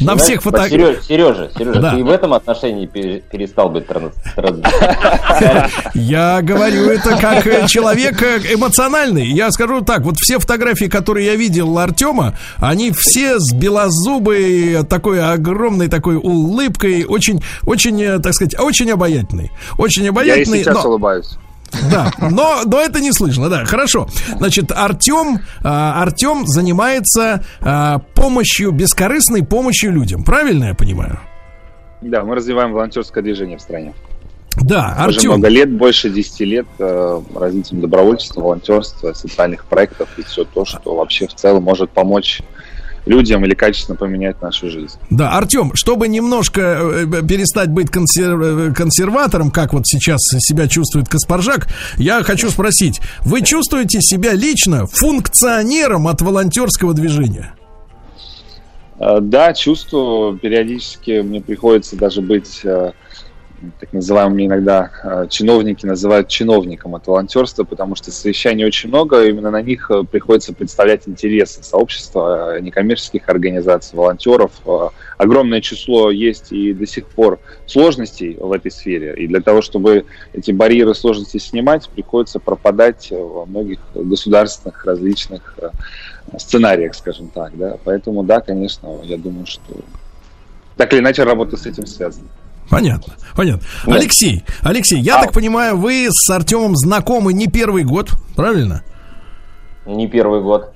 [0.00, 1.02] На всех фотографиях.
[1.02, 1.90] Сережа, Сережа, Сережа, Да.
[1.94, 4.12] ты и в этом отношении пере- перестал быть транс...
[5.94, 9.26] Я говорю это как э, человек э, эмоциональный.
[9.26, 15.22] Я скажу так, вот все фотографии, которые я видел Артема, они все с белозубой, такой
[15.22, 19.50] огромной такой улыбкой, очень, очень, э, так сказать, очень обаятельный.
[19.78, 20.60] Очень Я и обаятельный.
[20.64, 21.36] сейчас но- улыбаюсь.
[21.90, 24.08] Да, но, но это не слышно, да, хорошо.
[24.36, 31.20] Значит, Артем, а, Артем занимается а, помощью, бескорыстной помощью людям, правильно я понимаю?
[32.00, 33.94] Да, мы развиваем волонтерское движение в стране.
[34.56, 35.30] Да, Уже Артем.
[35.30, 40.96] много лет, больше 10 лет э, развитием добровольчества, волонтерства, социальных проектов и все то, что
[40.96, 42.42] вообще в целом может помочь
[43.06, 44.98] людям или качественно поменять нашу жизнь.
[45.10, 50.68] Да, Артем, чтобы немножко э, э, перестать быть консер- э, консерватором, как вот сейчас себя
[50.68, 57.54] чувствует Каспаржак, я хочу спросить, вы чувствуете себя лично функционером от волонтерского движения?
[58.98, 62.60] Да, чувствую, периодически мне приходится даже быть,
[63.78, 69.50] так называемыми иногда э, чиновники называют чиновником от волонтерства, потому что совещаний очень много, именно
[69.50, 74.52] на них э, приходится представлять интересы сообщества, э, некоммерческих организаций, волонтеров.
[75.18, 80.06] Огромное число есть и до сих пор сложностей в этой сфере, и для того, чтобы
[80.32, 85.56] эти барьеры сложности снимать, приходится пропадать во многих государственных различных
[86.38, 87.76] сценариях, скажем так, да.
[87.84, 89.74] Поэтому, да, конечно, я думаю, что
[90.76, 92.28] так или иначе работа с этим связана.
[92.70, 93.66] Понятно, понятно.
[93.86, 98.82] Алексей, Алексей, я так понимаю, вы с Артемом знакомы не первый год, правильно?
[99.86, 100.72] Не первый год.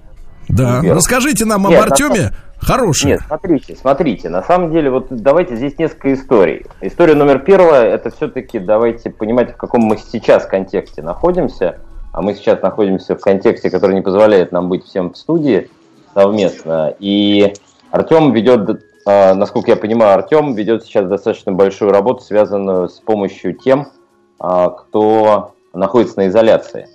[0.48, 0.80] Да.
[0.82, 0.96] Первый.
[0.96, 2.32] Расскажите нам Нет, об Артеме.
[2.58, 3.12] Хороший.
[3.12, 4.28] Нет, смотрите, смотрите.
[4.28, 6.64] На самом деле, вот давайте здесь несколько историй.
[6.80, 11.78] История номер первая, это все-таки давайте понимать, в каком мы сейчас контексте находимся.
[12.12, 15.68] А мы сейчас находимся в контексте, который не позволяет нам быть всем в студии
[16.14, 16.94] совместно.
[16.98, 17.52] И
[17.90, 23.89] Артем ведет, насколько я понимаю, Артем ведет сейчас достаточно большую работу, связанную с помощью тем,
[24.39, 26.89] а, кто находится на изоляции.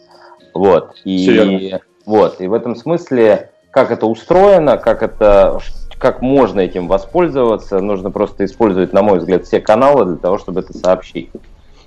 [0.54, 0.96] Вот.
[1.04, 1.82] И, Серьезно?
[2.06, 2.42] вот.
[2.42, 5.60] и в этом смысле, как это устроено, как это
[6.00, 10.62] как можно этим воспользоваться, нужно просто использовать, на мой взгляд, все каналы для того, чтобы
[10.62, 11.30] это сообщить.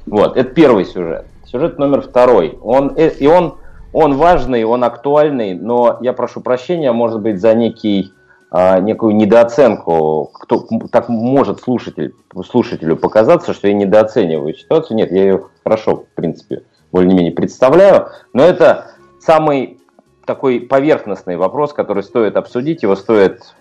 [0.07, 1.25] Вот, это первый сюжет.
[1.47, 2.59] Сюжет номер второй.
[2.63, 3.55] Он, э, и он,
[3.93, 8.22] он важный, он актуальный, но я прошу прощения, может быть, за некий, а,
[8.53, 10.31] некую недооценку.
[10.35, 12.15] Кто, так может слушатель,
[12.45, 14.97] слушателю показаться, что я недооцениваю ситуацию.
[14.97, 16.63] Нет, я ее хорошо, в принципе,
[16.93, 18.09] более-менее представляю.
[18.33, 19.79] Но это самый
[20.25, 23.55] такой поверхностный вопрос, который стоит обсудить, его стоит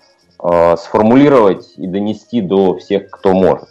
[0.43, 3.69] э, сформулировать и донести до всех, кто может.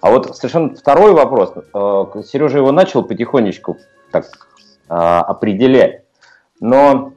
[0.00, 1.52] А вот совершенно второй вопрос.
[1.54, 3.78] Э, Сережа его начал потихонечку
[4.10, 4.26] так
[4.88, 6.04] э, определять.
[6.60, 7.12] Но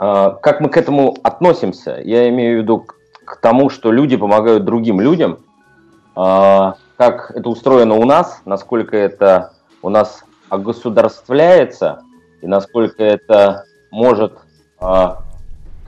[0.00, 2.86] как мы к этому относимся, я имею в виду,
[3.30, 5.38] к тому, что люди помогают другим людям,
[6.16, 9.52] а, как это устроено у нас, насколько это
[9.82, 12.02] у нас огосударствляется
[12.42, 14.38] и насколько это может
[14.78, 15.22] а,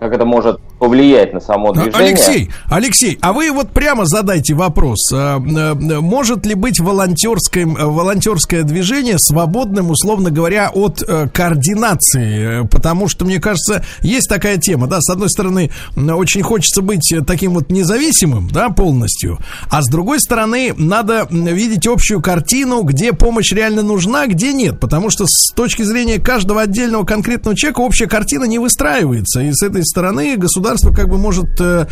[0.03, 2.09] как это может повлиять на само движение.
[2.09, 5.13] Алексей, Алексей, а вы вот прямо задайте вопрос.
[5.13, 12.67] А, а, может ли быть волонтерское, волонтерское движение свободным, условно говоря, от э, координации?
[12.67, 17.55] Потому что, мне кажется, есть такая тема, да, с одной стороны, очень хочется быть таким
[17.55, 19.39] вот независимым, да, полностью,
[19.71, 25.11] а с другой стороны, надо видеть общую картину, где помощь реально нужна, где нет, потому
[25.11, 29.85] что с точки зрения каждого отдельного конкретного человека общая картина не выстраивается, и с этой
[29.93, 31.87] стороны государство как бы может э,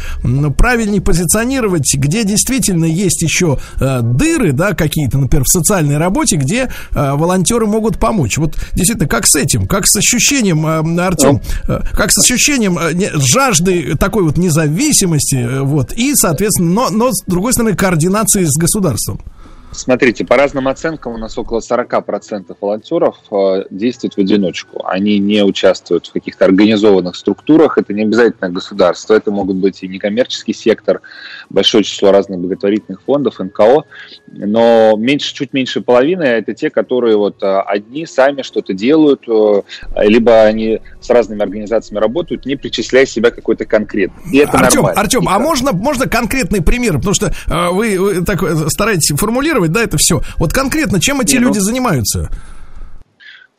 [0.57, 6.71] правильнее позиционировать, где действительно есть еще э, дыры, да, какие-то, например, в социальной работе, где
[6.93, 8.39] э, волонтеры могут помочь.
[8.39, 12.79] Вот действительно, как с этим, как с ощущением, э, Артем, как с ощущением
[13.15, 19.21] жажды такой вот независимости, вот, и, соответственно, но, но с другой стороны, координации с государством.
[19.73, 24.85] Смотрите, по разным оценкам у нас около 40% волонтеров э, действуют в одиночку.
[24.85, 27.79] Они не участвуют в каких-то организованных структурах.
[27.79, 31.03] Это не обязательно государство, это могут быть и некоммерческий сектор,
[31.51, 33.85] большое число разных благотворительных фондов, НКО.
[34.29, 39.63] Но меньше, чуть меньше половины это те, которые вот э, одни сами что-то делают, э,
[39.97, 44.23] либо они с разными организациями работают, не причисляя себя какой-то конкретный.
[44.33, 45.01] И это Артем, нормально.
[45.01, 46.99] Артем, а можно, можно конкретный пример?
[46.99, 48.41] Потому что э, вы, вы так
[48.71, 50.23] стараетесь формулировать, да, это все.
[50.39, 52.31] Вот конкретно, чем эти Не, ну- люди занимаются?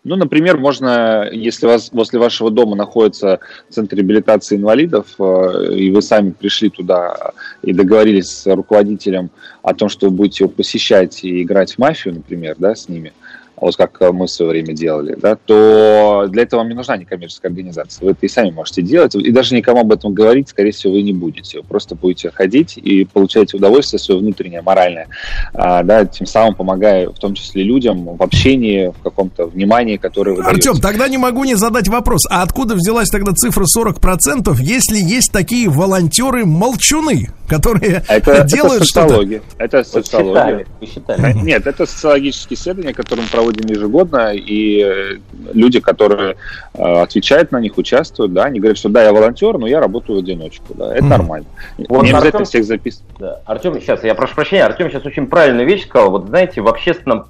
[0.04, 6.02] Ну, например, можно, если вас возле вашего дома находится центр реабилитации инвалидов, э, и вы
[6.02, 9.30] сами пришли туда и договорились с руководителем
[9.62, 13.14] о том, что вы будете его посещать и играть в мафию, например, да, с ними,
[13.62, 17.52] вот как мы в свое время делали, да, то для этого вам не нужна некоммерческая
[17.52, 18.04] организация.
[18.06, 19.16] Вы это и сами можете делать.
[19.16, 21.60] И даже никому об этом говорить, скорее всего, вы не будете.
[21.60, 25.08] Вы просто будете ходить и получаете удовольствие свое внутреннее, моральное,
[25.54, 30.36] а, да, тем самым помогая в том числе людям в общении, в каком-то внимании, которое
[30.36, 30.82] вы Артем, даете.
[30.82, 32.22] тогда не могу не задать вопрос.
[32.30, 38.86] А откуда взялась тогда цифра 40%, если есть такие волонтеры-молчуны, которые А Это, делают это
[38.86, 39.08] что-то?
[39.10, 39.42] социология.
[39.58, 40.66] Это социология.
[40.80, 41.22] Вы считали?
[41.22, 45.18] Э, Нет, это социологические исследования, которые мы проводим ежегодно, и э,
[45.54, 46.36] люди, которые
[46.74, 50.20] э, отвечают на них, участвуют, да, они говорят, что да, я волонтер, но я работаю
[50.20, 51.48] в одиночку, да, это нормально.
[51.78, 53.12] Вот Не обязательно Артем- всех записывать.
[53.20, 53.42] Да.
[53.46, 56.12] Артем, сейчас, я прошу прощения, Артем сейчас очень правильную вещь сказал.
[56.12, 57.28] Вот знаете, в общественном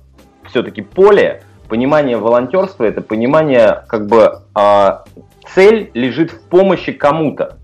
[0.49, 5.05] все-таки поле понимание волонтерства это понимание, как бы а,
[5.53, 7.57] цель лежит в помощи кому-то.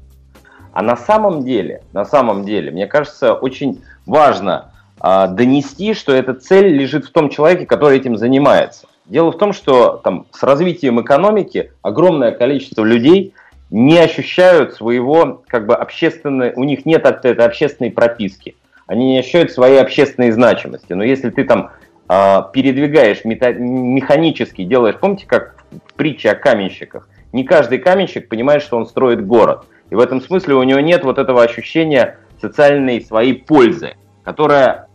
[0.72, 6.68] А на самом деле, на самом деле, мне кажется, очень важно донести, что эта цель
[6.68, 8.88] лежит в том человеке, который этим занимается.
[9.06, 13.34] Дело в том, что там, с развитием экономики огромное количество людей
[13.69, 18.56] не ощущают своего, как бы, общественной, у них нет от этой общественной прописки.
[18.86, 20.94] Они не ощущают своей общественной значимости.
[20.94, 21.72] Но если ты там
[22.07, 28.61] а, передвигаешь мета- механически, делаешь, помните, как в притче о каменщиках, не каждый каменщик понимает,
[28.64, 29.65] что он строит город.
[29.90, 34.86] И в этом смысле у него нет вот этого ощущения социальной своей пользы, которая,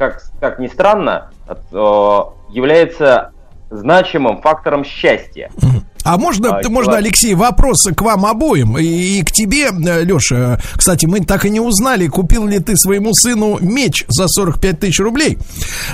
[0.00, 1.52] как, как ни странно, э,
[2.52, 3.32] является
[3.70, 5.50] значимым фактором счастья.
[6.02, 10.58] А можно, А, можно, человек- Алексей, вопрос к вам обоим и, и к тебе, Леша.
[10.74, 14.98] Кстати, мы так и не узнали, купил ли ты своему сыну меч за 45 тысяч
[14.98, 15.36] рублей.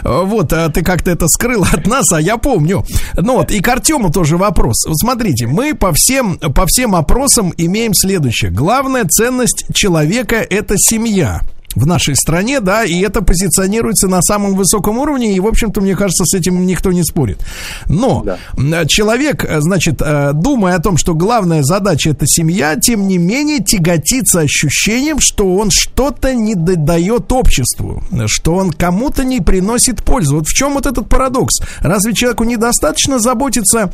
[0.04, 2.84] Э, Вот, а ты как-то это скрыл от нас, а я помню.
[3.16, 4.86] Ну вот, и к Артему тоже вопрос.
[4.86, 8.52] Вот смотрите, мы по всем, по всем опросам имеем следующее.
[8.52, 11.40] Главная ценность человека– это семья
[11.76, 15.94] в нашей стране, да, и это позиционируется на самом высоком уровне, и, в общем-то, мне
[15.94, 17.38] кажется, с этим никто не спорит.
[17.86, 18.24] Но
[18.56, 23.18] м, человек, э, значит, э, думая о том, что главная задача это семья, тем не
[23.18, 30.36] менее тяготится ощущением, что он что-то не дает обществу, что он кому-то не приносит пользу.
[30.36, 31.60] Вот в чем вот этот парадокс?
[31.80, 33.92] Разве человеку недостаточно заботиться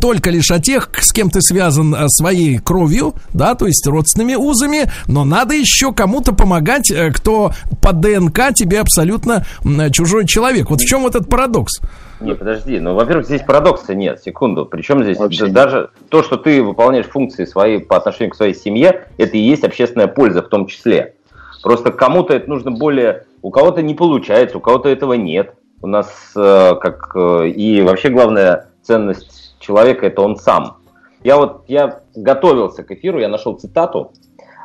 [0.00, 4.34] только лишь о тех, с кем ты связан э, своей кровью, да, то есть родственными
[4.34, 7.52] узами, но надо еще кому-то помогать, э, кто
[7.82, 10.70] по ДНК тебе абсолютно м, чужой человек.
[10.70, 11.80] Вот в чем этот парадокс?
[12.20, 14.64] Не, подожди, ну, во-первых, здесь парадокса нет, секунду.
[14.64, 19.08] Причем здесь да- даже то, что ты выполняешь функции свои по отношению к своей семье,
[19.18, 21.14] это и есть общественная польза в том числе.
[21.62, 23.24] Просто кому-то это нужно более...
[23.42, 25.54] У кого-то не получается, у кого-то этого нет.
[25.80, 27.10] У нас э, как...
[27.16, 30.78] э, и вообще главная ценность человека это он сам.
[31.22, 34.12] Я вот я готовился к эфиру, я нашел цитату,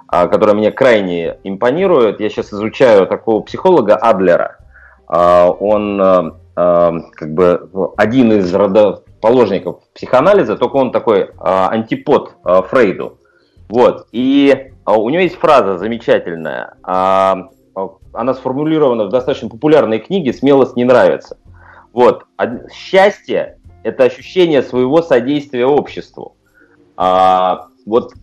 [0.08, 2.20] а, которая мне крайне импонирует.
[2.20, 4.58] Я сейчас изучаю такого психолога Адлера.
[5.08, 13.20] А, Он э, как бы один из родоположников психоанализа, только он такой антипод Фрейду.
[13.70, 14.08] Вот.
[14.12, 16.76] И а у него есть фраза замечательная.
[16.82, 21.38] а, а, Она сформулирована в достаточно популярной книге «Смелость не нравится».
[21.92, 22.24] Вот.
[22.72, 23.57] Счастье–
[23.88, 26.36] это ощущение своего содействия обществу.
[26.98, 28.14] А, вот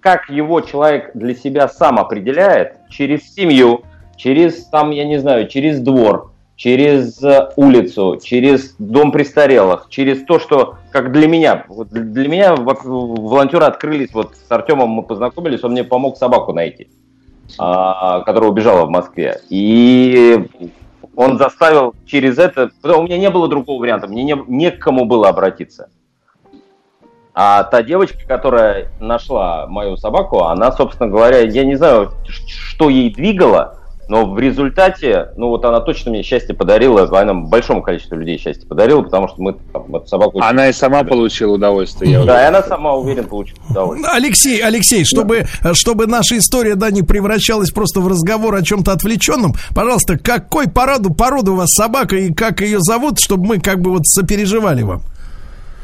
[0.00, 3.82] как его человек для себя сам определяет, через семью,
[4.16, 10.38] через, там, я не знаю, через двор, через э, улицу, через дом престарелых, через то,
[10.38, 15.64] что, как для меня, вот для меня во- волонтеры открылись, вот с Артемом мы познакомились,
[15.64, 16.88] он мне помог собаку найти,
[17.58, 19.40] а, которая убежала в Москве.
[19.48, 20.46] И
[21.16, 25.04] он заставил через это, у меня не было другого варианта, мне не, не к кому
[25.04, 25.88] было обратиться.
[27.34, 33.12] А та девочка, которая нашла мою собаку, она, собственно говоря, я не знаю, что ей
[33.12, 38.38] двигало, но в результате, ну вот она точно мне счастье подарила, она большому количеству людей
[38.38, 40.40] счастье подарила, потому что мы там, эту собаку...
[40.40, 42.12] Она и сама получила удовольствие.
[42.12, 44.12] я Да, и она сама, уверен, получила удовольствие.
[44.14, 49.54] Алексей, Алексей, чтобы, чтобы наша история, да, не превращалась просто в разговор о чем-то отвлеченном,
[49.74, 53.90] пожалуйста, какой породу, породу у вас собака и как ее зовут, чтобы мы как бы
[53.90, 55.02] вот сопереживали вам?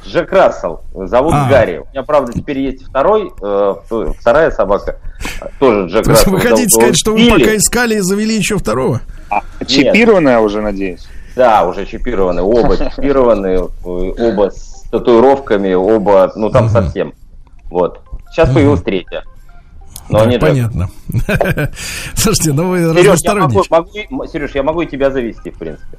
[0.06, 1.48] Джек Рассел, зовут А.
[1.48, 1.78] Гарри.
[1.78, 3.74] У меня, правда, теперь есть второй, э,
[4.18, 4.98] вторая собака,
[5.58, 6.32] тоже Джек То Рассел.
[6.32, 9.00] вы хотите Зовут сказать, что вы пока искали и завели еще второго?
[9.66, 11.06] Чипированная уже, надеюсь?
[11.36, 17.14] Да, уже чипированы, оба чипированы, э, оба с татуировками, оба, ну там совсем.
[17.70, 18.00] Вот.
[18.30, 19.24] Сейчас появилась третья.
[20.08, 20.90] Но Так, не понятно.
[22.14, 25.98] Слушайте, ну вы Сереж, я могу, могу, Сереж, я могу и тебя завести, в принципе.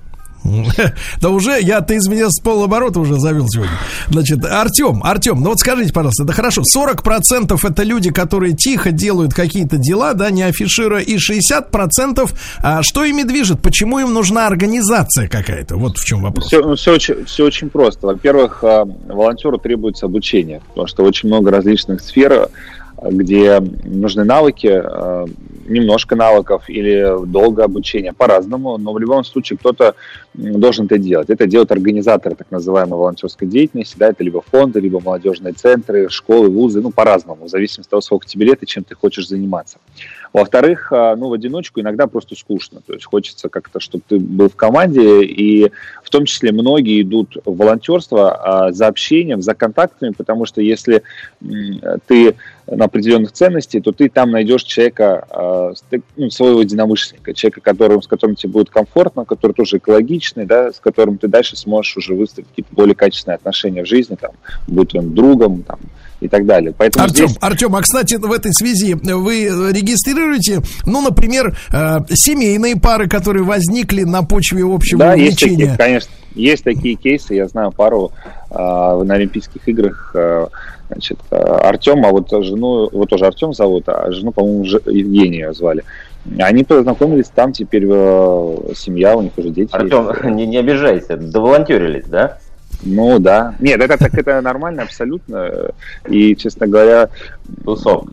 [1.21, 3.73] Да уже, я, ты из меня с полоборота уже завел сегодня.
[4.09, 9.33] Значит, Артем, Артем, ну вот скажите, пожалуйста, это хорошо, 40% это люди, которые тихо делают
[9.33, 12.31] какие-то дела, да, не афишируя, и 60%
[12.63, 16.47] а, что ими движет, почему им нужна организация какая-то, вот в чем вопрос.
[16.47, 18.07] Все, все, очень, все очень просто.
[18.07, 22.49] Во-первых, а, волонтеру требуется обучение, потому что очень много различных сфер,
[22.97, 25.25] а, где нужны навыки, а,
[25.71, 29.95] немножко навыков или долго обучение, по-разному, но в любом случае кто-то
[30.33, 31.29] должен это делать.
[31.29, 36.49] Это делают организаторы так называемой волонтерской деятельности, да, это либо фонды, либо молодежные центры, школы,
[36.49, 39.77] вузы, ну, по-разному, в зависимости от того, сколько тебе лет и чем ты хочешь заниматься.
[40.33, 42.81] Во-вторых, а, ну, в одиночку иногда просто скучно.
[42.85, 45.71] То есть хочется как-то, чтобы ты был в команде, и
[46.03, 51.03] в том числе многие идут в волонтерство а, за общением, за контактами, потому что если
[52.07, 52.35] ты
[52.67, 55.73] на определенных ценностей, то ты там найдешь человека, а,
[56.15, 60.79] ну, своего единомышленника, человека, которым, с которым тебе будет комфортно, который тоже экологичный, да, с
[60.79, 64.31] которым ты дальше сможешь уже выстроить какие-то более качественные отношения в жизни, там,
[64.67, 65.79] будь он другом, там,
[66.21, 66.73] и так далее.
[66.77, 72.77] Поэтому Артем, здесь- Артем, а кстати, в этой связи вы регистрируете, ну, например, э, семейные
[72.77, 75.77] пары, которые возникли на почве общего Да, есть такие, увлечения.
[75.77, 77.33] конечно, есть такие кейсы.
[77.35, 78.11] Я знаю пару
[78.49, 80.11] а, на Олимпийских играх.
[80.15, 80.47] а,
[80.89, 85.83] значит, а, Артем, а вот жену, вот тоже Артем зовут, а жену, по-моему, Евгению звали.
[86.37, 89.69] Они познакомились там, теперь э, семья, у них уже дети.
[89.71, 92.37] Артем, не, не обижайся, доволонтерились, да?
[92.83, 93.55] Ну да.
[93.59, 95.71] Нет, это так это нормально абсолютно.
[96.07, 97.09] И, честно говоря,
[97.63, 98.11] Тусовка.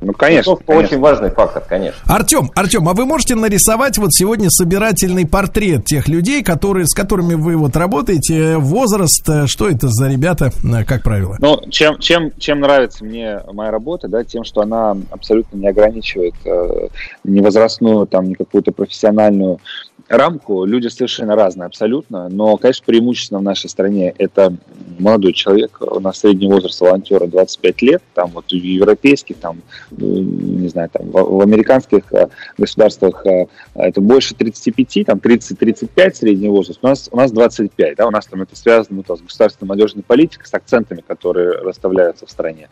[0.00, 0.54] ну конечно.
[0.54, 0.86] Тусовка конечно.
[0.86, 2.00] очень важный фактор, конечно.
[2.06, 7.34] Артем, Артем, а вы можете нарисовать вот сегодня собирательный портрет тех людей, которые, с которыми
[7.34, 11.36] вы вот работаете, возраст, э, что это за ребята, э, как правило?
[11.38, 16.34] Ну, чем, чем, чем нравится мне моя работа, да, тем, что она абсолютно не ограничивает
[16.44, 16.88] э,
[17.24, 19.60] ни возрастную, там, ни какую-то профессиональную
[20.08, 20.64] рамку.
[20.64, 24.54] Люди совершенно разные абсолютно, но, конечно, преимущественно в нашей стране это
[24.98, 29.94] молодой человек, у нас средний возраст волонтера 25 лет, там вот в европейских, там, э,
[30.00, 36.48] не знаю, там в, в американских э, государствах э, это больше 35, там 30-35 средний
[36.48, 39.20] возраст, у нас, у нас 25, да, у нас там это связано ну, там, с
[39.20, 42.68] государственной молодежной политикой, с акцентами, которые расставляются в стране.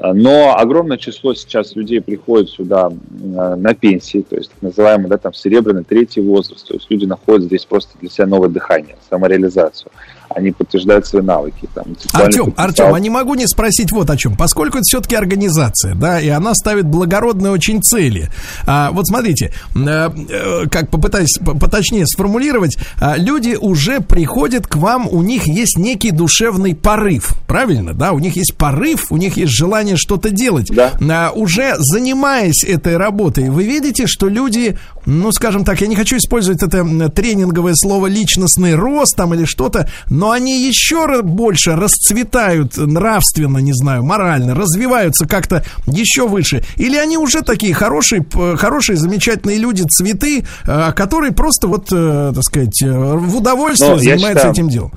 [0.00, 5.18] Но огромное число сейчас людей приходит сюда э, на пенсии, то есть так называемый, да,
[5.18, 9.90] там, серебряный третий возраст, есть люди находят здесь просто для себя новое дыхание, самореализацию.
[10.30, 11.68] Они подтверждают свои навыки.
[11.74, 12.52] Там, Артем, потенциал.
[12.56, 14.36] Артем, а не могу не спросить вот о чем.
[14.36, 18.28] Поскольку это все-таки организация, да, и она ставит благородные очень цели.
[18.66, 24.76] А, вот смотрите, э, э, как попытаюсь по- поточнее сформулировать, а, люди уже приходят к
[24.76, 28.12] вам, у них есть некий душевный порыв, правильно, да?
[28.12, 30.70] У них есть порыв, у них есть желание что-то делать.
[31.10, 36.18] А, уже занимаясь этой работой, вы видите, что люди, ну, скажем так, я не хочу
[36.18, 43.56] использовать это тренинговое слово личностный рост там или что-то, но они еще больше расцветают нравственно,
[43.58, 46.62] не знаю, морально, развиваются как-то еще выше.
[46.76, 48.24] Или они уже такие хорошие,
[48.56, 53.98] хорошие, замечательные люди, цветы, э, которые просто вот, э, так сказать, э, в удовольствие я
[53.98, 54.92] занимаются считаю, этим делом.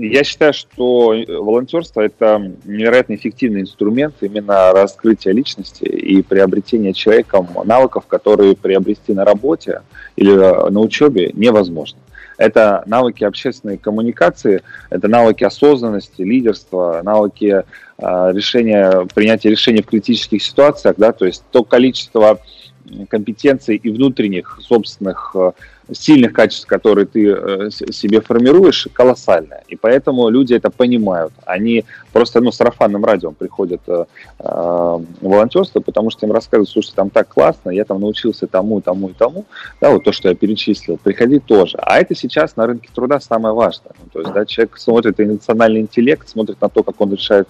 [0.00, 8.06] Я считаю, что волонтерство это невероятно эффективный инструмент именно раскрытия личности и приобретения человеком навыков,
[8.06, 9.82] которые приобрести на работе
[10.14, 10.30] или
[10.70, 11.98] на учебе невозможно.
[12.36, 17.64] Это навыки общественной коммуникации, это навыки осознанности, лидерства, навыки
[17.98, 22.38] э, решения, принятия решений в критических ситуациях, да, то есть то количество
[23.08, 25.50] компетенций и внутренних собственных э,
[25.92, 29.64] сильных качеств, которые ты э, себе формируешь, колоссальное.
[29.68, 31.32] И поэтому люди это понимают.
[31.46, 34.04] Они просто ну, сарафанным радио приходят э,
[34.38, 39.08] э, волонтерство, потому что им рассказывают, слушай, там так классно, я там научился тому, тому
[39.08, 39.46] и тому,
[39.80, 41.78] да, вот то, что я перечислил, приходи тоже.
[41.78, 43.92] А это сейчас на рынке труда самое важное.
[43.98, 47.48] Ну, то есть, да, человек смотрит и национальный интеллект, смотрит на то, как он решает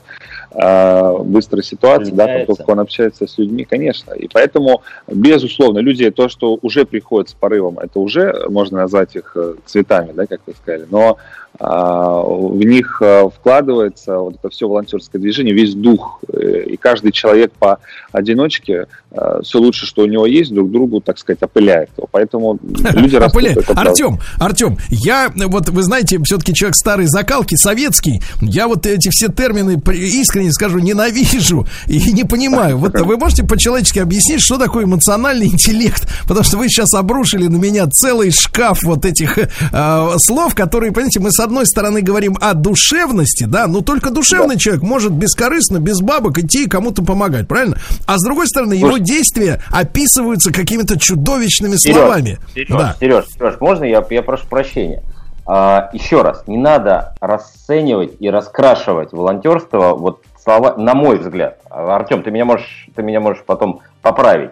[0.51, 4.13] э, быстрые ситуации, да, то, как он общается с людьми, конечно.
[4.13, 9.33] И поэтому, безусловно, люди, то, что уже приходят с порывом, это уже можно назвать их
[9.37, 11.19] э, цветами, да, как вы сказали, но
[11.61, 16.21] в них а, вкладывается вот это все волонтерское движение, весь дух.
[16.33, 17.79] Э, и каждый человек по
[18.13, 21.91] одиночке а, все лучше, что у него есть, друг другу, так сказать, опыляет.
[22.13, 23.59] Поэтому люди Опыляет.
[23.77, 29.29] Артем, Артем, я, вот вы знаете, все-таки человек старой закалки, советский, я вот эти все
[29.29, 32.79] термины, искренне скажу, ненавижу и не понимаю.
[32.79, 36.09] Вот вы можете по-человечески объяснить, что такое эмоциональный интеллект?
[36.23, 41.21] Потому что вы сейчас обрушили на меня целый шкаф вот этих э, слов, которые, понимаете,
[41.21, 44.61] мы с одной стороны говорим о душевности, да, но только душевный да.
[44.61, 47.77] человек может бескорыстно, без бабок идти и кому-то помогать, правильно?
[48.07, 52.39] А с другой стороны, Слушай, его действия описываются какими-то чудовищными Сереж, словами.
[52.55, 52.97] Сереж, да.
[53.01, 55.03] Сереж, Сереж, можно я, я прошу прощения?
[55.47, 61.59] А, еще раз, не надо расценивать и раскрашивать волонтерство, вот слова, на мой взгляд.
[61.71, 64.51] Артем, ты меня можешь, ты меня можешь потом поправить.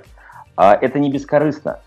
[0.57, 1.81] А, это не бескорыстно.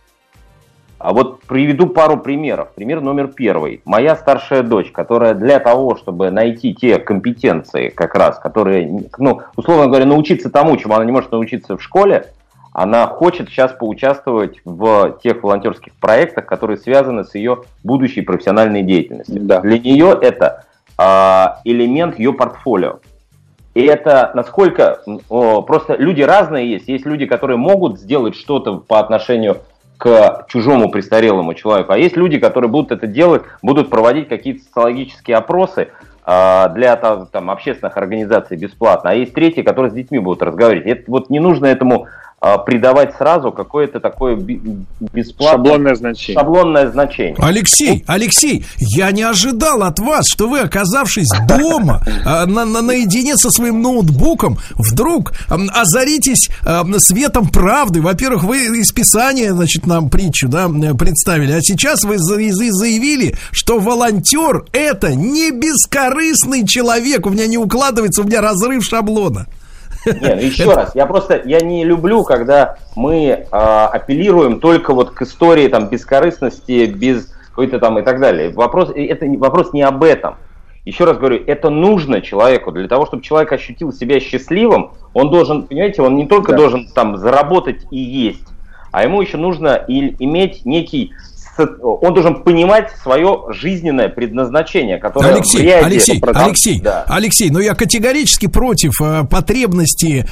[0.99, 2.73] А вот приведу пару примеров.
[2.76, 3.81] Пример номер первый.
[3.85, 9.88] Моя старшая дочь, которая для того, чтобы найти те компетенции, как раз, которые, ну, условно
[9.88, 12.27] говоря, научиться тому, чему она не может научиться в школе,
[12.73, 19.39] она хочет сейчас поучаствовать в тех волонтерских проектах, которые связаны с ее будущей профессиональной деятельностью.
[19.41, 19.61] Да.
[19.61, 20.65] Для нее это
[20.97, 22.99] а, элемент ее портфолио.
[23.73, 26.89] И это насколько о, просто люди разные есть.
[26.89, 29.59] Есть люди, которые могут сделать что-то по отношению
[29.99, 31.91] к чужому престарелому человеку.
[31.91, 35.89] А есть люди, которые будут это делать, будут проводить какие-то социологические опросы
[36.26, 39.09] э, для там, общественных организаций бесплатно.
[39.09, 40.88] А есть третьи, которые с детьми будут разговаривать.
[40.88, 42.07] Это, вот не нужно этому
[42.40, 45.52] придавать сразу какое-то такое бесплатное...
[45.52, 46.40] Шаблонное значение.
[46.41, 47.36] Шаблонное значение.
[47.40, 53.36] Алексей, Алексей, я не ожидал от вас, что вы, оказавшись дома, а, на, на, наедине
[53.36, 56.49] со своим ноутбуком, вдруг озаритесь
[56.99, 58.02] светом правды.
[58.02, 64.66] Во-первых, вы из Писания, значит, нам притчу, да, представили, а сейчас вы заявили, что волонтер
[64.72, 67.26] это не бескорыстный человек.
[67.26, 69.48] У меня не укладывается, у меня разрыв шаблона.
[70.05, 75.11] Не, ну еще раз, я просто, я не люблю, когда мы э, апеллируем только вот
[75.11, 78.49] к истории там бескорыстности, без какой-то там и так далее.
[78.51, 80.35] Вопрос, это вопрос не об этом.
[80.85, 82.71] Еще раз говорю, это нужно человеку.
[82.71, 86.57] Для того, чтобы человек ощутил себя счастливым, он должен, понимаете, он не только да.
[86.57, 88.47] должен там заработать и есть,
[88.91, 91.13] а ему еще нужно и иметь некий
[91.65, 96.48] он должен понимать свое жизненное предназначение, которое Алексей, в Алексей, продав...
[96.48, 97.03] Алексей, да.
[97.07, 100.27] Алексей, но я категорически против э, потребности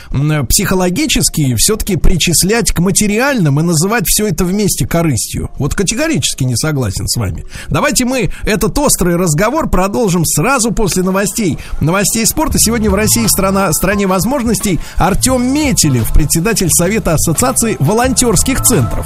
[0.50, 5.50] психологические все-таки причислять к материальным и называть все это вместе корыстью.
[5.58, 7.46] Вот категорически не согласен с вами.
[7.70, 11.58] Давайте мы этот острый разговор продолжим сразу после новостей.
[11.82, 12.60] Новостей спорта.
[12.60, 19.06] Сегодня в России страна, стране возможностей Артем Метелев, председатель Совета Ассоциации волонтерских центров.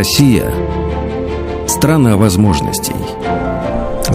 [0.00, 0.50] Россия–
[1.66, 2.94] страна возможностей.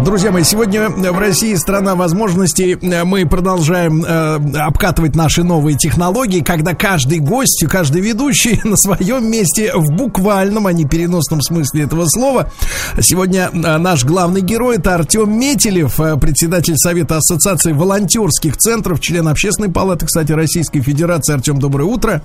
[0.03, 2.75] Друзья мои, сегодня в России страна возможностей.
[2.75, 9.71] Мы продолжаем э, обкатывать наши новые технологии, когда каждый гость, каждый ведущий на своем месте
[9.73, 12.51] в буквальном, а не переносном смысле этого слова.
[12.99, 19.27] Сегодня э, наш главный герой это Артем Метелев, э, председатель Совета Ассоциации волонтерских центров, член
[19.27, 21.33] Общественной палаты, кстати, Российской Федерации.
[21.33, 22.21] Артем, доброе утро.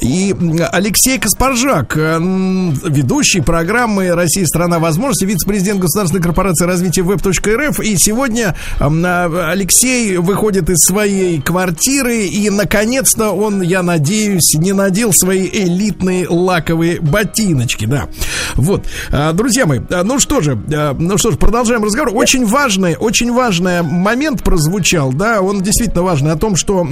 [0.00, 0.34] И
[0.72, 4.46] Алексей Каспаржак, э, ведущий программы «Россия.
[4.46, 7.82] Страна возможностей», вице-президент Государственной корпорации развития сайте web.rf.
[7.84, 12.26] И сегодня а, Алексей выходит из своей квартиры.
[12.26, 17.86] И, наконец-то, он, я надеюсь, не надел свои элитные лаковые ботиночки.
[17.86, 18.08] Да.
[18.54, 18.86] Вот.
[19.10, 22.12] А, друзья мои, а, ну что же, ну что ж, продолжаем разговор.
[22.14, 26.86] Очень важный, очень важный момент прозвучал, да, он действительно важный о том, что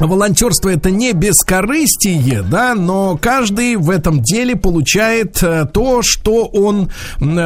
[0.00, 6.90] волонтерство это не бескорыстие, да, но каждый в этом деле получает э, то, что он,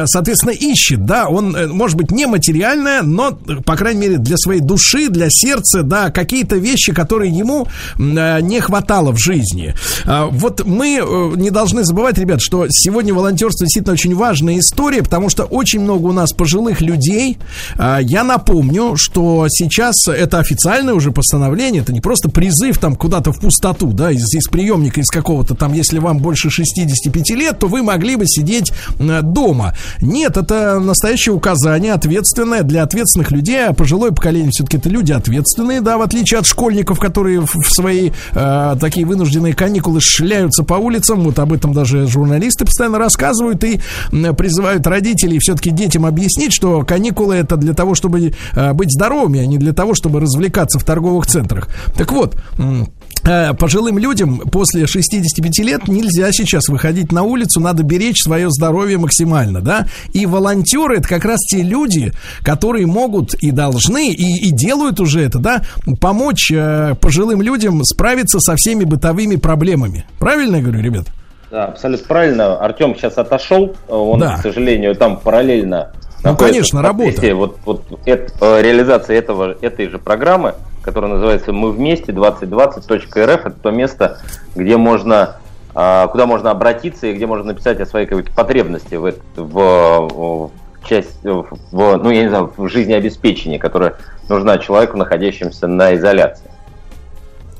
[0.05, 3.31] соответственно, ищет, да, он, э, может быть, не материальное, но,
[3.65, 7.67] по крайней мере, для своей души, для сердца, да, какие-то вещи, которые ему
[7.97, 9.73] э, не хватало в жизни.
[10.05, 11.01] А, Вот мы
[11.35, 16.07] не должны забывать, ребят, что сегодня волонтерство действительно очень важная история, потому что очень много
[16.07, 17.37] у нас пожилых людей.
[17.77, 23.31] А, Я напомню, что сейчас это официальное уже постановление, это не просто призыв там куда-то
[23.31, 27.67] в пустоту, да, из, из приемника из какого-то там, если вам больше 65 лет, то
[27.67, 29.75] вы могли бы сидеть дома.
[30.01, 35.81] Нет, это настоящее указание, ответственное для ответственных людей, а пожилое поколение все-таки это люди ответственные,
[35.81, 41.21] да, в отличие от школьников, которые в, свои э, такие вынужденные каникулы шляются по улицам,
[41.21, 47.35] вот об этом даже журналисты постоянно рассказывают и призывают родителей все-таки детям объяснить, что каникулы
[47.35, 51.27] это для того, чтобы э, быть здоровыми, а не для того, чтобы развлекаться в торговых
[51.27, 51.67] центрах.
[51.95, 52.87] Так вот, м,
[53.23, 58.97] э, пожилым людям после 65 лет нельзя сейчас выходить на улицу, надо беречь свое здоровье
[58.97, 59.87] максимально, да.
[60.13, 62.11] И волонтеры это как раз те люди,
[62.43, 65.61] которые могут и должны, и, и делают уже это, да,
[65.99, 70.05] помочь э, пожилым людям справиться со всеми бытовыми проблемами.
[70.19, 71.07] Правильно я говорю, ребят?
[71.51, 72.55] Да, абсолютно правильно.
[72.59, 74.37] Артем сейчас отошел, он, Да.
[74.37, 75.91] к сожалению, там параллельно.
[76.23, 77.35] Ну, конечно, работа.
[77.35, 80.53] Вот, вот эт- э, реализация этого, этой же программы,
[80.83, 83.45] которая называется «Мы вместе 2020.рф».
[83.45, 84.19] Это то место,
[84.55, 85.37] где можно,
[85.73, 90.87] а, куда можно обратиться и где можно написать о своей какой-то потребности в, в, в
[90.87, 93.95] часть, в, ну, я не знаю, в жизнеобеспечении, которая
[94.29, 96.50] нужна человеку, находящемуся на изоляции.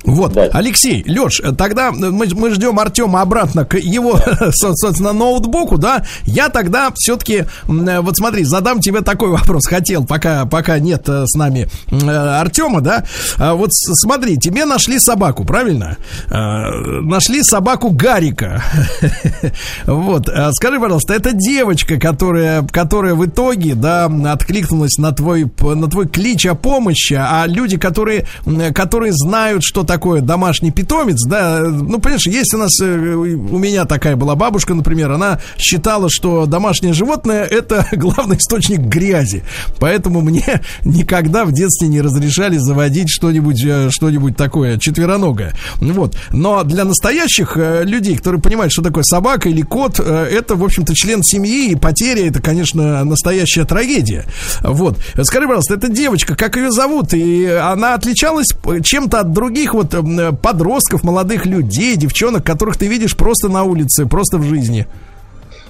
[0.04, 4.16] Вот, Алексей, Леш, тогда мы, мы ждем Артема обратно к его,
[4.52, 6.04] со- собственно, ноутбуку, да?
[6.24, 11.34] Я тогда все-таки, вот смотри, задам тебе такой вопрос, хотел, пока, пока нет э, с
[11.36, 13.04] нами э, Артема, да?
[13.38, 15.96] А Вот смотри, тебе нашли собаку, правильно?
[16.30, 16.70] Э,
[17.02, 18.62] Нашли собаку Гарика.
[19.86, 25.88] Вот, а скажи, пожалуйста, это девочка, которая, которая в итоге, да, откликнулась на твой, на
[25.88, 28.26] твой клич о помощи, а люди, которые,
[28.74, 33.84] которые знают, что такое домашний питомец, да, ну, понимаешь, есть у нас, э, у меня
[33.84, 39.44] такая была бабушка, например, она считала, что домашнее животное это главный источник грязи,
[39.78, 46.64] поэтому мне никогда в детстве не разрешали заводить что-нибудь, э, что-нибудь такое четвероногое, вот, но
[46.64, 51.22] для настоящих э, людей, которые понимают, что такое собака или кот, это, в общем-то, член
[51.22, 54.24] семьи, и потеря это, конечно, настоящая трагедия,
[54.62, 58.48] вот, скажи, пожалуйста, эта девочка, как ее зовут, и она отличалась
[58.82, 64.06] чем-то от других вот э, подростков, молодых людей, девчонок, которых ты видишь просто на улице,
[64.06, 64.86] просто в жизни?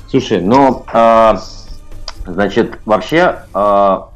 [0.08, 1.40] Слушай, ну, а,
[2.26, 4.08] значит, вообще а,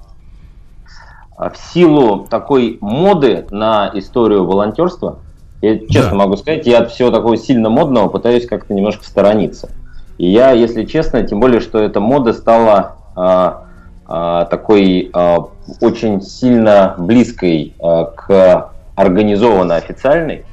[1.36, 5.18] в силу такой моды на историю волонтерства,
[5.62, 9.70] я честно могу сказать, я от всего такого сильно модного пытаюсь как-то немножко сторониться.
[10.18, 13.64] И я, если честно, тем более, что эта мода стала а,
[14.06, 15.48] а, такой а,
[15.80, 20.44] очень сильно близкой а, к организованно официальной,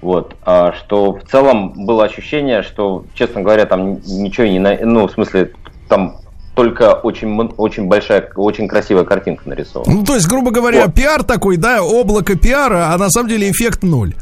[0.00, 5.06] вот, а, что в целом было ощущение, что, честно говоря, там ничего не, на- ну,
[5.06, 5.52] в смысле,
[5.88, 6.16] там
[6.56, 9.92] только очень, очень большая, очень красивая картинка нарисована.
[9.94, 13.82] Ну, то есть, грубо говоря, пиар такой, да, облако пиара, а на самом деле эффект
[13.82, 14.14] ноль.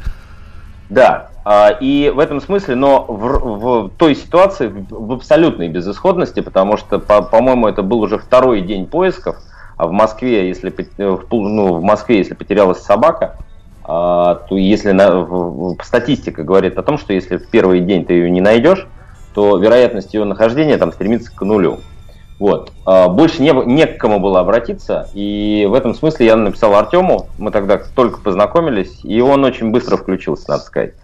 [0.90, 6.76] Да, а, и в этом смысле, но в, в той ситуации, в, абсолютной безысходности, потому
[6.76, 9.36] что, по- по-моему, это был уже второй день поисков,
[9.76, 13.38] а в Москве, если, э, ну, в Москве, если потерялась собака,
[13.90, 15.26] то если на,
[15.82, 18.86] статистика говорит о том, что если в первый день ты ее не найдешь,
[19.34, 21.80] то вероятность ее нахождения там стремится к нулю.
[22.38, 22.72] Вот.
[22.86, 27.28] А, Больше не, не к кому было обратиться, и в этом смысле я написал Артему,
[27.38, 30.94] мы тогда только познакомились, и он очень быстро включился, надо сказать.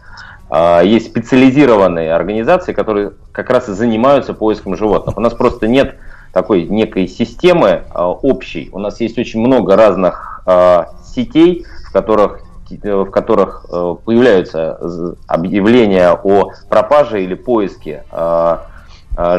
[0.49, 5.19] А, Есть специализированные организации, которые как раз и занимаются поиском животных.
[5.19, 5.97] У нас просто нет
[6.33, 8.71] такой некой системы а, общей.
[8.73, 15.16] У нас есть очень много разных а, сетей, в которых в которых э, появляются з-
[15.26, 18.05] объявления о пропаже или поиске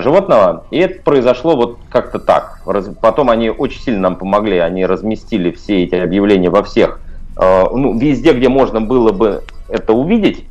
[0.02, 0.66] животного.
[0.72, 2.62] И это произошло вот как-то так.
[3.02, 4.58] Потом они очень сильно нам помогли.
[4.58, 7.00] Они разместили все эти объявления во всех,
[7.40, 10.46] э, ну, везде, где можно было бы это увидеть.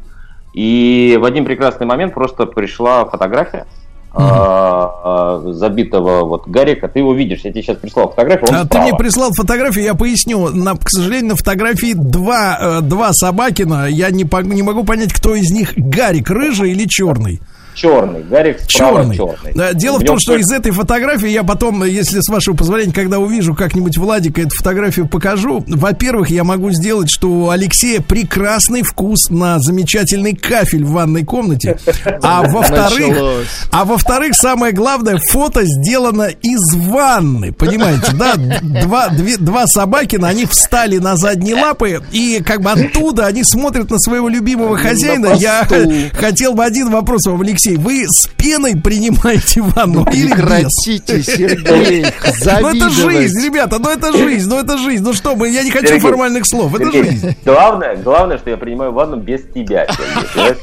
[0.53, 3.67] И в один прекрасный момент просто пришла фотография
[4.19, 6.89] а, забитого вот Гарика.
[6.89, 7.41] Ты его видишь.
[7.45, 8.49] Я тебе сейчас прислал фотографию.
[8.49, 10.49] Он А ты мне прислал фотографию, я поясню.
[10.49, 13.87] На, к сожалению, на фотографии два, э, два собакина.
[13.87, 17.41] Я не, не могу понять, кто из них Гарик, рыжий или черный.
[17.77, 19.17] Черный, Гарик справа Черный.
[19.17, 19.53] черный.
[19.55, 23.19] Да, Дело в, том, что из этой фотографии я потом, если с вашего позволения, когда
[23.19, 25.63] увижу как-нибудь Владика эту фотографию покажу.
[25.69, 31.79] Во-первых, я могу сделать, что у Алексея прекрасный вкус на замечательный кафель в ванной комнате.
[32.23, 37.53] А во-вторых, а во-вторых, самое главное, фото сделано из ванны.
[37.53, 38.35] Понимаете, да?
[38.37, 43.91] Два, две- два собакина, они встали на задние лапы, и как бы оттуда они смотрят
[43.91, 45.35] на своего любимого хозяина.
[45.35, 45.69] Я
[46.15, 47.66] хотел бы один вопрос вам, Алексей.
[47.75, 50.37] Вы с пеной принимаете ванну или без?
[50.85, 52.07] Прекратите, Сергей,
[52.61, 55.03] Ну это жизнь, ребята, ну это жизнь, ну это жизнь.
[55.03, 57.37] Ну что мы, я не хочу Сергей, формальных слов, это Сергей, жизнь.
[57.45, 60.57] Главное, главное, что я принимаю ванну без тебя, Сергей.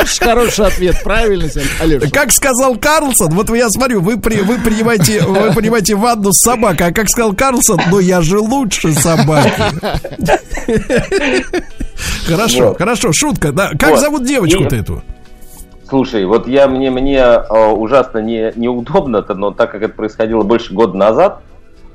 [0.00, 1.48] Очень хороший ответ, правильно,
[1.80, 2.08] Алеша?
[2.10, 6.88] Как сказал Карлсон, вот я смотрю, вы, при, вы, принимаете, вы принимаете ванну с собакой,
[6.88, 9.52] а как сказал Карлсон, ну я же лучше собаки.
[12.26, 12.78] Хорошо, Вот.
[12.78, 13.52] хорошо, шутка.
[13.52, 13.70] Да.
[13.78, 14.00] Как Вот.
[14.00, 15.02] зовут девочку-то И- эту?
[15.88, 20.74] Слушай, вот я мне мне э, ужасно не, неудобно-то, но так как это происходило больше
[20.74, 21.40] года назад,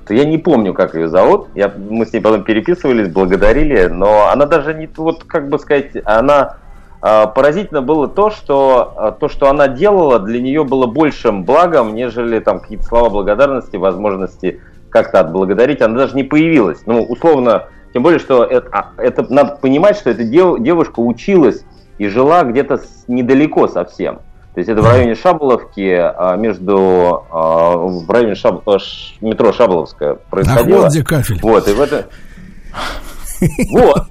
[0.08, 1.50] то я не помню, как ее зовут.
[1.54, 5.92] Я, мы с ней потом переписывались, благодарили, но она даже не вот как бы сказать,
[6.06, 6.56] она
[7.04, 11.94] э, поразительно было то, что э, то, что она делала, для нее было большим благом,
[11.94, 14.60] нежели там какие-то слова благодарности, возможности
[14.90, 15.84] как-то отблагодарить.
[15.84, 16.82] Она даже не появилась.
[16.88, 21.64] Ну, условно, тем более, что это, а, это надо понимать, что эта дев- девушка училась
[21.98, 24.16] и жила где-то недалеко совсем.
[24.54, 29.52] То есть это в районе Шаболовки, а, между а, в районе Шаб- а, Ш- метро
[29.52, 30.82] Шаболовская происходило.
[30.84, 31.40] вот где кафель.
[31.42, 32.06] Вот, и в это...
[33.72, 34.04] Вот.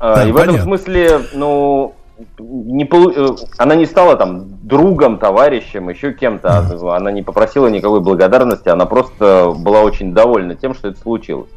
[0.00, 1.94] А, И в этом смысле, ну,
[2.38, 6.48] не полу- э, она не стала там другом, товарищем, еще кем-то.
[6.96, 11.50] Она не попросила никакой благодарности, она просто была очень довольна тем, что это случилось.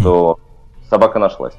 [0.00, 0.38] Что
[0.90, 1.54] собака нашлась.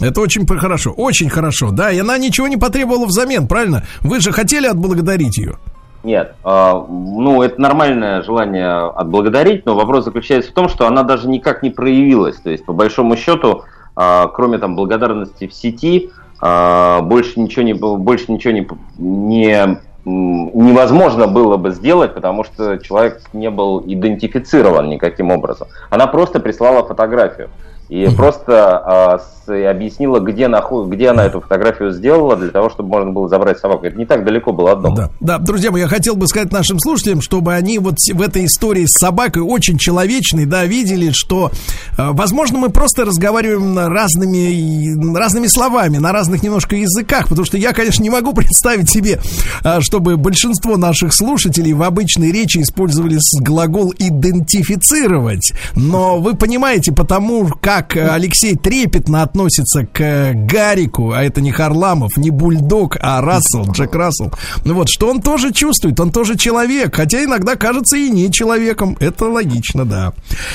[0.00, 3.84] Это очень хорошо, очень хорошо, да, и она ничего не потребовала взамен, правильно?
[4.02, 5.56] Вы же хотели отблагодарить ее.
[6.04, 11.28] Нет, а, ну это нормальное желание отблагодарить, но вопрос заключается в том, что она даже
[11.28, 12.36] никак не проявилась.
[12.36, 13.64] То есть, по большому счету,
[13.96, 16.10] а, кроме там благодарности в сети,
[16.40, 18.68] а, больше ничего не больше ничего не,
[18.98, 25.66] не невозможно было бы сделать, потому что человек не был идентифицирован никаким образом.
[25.90, 27.50] Она просто прислала фотографию.
[27.88, 32.88] И просто а, с- объяснила, где, наход- где она эту фотографию сделала, для того, чтобы
[32.88, 33.86] можно было забрать собаку.
[33.86, 34.96] Это не так далеко было от дома.
[34.96, 38.46] Да, да, друзья мои, я хотел бы сказать нашим слушателям, чтобы они вот в этой
[38.46, 41.52] истории с собакой очень человечной, да, видели, что,
[41.96, 47.72] э, возможно, мы просто разговариваем разными, разными словами, на разных немножко языках, потому что я,
[47.72, 49.20] конечно, не могу представить себе,
[49.62, 57.46] э, чтобы большинство наших слушателей в обычной речи использовали глагол идентифицировать, но вы понимаете, потому
[57.60, 63.20] как э, Алексей трепетно относится к э, Гарику, а это не Харламов, не Бульдог, а
[63.20, 64.32] Рассел, Джек Рассел,
[64.64, 68.96] ну вот, что он тоже чувствует, он тоже человек, хотя иногда кажется и не человеком,
[69.00, 70.12] это логично, да.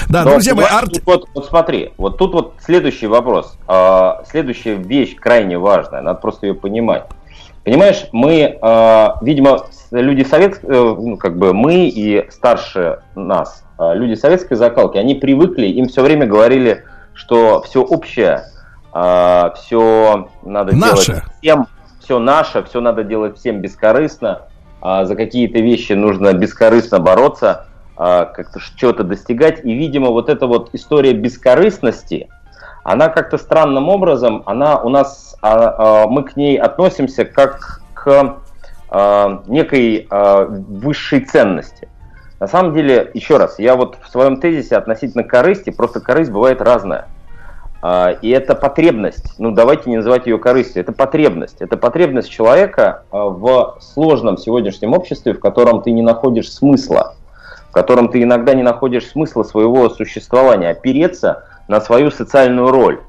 [0.10, 1.02] Да, Но, друзья мои, арт...
[1.06, 3.58] вот, вот смотри, вот тут вот следующий вопрос.
[3.68, 7.06] А, следующая вещь крайне важная, надо просто ее понимать.
[7.64, 14.16] Понимаешь, мы, а, видимо, люди советские, ну, как бы мы и старше нас, а, люди
[14.16, 16.84] советской закалки, они привыкли, им все время говорили,
[17.22, 18.46] что все общее,
[18.92, 21.06] все надо Наше.
[21.06, 21.68] делать всем,
[22.00, 24.42] все наше, все надо делать всем бескорыстно,
[24.82, 29.64] а за какие-то вещи нужно бескорыстно бороться, а, как-то что-то достигать.
[29.64, 32.30] И, видимо, вот эта вот история бескорыстности,
[32.84, 38.38] она как-то странным образом, она у нас, а, а, мы к ней относимся как к
[38.90, 41.88] а, некой а, высшей ценности.
[42.42, 46.60] На самом деле, еще раз, я вот в своем тезисе относительно корысти, просто корысть бывает
[46.60, 47.06] разная.
[47.84, 51.58] А, И это потребность, ну давайте не называть ее корыстью, это потребность.
[51.60, 57.14] Это потребность человека а, в сложном сегодняшнем обществе, в котором ты не находишь смысла,
[57.70, 63.02] в котором ты иногда не находишь смысла своего существования, опереться на свою социальную роль,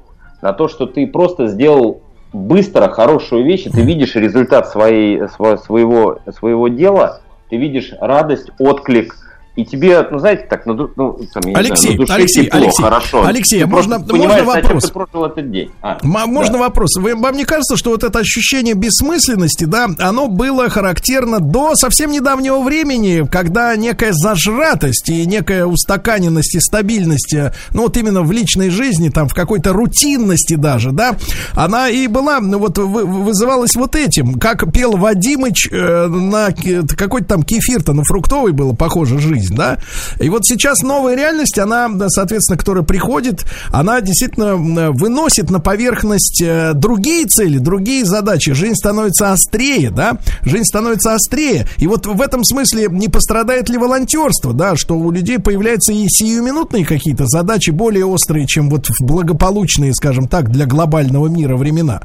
[0.43, 2.03] на то, что ты просто сделал
[2.33, 8.51] быстро хорошую вещь, и ты видишь результат своей, сво- своего, своего дела, ты видишь радость,
[8.59, 9.15] отклик,
[9.55, 12.13] и тебе, ну знаете, так, на, ду- ну, там, я не Алексей, знаю, на душе
[12.13, 13.25] Алексей, тепло, Алексей, хорошо.
[13.25, 14.83] Алексей, Ты можно- можно вопрос?
[14.85, 15.69] ты прожил этот день.
[15.81, 16.59] А, М- Можно да.
[16.59, 16.95] вопрос?
[16.97, 22.09] Вы- вам не кажется, что вот это ощущение бессмысленности, да, оно было характерно до совсем
[22.11, 28.31] недавнего времени, когда некая зажратость и некая устаканенность и стабильность, э, ну вот именно в
[28.31, 31.15] личной жизни, там в какой-то рутинности даже, да,
[31.53, 36.49] она и была, ну вот вы- вызывалась вот этим, как пел Вадимыч э, на
[36.97, 39.42] какой-то там кефир-то, ну фруктовый было, похоже, жизнь.
[39.43, 39.77] Жизнь, да.
[40.19, 46.41] И вот сейчас новая реальность, она, соответственно, которая приходит, она действительно м, выносит на поверхность
[46.41, 48.53] э, другие цели, другие задачи.
[48.53, 51.67] Жизнь становится острее, да, жизнь становится острее.
[51.77, 56.05] И вот в этом смысле не пострадает ли волонтерство, да, что у людей появляются и
[56.07, 62.01] сиюминутные какие-то задачи более острые, чем вот в благополучные, скажем так, для глобального мира времена.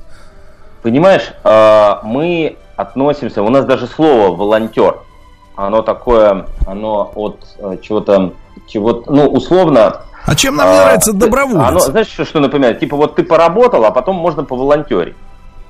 [0.82, 4.98] Понимаешь, э, мы относимся, у нас даже слово волонтер,
[5.58, 8.34] оно такое, оно от э, чего-то,
[8.68, 10.02] чего ну, условно...
[10.24, 11.68] А чем нам а, нравится доброволец?
[11.68, 12.78] Оно, знаешь, что, что напоминает?
[12.78, 15.16] Типа вот ты поработал, а потом можно поволонтерить.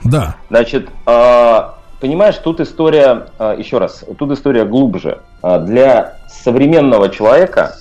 [0.05, 0.36] Да.
[0.51, 1.62] Значит, э,
[2.01, 5.20] понимаешь, тут история, э, еще раз, тут история глубже.
[5.43, 7.74] Э, Для современного человека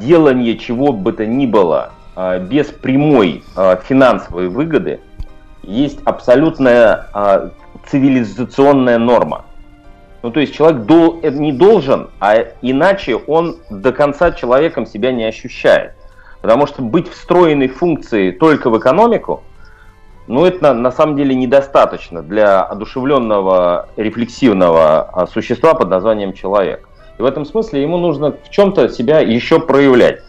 [0.00, 1.92] делание чего бы то ни было
[2.40, 3.44] без прямой
[3.84, 5.00] финансовой выгоды
[5.62, 7.52] есть абсолютная
[7.88, 9.44] цивилизационная норма.
[10.22, 15.10] Ну, то есть человек дол- э, не должен, а иначе он до конца человеком себя
[15.10, 15.92] не ощущает.
[16.40, 19.42] Потому что быть встроенной функцией только в экономику,
[20.28, 26.88] ну, это на, на самом деле недостаточно для одушевленного, рефлексивного а, существа под названием человек.
[27.18, 30.20] И в этом смысле ему нужно в чем-то себя еще проявлять.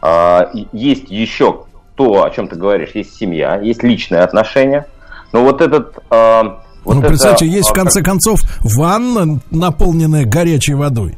[0.00, 1.64] А, есть еще
[1.96, 4.86] то, о чем ты говоришь, есть семья, есть личные отношения.
[5.32, 5.98] Но вот этот...
[6.84, 11.16] вот ну, это, представьте, есть в а, конце концов ванна, наполненная горячей водой.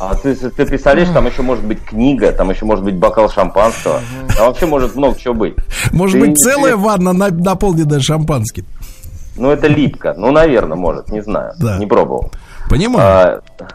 [0.00, 4.00] А ты, ты представляешь, там еще может быть книга, там еще может быть бокал шампанского.
[4.36, 5.54] Там вообще может много чего быть.
[5.92, 8.66] Может Ты- быть, целая ванна, на- наполненная шампанским.
[9.36, 10.14] Ну, это липко.
[10.16, 11.54] Ну, наверное, может, не знаю.
[11.58, 11.78] Да.
[11.78, 12.30] Не пробовал.
[12.68, 13.42] Понимаю.
[13.60, 13.66] А,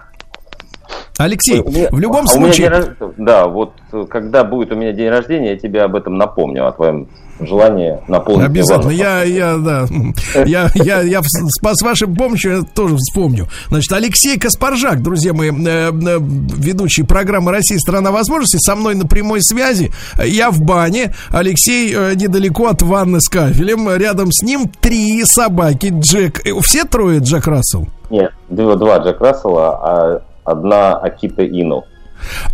[1.18, 2.69] Алексей, меня- в любом а случае...
[2.69, 6.68] день Да, вот э, когда будет у меня день рождения, я тебе об этом напомню,
[6.68, 7.07] о твоем
[7.40, 8.91] желании наполнить Обязательно.
[8.91, 9.88] Я, я, да.
[10.45, 13.48] Я, я, я с, вашей помощью тоже вспомню.
[13.68, 17.78] Значит, Алексей Каспаржак, друзья мои, э, э, ведущий программы «Россия.
[17.80, 19.91] Страна возможностей», со мной на прямой связи.
[20.24, 21.14] Я в бане.
[21.30, 23.90] Алексей э, недалеко от ванны с кафелем.
[23.95, 25.94] Рядом с ним три собаки.
[25.98, 26.41] Джек.
[26.61, 27.88] Все трое Джек Рассел?
[28.10, 31.86] Нет, два, два Джек Рассела, а одна Акита Ину.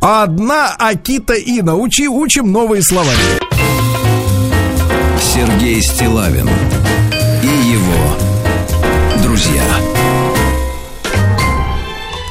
[0.02, 1.76] Одна Акита Ина.
[1.76, 3.12] Учи, учим новые слова.
[5.36, 6.48] Сергей Стилавин
[7.44, 8.16] и его
[9.22, 9.64] друзья.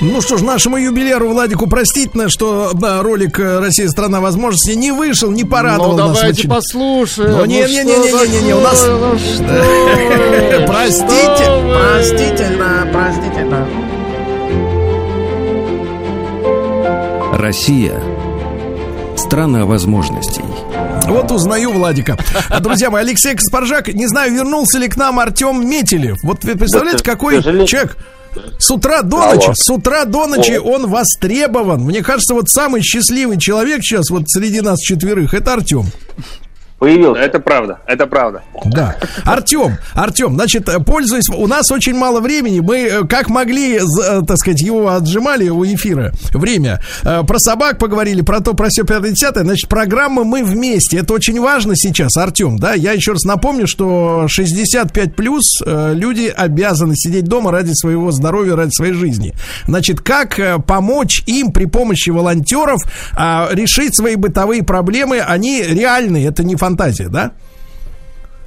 [0.01, 3.91] Ну что ж, нашему юбиляру Владику простительно, что да, ролик э, «Россия.
[3.91, 6.17] Страна возможностей» не вышел, не порадовал Ну, нас.
[6.17, 6.49] давайте очень.
[6.49, 7.33] послушаем.
[7.33, 8.87] Ну, не, не, не, не, не, не, не, у нас.
[8.87, 9.19] Ну?
[10.67, 11.45] Простите,
[11.75, 13.69] простительно, простительно.
[17.35, 18.01] Россия.
[19.35, 20.45] Страна возможностей.
[21.09, 22.17] Вот узнаю Владика.
[22.49, 26.19] А, Друзья мои, Алексей Каспаржак, не знаю, вернулся ли к нам Артем Метелев.
[26.23, 27.67] Вот вы представляете, какой сожалению.
[27.67, 27.97] человек
[28.61, 29.35] с утра до Алло.
[29.35, 31.81] ночи, с утра до ночи он востребован.
[31.81, 35.87] Мне кажется, вот самый счастливый человек сейчас вот среди нас четверых, это Артем.
[36.85, 37.23] Появился.
[37.23, 38.43] Это правда, это правда.
[38.67, 38.97] Да.
[39.25, 43.81] Артем, Артем, значит, пользуясь, у нас очень мало времени, мы э, как могли, э,
[44.27, 46.83] так сказать, его отжимали у эфира время.
[47.03, 50.99] Э, Про собак поговорили, про то, про все 50 значит, программа «Мы вместе».
[50.99, 52.75] Это очень важно сейчас, Артем, да?
[52.75, 58.73] Я еще раз напомню, что 65 плюс люди обязаны сидеть дома ради своего здоровья, ради
[58.73, 59.33] своей жизни.
[59.67, 62.83] Значит, как помочь им при помощи волонтеров
[63.17, 65.21] а, решить свои бытовые проблемы?
[65.21, 67.33] Они реальные, это не фантазия, да?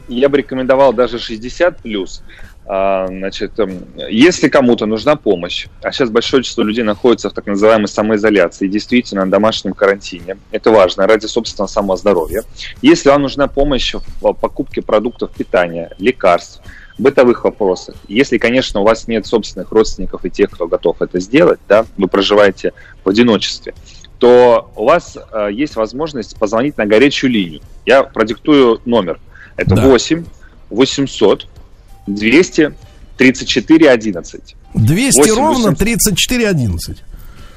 [0.07, 2.23] Я бы рекомендовал даже 60 плюс.
[2.65, 7.45] А, Значит, эм, если кому-то нужна помощь, а сейчас большое число людей находится в так
[7.45, 12.43] называемой самоизоляции, действительно на домашнем карантине, это важно ради собственного самоздоровья.
[12.81, 16.61] Если вам нужна помощь в покупке продуктов питания, лекарств,
[16.97, 21.59] бытовых вопросах, если, конечно, у вас нет собственных родственников и тех, кто готов это сделать,
[21.69, 22.73] да, вы проживаете
[23.05, 23.73] в одиночестве,
[24.17, 27.61] то у вас э, есть возможность позвонить на горячую линию.
[27.85, 29.19] Я продиктую номер.
[29.55, 29.87] Это Да.
[29.87, 30.25] 8
[30.69, 31.47] 800
[32.07, 32.73] 200
[33.17, 34.55] 34 11.
[34.73, 35.77] 200 8 ровно 800.
[35.77, 37.03] 34 11.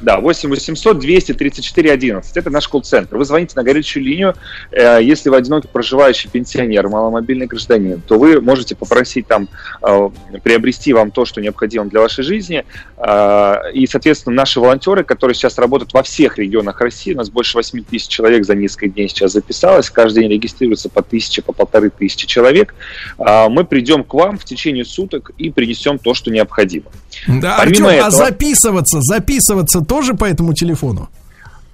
[0.01, 2.37] Да, 8 800 200 34 11.
[2.37, 3.17] Это наш колл-центр.
[3.17, 4.35] Вы звоните на горячую линию.
[4.73, 9.49] Э, Если вы одинокий проживающий пенсионер, маломобильный гражданин, то вы можете попросить там
[9.83, 10.11] э,
[10.43, 12.65] приобрести вам то, что необходимо для вашей жизни.
[12.97, 17.59] Э, И, соответственно, наши волонтеры, которые сейчас работают во всех регионах России, у нас больше
[17.59, 21.91] 8 тысяч человек за несколько дней сейчас записалось, каждый день регистрируется по тысяче, по полторы
[21.91, 22.75] тысячи человек.
[23.19, 26.87] Мы придем к вам в течение суток и принесем то, что необходимо.
[27.27, 31.09] Да, Помимо Артем, а этого- записываться, записываться тоже по этому телефону?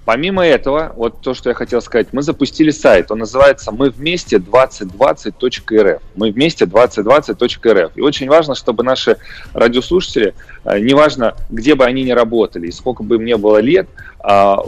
[0.05, 4.37] Помимо этого, вот то, что я хотел сказать, мы запустили сайт, он называется «Мы вместе
[4.37, 6.01] 2020.рф».
[6.15, 7.91] Мы вместе 2020.рф.
[7.95, 9.17] И очень важно, чтобы наши
[9.53, 10.33] радиослушатели,
[10.63, 14.59] э, неважно, где бы они ни работали и сколько бы им не было лет, а,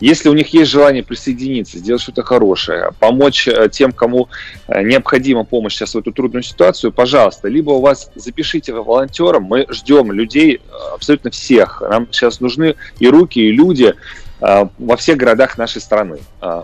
[0.00, 4.28] если у них есть желание присоединиться, сделать что-то хорошее, помочь э, тем, кому
[4.66, 9.66] э, необходима помощь сейчас в эту трудную ситуацию, пожалуйста, либо у вас запишите волонтером, мы
[9.68, 11.82] ждем людей э, абсолютно всех.
[11.82, 13.94] Нам сейчас нужны и руки, и люди
[14.40, 16.16] во всех городах нашей страны.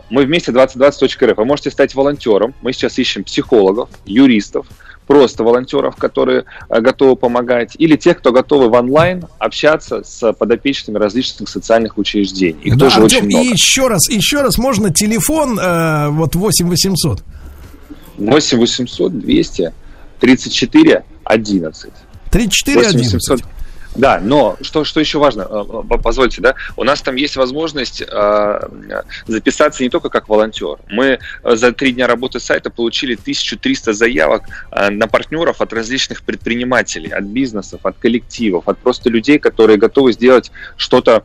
[0.09, 1.37] Мы вместе 2020.рф.
[1.37, 2.55] Вы можете стать волонтером.
[2.63, 4.67] Мы сейчас ищем психологов, юристов,
[5.07, 10.99] просто волонтеров, которые э, готовы помогать, или тех, кто готовы в онлайн общаться с подопечными
[10.99, 12.59] различных социальных учреждений.
[12.63, 13.45] Их да, тоже Артем, очень много.
[13.45, 17.23] И еще раз, еще раз можно телефон э, вот 8 800.
[18.19, 19.73] 8 800 200
[20.21, 21.93] 34 11.
[22.31, 23.13] 34 11.
[23.15, 23.56] 800
[23.97, 28.69] да, но что, что еще важно, э, позвольте, да, у нас там есть возможность э,
[29.27, 30.79] записаться не только как волонтер.
[30.89, 36.23] Мы э, за три дня работы сайта получили 1300 заявок э, на партнеров от различных
[36.23, 41.25] предпринимателей, от бизнесов, от коллективов, от просто людей, которые готовы сделать что-то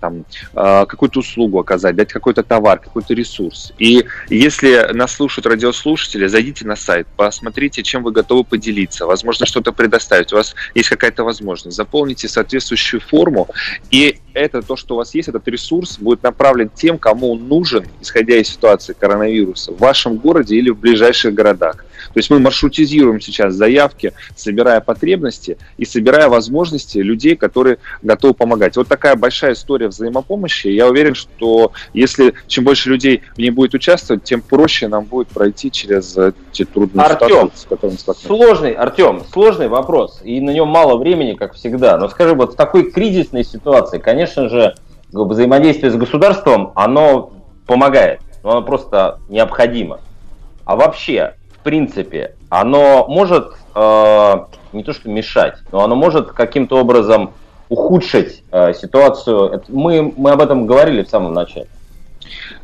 [0.00, 0.24] там,
[0.54, 3.72] а, какую-то услугу оказать, дать какой-то товар, какой-то ресурс.
[3.78, 9.72] И если нас слушают радиослушатели, зайдите на сайт, посмотрите, чем вы готовы поделиться, возможно, что-то
[9.72, 13.48] предоставить, у вас есть какая-то возможность, заполните соответствующую форму,
[13.90, 17.86] и это то, что у вас есть, этот ресурс будет направлен тем, кому он нужен,
[18.00, 21.84] исходя из ситуации коронавируса, в вашем городе или в ближайших городах.
[22.12, 28.76] То есть мы маршрутизируем сейчас заявки, собирая потребности и собирая возможности людей, которые готовы помогать.
[28.76, 30.68] Вот такая большая история взаимопомощи.
[30.68, 35.28] Я уверен, что если чем больше людей в ней будет участвовать, тем проще нам будет
[35.28, 37.96] пройти через эти трудные Артем, ситуации, с которыми.
[37.96, 41.96] Сложный, Артем, сложный вопрос, и на нем мало времени, как всегда.
[41.98, 44.74] Но скажи, вот в такой кризисной ситуации, конечно же,
[45.12, 47.32] взаимодействие с государством, оно
[47.66, 50.00] помогает, но оно просто необходимо.
[50.64, 51.34] А вообще,
[51.64, 54.34] принципе, оно может э,
[54.72, 57.32] не то что мешать, но оно может каким-то образом
[57.68, 59.62] ухудшить э, ситуацию.
[59.68, 61.66] Мы, мы об этом говорили в самом начале.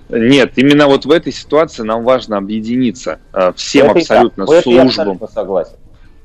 [0.08, 4.86] Нет, именно вот в этой ситуации нам важно объединиться э, всем Это абсолютно я службам.
[4.86, 5.76] абсолютно согласен.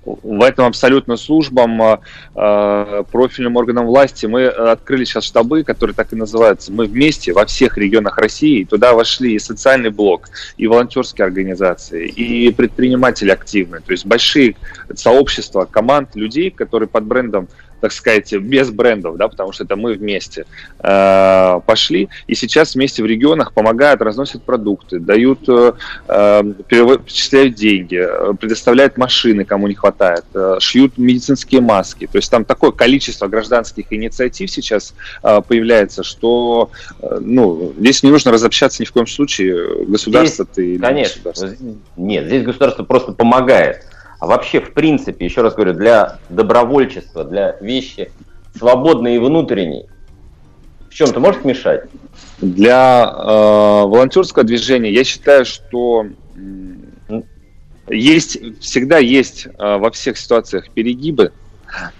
[0.06, 1.98] В этом абсолютно службам, э,
[2.36, 4.26] э, профильным органам власти.
[4.26, 6.72] Мы открыли сейчас штабы, которые так и называются.
[6.72, 8.64] Мы вместе во всех регионах России.
[8.64, 13.82] Туда вошли и социальный блок, и волонтерские организации, и предприниматели активные.
[13.82, 14.56] То есть большие
[14.94, 17.48] сообщества команд людей, которые под брендом
[17.86, 20.48] так сказать, без брендов, да, потому что это мы вместе
[20.80, 25.74] э, пошли, и сейчас вместе в регионах помогают, разносят продукты, дают, э,
[26.68, 32.08] перечисляют деньги, э, предоставляют машины, кому не хватает, э, шьют медицинские маски.
[32.12, 36.72] То есть там такое количество гражданских инициатив сейчас э, появляется, что
[37.04, 41.22] э, ну, здесь не нужно разобщаться ни в коем случае, государство Здесь, ты Конечно.
[41.24, 41.68] государство.
[41.98, 43.86] Нет, здесь государство просто помогает.
[44.26, 48.12] А вообще, в принципе, еще раз говорю, для добровольчества, для вещи
[48.58, 49.86] свободной и внутренней,
[50.90, 51.84] в чем-то может мешать?
[52.42, 56.08] Для э, волонтерского движения я считаю, что
[57.88, 61.32] есть всегда есть э, во всех ситуациях перегибы.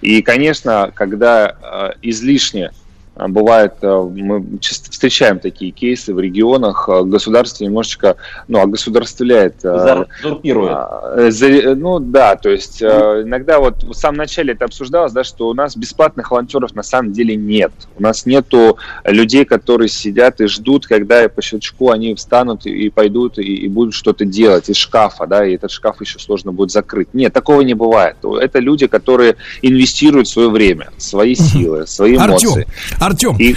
[0.02, 2.72] И, конечно, когда э, излишне
[3.16, 8.18] бывает, э, мы часто встречаем такие кейсы в регионах, э, государство немножечко,
[8.48, 9.56] ну, огосударствляет.
[9.64, 10.78] э, Узурпирует.
[11.18, 15.48] э, за- Ну да, то есть иногда вот в самом начале это обсуждалось, да, что
[15.48, 17.72] у нас бесплатных волонтеров на самом деле нет.
[17.98, 22.90] У нас нету людей, которые сидят и ждут, когда по щелчку они встанут и, и
[22.90, 26.72] пойдут и, и будут что-то делать из шкафа, да, и этот шкаф еще сложно будет
[26.72, 27.08] закрыть.
[27.14, 28.18] Нет, такого не бывает.
[28.42, 32.48] Это люди, которые инвестируют свое время, свои силы, свои эмоции.
[32.96, 33.05] Артем,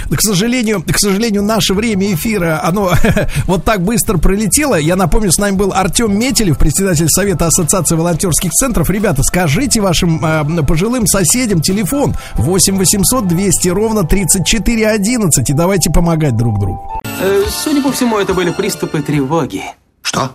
[0.09, 2.91] к сожалению, к сожалению, наше время эфира, оно
[3.45, 4.75] вот так быстро пролетело.
[4.75, 8.89] Я напомню, с нами был Артем Метелев, председатель Совета Ассоциации волонтерских центров.
[8.89, 15.89] Ребята, скажите вашим э, пожилым соседям телефон 8 800 200 ровно 34 11 и давайте
[15.89, 17.01] помогать друг другу.
[17.21, 19.63] Э, Судя по всему, это были приступы тревоги.
[20.01, 20.31] Что?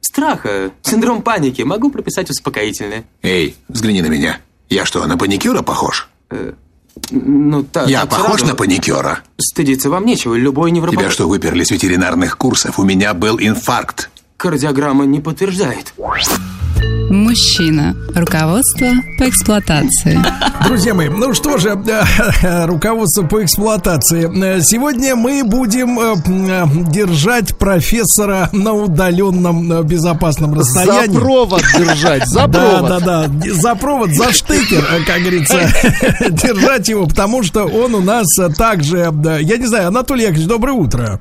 [0.00, 1.62] Страха, синдром паники.
[1.62, 3.04] Могу прописать успокоительное.
[3.22, 4.38] Эй, взгляни на меня.
[4.68, 6.08] Я что, на паникюра похож?
[7.10, 7.88] Ну, так.
[7.88, 8.46] Я так похож сразу.
[8.46, 9.20] на паникюра?
[9.36, 10.34] Стыдиться вам нечего.
[10.34, 11.00] Любой невропат...
[11.00, 12.78] Тебя что, выперли с ветеринарных курсов?
[12.78, 14.10] У меня был инфаркт.
[14.36, 15.94] Кардиограмма не подтверждает.
[17.10, 17.94] Мужчина.
[18.14, 18.88] Руководство
[19.18, 20.18] по эксплуатации.
[20.66, 24.28] Друзья мои, ну что же, э, руководство по эксплуатации.
[24.56, 26.14] Э, Сегодня мы будем э,
[26.90, 31.14] держать профессора на удаленном безопасном расстоянии.
[31.14, 32.88] За провод держать, за Да, провод.
[32.88, 35.58] да, да, за провод, за штекер, э, как говорится,
[36.30, 40.72] держать его, потому что он у нас также, да, я не знаю, Анатолий Яковлевич, доброе
[40.72, 41.20] утро.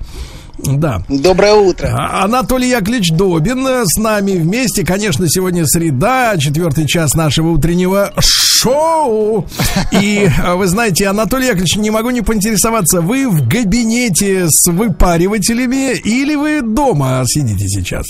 [0.57, 1.03] Да.
[1.09, 1.89] Доброе утро.
[1.97, 4.85] А- Анатолий Яковлевич Добин э, с нами вместе.
[4.85, 9.47] Конечно, сегодня среда, четвертый час нашего утреннего шоу.
[9.91, 15.97] И э, вы знаете, Анатолий Яковлевич, не могу не поинтересоваться, вы в кабинете с выпаривателями
[15.97, 18.05] или вы дома сидите сейчас?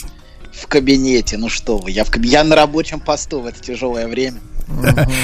[0.52, 4.40] В кабинете, ну что вы, я, в я на рабочем посту в это тяжелое время.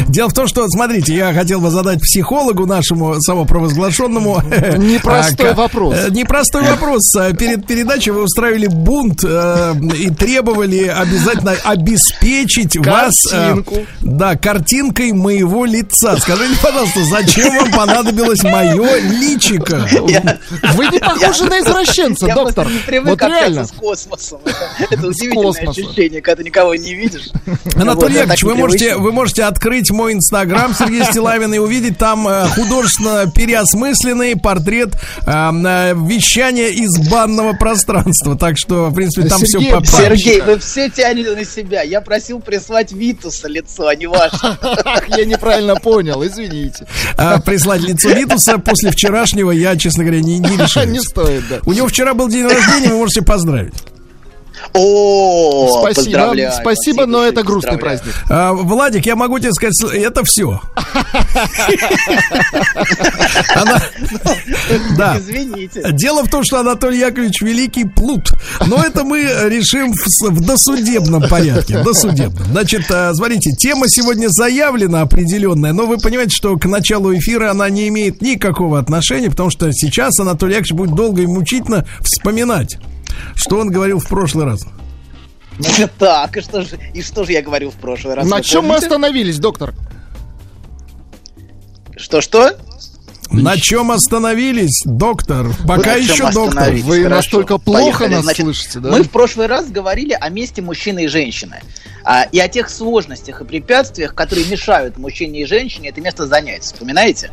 [0.08, 4.42] Дело в том, что, смотрите, я хотел бы задать психологу нашему самопровозглашенному...
[4.78, 5.96] Непростой а, вопрос.
[5.98, 7.04] э, Непростой вопрос.
[7.18, 13.16] А, Перед передачей вы устраивали бунт э, и требовали обязательно обеспечить вас...
[13.32, 13.56] э.
[14.02, 16.18] Да, картинкой моего лица.
[16.18, 19.86] Скажите, пожалуйста, зачем вам понадобилось мое личико?
[20.76, 22.66] Вы не похожи на извращенца, доктор.
[22.66, 23.66] просто не привык Вот общаться реально.
[23.66, 24.40] с космосом.
[24.90, 27.30] Это, удивительное ощущение, когда ты никого не видишь.
[27.76, 33.32] Анатолий Яковлевич, вы можете, можете открыть мой инстаграм Сергей Стилавин и увидеть там э, художественно
[33.32, 34.96] переосмысленный портрет
[35.26, 38.38] э, э, вещания из банного пространства.
[38.38, 41.82] Так что, в принципе, там все по Сергей, вы все тянете на себя.
[41.84, 44.58] Я просил прислать Витуса лицо, а не ваше.
[45.08, 46.86] Я неправильно понял, извините.
[47.46, 50.90] Прислать лицо Витуса после вчерашнего я, честно говоря, не, решаюсь.
[50.90, 51.60] Не стоит, да.
[51.66, 53.74] У него вчера был день рождения, вы можете поздравить.
[54.74, 56.52] О, Спасибо, поздравляю.
[56.52, 58.14] спасибо, но это грустный праздник.
[58.30, 60.62] А, Владик, я могу тебе сказать, это все.
[63.56, 63.82] Она...
[64.98, 65.18] Да.
[65.18, 65.82] Извините.
[65.94, 68.32] Дело в том, что Анатолий Яковлевич великий плут.
[68.68, 71.84] Но это мы решим в, досудебном порядке.
[71.84, 72.46] Досудебном.
[72.48, 77.70] Значит, а, смотрите, тема сегодня заявлена определенная, но вы понимаете, что к началу эфира она
[77.70, 82.78] не имеет никакого отношения, потому что сейчас Анатолий Яковлевич будет долго и мучительно вспоминать,
[83.36, 84.66] что он говорил в прошлый раз.
[85.98, 88.28] Так, и что же, и что же я говорил в прошлый раз?
[88.30, 89.74] На вы чем мы остановились, доктор?
[91.98, 92.58] Что-что?
[93.32, 95.48] На чем остановились, доктор?
[95.68, 96.72] Пока чем еще доктор.
[96.74, 97.16] Вы Хорошо.
[97.16, 98.14] настолько плохо Поехали.
[98.16, 98.90] нас Значит, слышите, да?
[98.90, 101.62] Мы в прошлый раз говорили о месте мужчины и женщины.
[102.04, 106.64] а, и о тех сложностях и препятствиях, которые мешают мужчине и женщине это место занять.
[106.64, 107.30] Вспоминаете?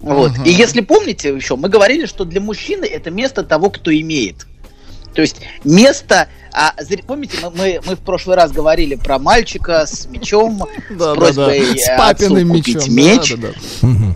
[0.00, 0.32] Вот.
[0.32, 0.42] Ага.
[0.44, 4.46] И если помните еще, мы говорили, что для мужчины это место того, кто имеет.
[5.14, 6.74] То есть место, а,
[7.06, 11.74] помните, мы, мы, мы в прошлый раз говорили про мальчика с мечом, с просьбой да.
[11.74, 13.40] э, С папиным отцу купить мечом.
[13.40, 14.06] меч.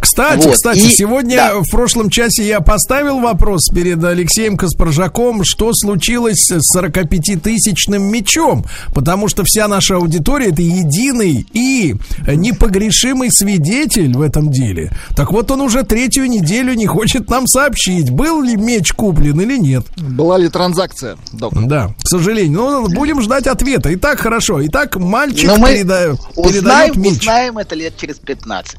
[0.00, 1.58] Кстати, Вот, кстати, и- сегодня да.
[1.60, 8.64] в прошлом часе я поставил вопрос перед Алексеем Каспаржаком, что случилось с 45-тысячным мечом,
[8.94, 11.94] потому что вся наша аудитория это единый и
[12.26, 14.90] непогрешимый свидетель в этом деле.
[15.16, 19.58] Так вот, он уже третью неделю не хочет нам сообщить, был ли меч куплен или
[19.58, 19.84] нет.
[19.96, 21.64] Была ли транзакция, доктор?
[21.66, 22.58] Да, к сожалению.
[22.60, 23.92] Но будем ждать ответа.
[23.94, 24.64] Итак, хорошо.
[24.66, 27.20] Итак, мальчик Но мы переда- узнаем, передает меч.
[27.20, 28.78] узнаем это лет через 15.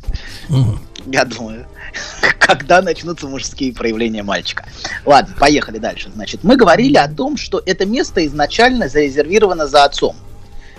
[0.49, 0.79] Мгм.
[1.07, 1.65] Я думаю,
[2.39, 4.65] когда начнутся мужские проявления мальчика.
[5.05, 6.09] Ладно, поехали дальше.
[6.13, 10.15] Значит, мы говорили о том, что это место изначально зарезервировано за отцом.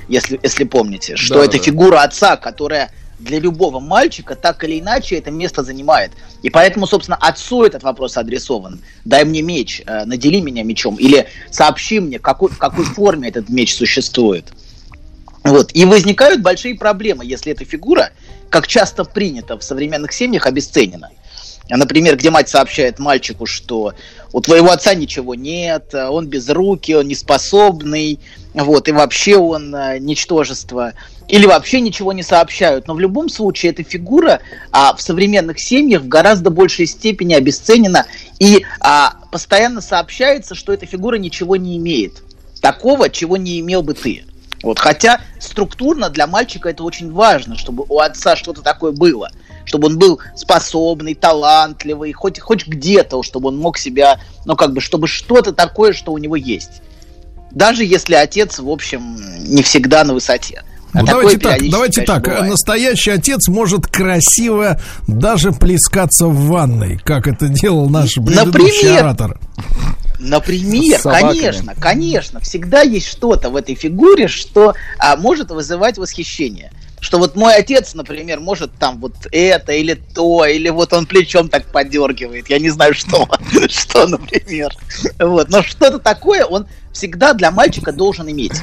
[0.08, 1.62] Если, если помните, что Да, это да.
[1.64, 6.10] фигура отца, которая для любого мальчика так или иначе это место занимает.
[6.42, 8.80] И поэтому, собственно, отцу этот вопрос адресован.
[9.04, 13.48] Дай мне меч, э, надели меня мечом, или сообщи мне, какой, в какой форме этот
[13.48, 14.46] меч существует.
[15.44, 15.70] Вот.
[15.74, 18.10] И возникают большие проблемы, если эта фигура,
[18.52, 21.08] как часто принято в современных семьях, обесценена.
[21.70, 23.94] А, Например, где мать сообщает мальчику, что
[24.32, 28.20] у твоего отца ничего нет, он безрукий, он неспособный,
[28.52, 30.92] вот, и вообще он э, ничтожество.
[31.28, 32.88] Или вообще ничего не сообщают.
[32.88, 38.04] Но в любом случае эта фигура а, в современных семьях в гораздо большей степени обесценена.
[38.38, 42.22] И а, постоянно сообщается, что эта фигура ничего не имеет.
[42.60, 44.24] Такого, чего не имел бы ты.
[44.62, 49.30] Вот, хотя структурно для мальчика это очень важно, чтобы у отца что-то такое было.
[49.64, 54.80] Чтобы он был способный, талантливый, хоть, хоть где-то, чтобы он мог себя, ну как бы,
[54.80, 56.82] чтобы что-то такое, что у него есть.
[57.50, 60.62] Даже если отец, в общем, не всегда на высоте.
[60.94, 62.24] А Ну, давайте так, давайте так.
[62.24, 62.50] бывает.
[62.50, 69.04] Настоящий отец может красиво даже плескаться в ванной, как это делал наш предыдущий Например?
[69.04, 69.40] оратор.
[70.18, 76.72] Например, конечно, конечно, всегда есть что-то в этой фигуре, что а, может вызывать восхищение.
[77.00, 81.48] Что вот мой отец, например, может там вот это или то, или вот он плечом
[81.48, 83.28] так подергивает, я не знаю что,
[83.68, 84.72] что, например.
[85.18, 88.60] Вот, но что-то такое он всегда для мальчика должен иметь.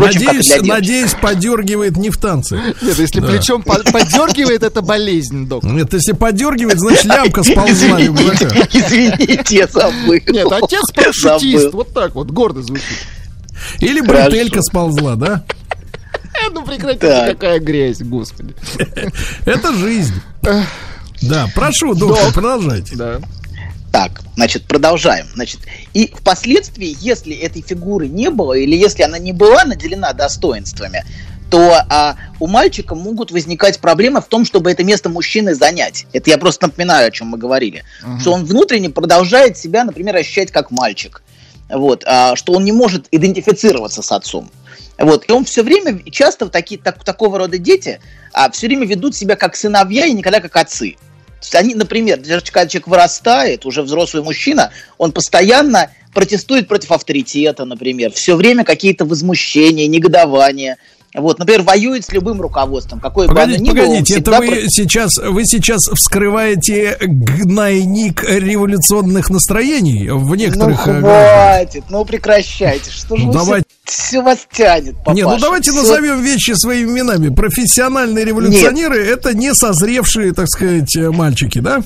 [0.00, 2.56] Впрочем, Надеюсь, надеюсь, подергивает не в танце.
[2.82, 3.26] Нет, если Да.
[3.28, 5.70] плечом по- подергивает, это болезнь, доктор.
[5.72, 8.48] Нет, если подергивает, значит лямка сползла рюкзака.
[8.72, 10.14] Извините, я забыл.
[10.28, 11.72] Нет, отец парашютист.
[11.72, 12.86] Вот так вот, гордо звучит.
[13.80, 15.44] Или бретелька сползла, да?
[16.32, 18.54] Э, ну прекратите, какая грязь, господи.
[19.44, 20.14] Это жизнь.
[21.22, 22.96] Да, прошу, доктор, продолжайте.
[22.96, 23.20] Да.
[23.92, 25.26] Так, значит, продолжаем.
[25.34, 25.60] Значит,
[25.94, 31.04] и впоследствии, если этой фигуры не было, или если она не была наделена достоинствами,
[31.50, 36.06] то а, у мальчика могут возникать проблемы в том, чтобы это место мужчины занять.
[36.12, 37.82] Это я просто напоминаю, о чем мы говорили.
[38.20, 41.22] Что он внутренне продолжает себя, например, ощущать как мальчик.
[41.68, 44.50] Вот, а, что он не может идентифицироваться с отцом.
[44.98, 48.00] Вот, и он все время, часто такие, так, такого рода дети
[48.32, 50.96] а, все время ведут себя как сыновья и никогда как отцы.
[51.52, 58.12] Они, например, даже когда человек вырастает, уже взрослый мужчина, он постоянно протестует против авторитета, например,
[58.12, 60.76] все время какие-то возмущения, негодования.
[61.12, 64.30] Вот, например, воюет с любым руководством, какое бы оно Погодите, ни было, он погодите, это
[64.30, 71.32] вы против- сейчас, вы сейчас вскрываете гнойник революционных настроений в Ну некоторых э, гражданах?
[71.32, 73.66] хватит, ну прекращайте, что же Ну, вы давайте.
[73.84, 75.16] все, вас тянет, папаша.
[75.16, 77.34] Не, ну давайте Всё- назовем вещи своими именами.
[77.34, 81.82] Профессиональные революционеры это не созревшие, так сказать, э, мальчики, да?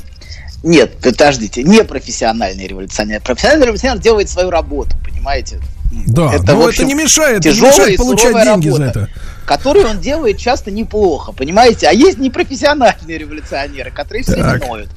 [0.62, 3.20] Нет, подождите, не профессиональный революционер.
[3.22, 5.60] Профессиональный революционер делает свою работу, понимаете?
[6.06, 8.78] Да, Это, но в общем, это не мешает, не тяжелая мешает и получать деньги за
[8.78, 9.08] работа, это.
[9.46, 11.88] Которую он делает часто неплохо, понимаете?
[11.88, 14.66] А есть непрофессиональные революционеры, которые все Так.
[14.66, 14.90] ноют.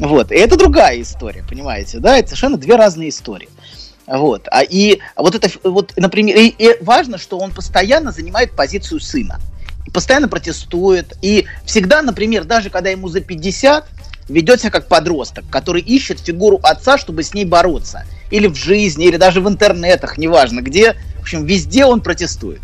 [0.00, 1.98] Вот, и это другая история, понимаете?
[1.98, 3.48] Да, это совершенно две разные истории.
[4.06, 9.00] Вот, а и вот это, вот, например, и, и важно, что он постоянно занимает позицию
[9.00, 9.40] сына.
[9.86, 11.16] И постоянно протестует.
[11.22, 13.86] И всегда, например, даже когда ему за 50,
[14.28, 18.04] ведет себя как подросток, который ищет фигуру отца, чтобы с ней бороться.
[18.32, 20.94] Или в жизни, или даже в интернетах, неважно где.
[21.18, 22.60] В общем, везде он протестует.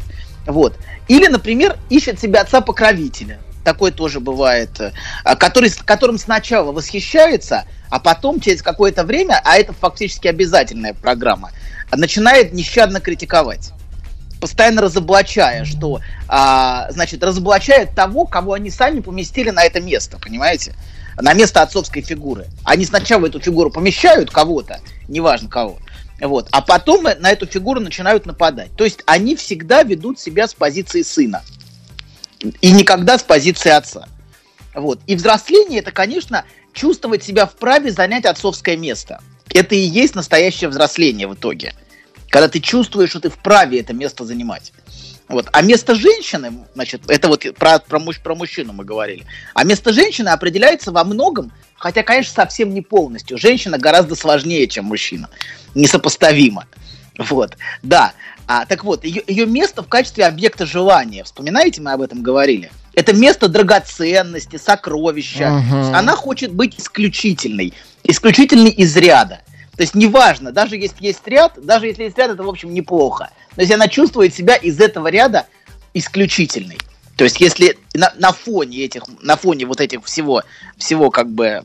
[0.46, 0.76] Вот.
[1.06, 3.38] Или, например, ищет себе отца-покровителя.
[3.64, 4.80] Такое тоже бывает.
[4.80, 4.92] э,
[5.24, 11.50] а, Который, которым сначала восхищается, а потом через какое-то время, а это фактически обязательная программа,
[11.92, 13.72] начинает нещадно критиковать
[14.40, 20.74] постоянно разоблачая, что, а, значит, разоблачает того, кого они сами поместили на это место, понимаете?
[21.20, 22.46] На место отцовской фигуры.
[22.64, 25.78] Они сначала эту фигуру помещают кого-то, неважно кого,
[26.20, 28.70] вот, а потом на эту фигуру начинают нападать.
[28.76, 31.42] То есть они всегда ведут себя с позиции сына
[32.60, 34.08] и никогда с позиции отца.
[34.74, 35.00] Вот.
[35.06, 39.20] И взросление это, конечно, чувствовать себя вправе занять отцовское место.
[39.52, 41.74] Это и есть настоящее взросление в итоге.
[42.28, 44.72] Когда ты чувствуешь, что ты вправе это место занимать.
[45.28, 45.48] Вот.
[45.52, 49.26] А место женщины, значит, это вот про, про, муж- про мужчину мы говорили.
[49.54, 53.38] А место женщины определяется во многом, хотя, конечно, совсем не полностью.
[53.38, 55.28] Женщина гораздо сложнее, чем мужчина.
[55.74, 56.66] Несопоставимо.
[57.18, 58.12] Вот, да.
[58.46, 62.70] А, так вот, ее, ее место в качестве объекта желания, вспоминаете, мы об этом говорили?
[62.94, 65.58] Это место драгоценности, сокровища.
[65.58, 65.98] Ага.
[65.98, 67.74] Она хочет быть исключительной,
[68.04, 69.40] исключительной из ряда.
[69.78, 73.30] То есть неважно, даже если есть ряд, даже если есть ряд, это, в общем, неплохо.
[73.54, 75.46] Но если она чувствует себя из этого ряда
[75.94, 76.78] исключительной.
[77.14, 80.42] То есть, если на, на фоне этих, на фоне вот этих всего,
[80.76, 81.62] всего как бы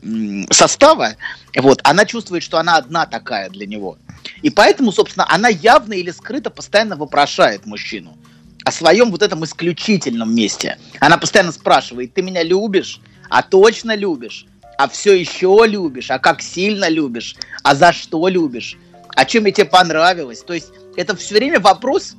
[0.50, 1.16] состава,
[1.56, 3.98] вот, она чувствует, что она одна такая для него.
[4.42, 8.16] И поэтому, собственно, она явно или скрыто постоянно вопрошает мужчину
[8.64, 10.78] о своем вот этом исключительном месте.
[11.00, 13.00] Она постоянно спрашивает, ты меня любишь?
[13.28, 14.46] А точно любишь?
[14.76, 16.10] А все еще любишь?
[16.10, 17.36] А как сильно любишь?
[17.62, 18.76] А за что любишь?
[19.14, 20.40] А чем я тебе понравилось?
[20.40, 22.16] То есть это все время вопрос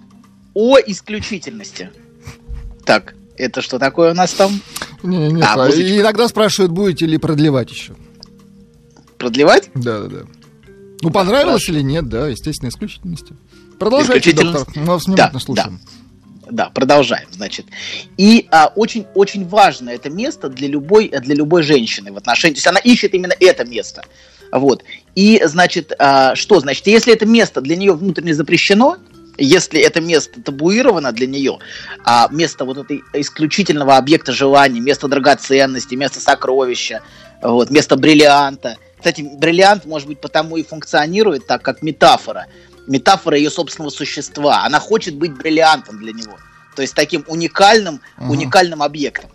[0.54, 1.90] о исключительности.
[2.86, 4.62] Так, это что такое у нас там?
[5.04, 6.00] Не, не, А, а, музычка.
[6.00, 7.96] иногда спрашивают, будете ли продлевать еще.
[9.18, 9.70] Продлевать?
[9.74, 10.20] Да, да, да.
[11.02, 13.36] Ну, понравилось или нет, да, естественно, исключительности.
[13.78, 14.66] Продолжайте, Исключительность.
[14.66, 15.80] доктор, мы вас Да, внимательно слушаем.
[15.84, 15.92] Да,
[16.74, 17.66] продолжаем, значит.
[18.18, 22.56] И а, очень, очень важно это место для любой, для любой женщины в отношении.
[22.56, 24.04] То есть она ищет именно это место.
[24.52, 24.84] Вот.
[25.16, 28.98] И, значит, а, что значит, если это место для нее внутренне запрещено,
[29.38, 31.60] если это место табуировано для нее,
[32.06, 37.02] а место вот этой исключительного объекта желания, место драгоценности, место сокровища,
[37.42, 38.78] вот, место бриллианта.
[38.98, 42.48] Кстати, бриллиант, может быть, потому и функционирует так, как метафора.
[42.88, 44.64] Метафора ее собственного существа.
[44.64, 46.38] Она хочет быть бриллиантом для него.
[46.76, 48.32] То есть таким уникальным, Ага.
[48.32, 49.30] уникальным объектом.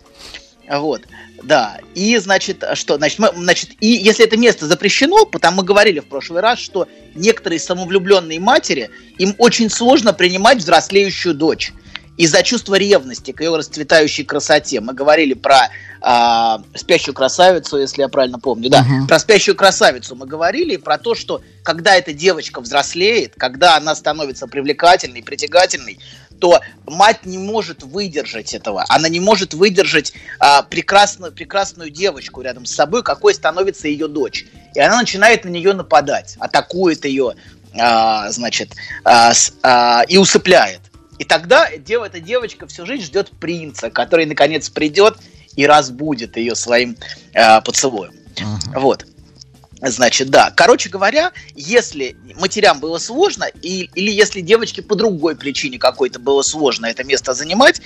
[0.69, 1.01] Вот,
[1.43, 1.79] да.
[1.95, 2.97] И, значит, что?
[2.97, 6.87] Значит, мы, значит, и если это место запрещено, потому мы говорили в прошлый раз, что
[7.13, 11.73] некоторые самовлюбленные матери, им очень сложно принимать взрослеющую дочь.
[12.21, 14.79] Из-за чувства ревности к ее расцветающей красоте.
[14.79, 15.69] Мы говорили про
[16.01, 19.07] а, спящую красавицу, если я правильно помню, да, Мгм.
[19.07, 24.47] про спящую красавицу мы говорили, про то, что когда эта девочка взрослеет, когда она становится
[24.47, 25.99] привлекательной, притягательной,
[26.39, 28.83] то мать не может выдержать этого.
[28.89, 34.45] Она не может выдержать а, прекрасную, прекрасную девочку рядом с собой, какой становится ее дочь.
[34.75, 37.33] И она начинает на нее нападать, атакует ее,
[37.79, 38.73] а, значит,
[39.03, 40.81] а, с- а, и усыпляет.
[41.21, 45.17] И тогда дев- эта девочка всю жизнь ждет принца, который наконец придет
[45.55, 46.97] и разбудит ее своим
[47.35, 48.13] а, поцелуем.
[48.75, 49.05] Вот.
[49.83, 50.49] Значит, да.
[50.49, 56.41] Короче говоря, если матерям было сложно, и, или если девочке по другой причине какой-то было
[56.41, 57.83] сложно это место занимать,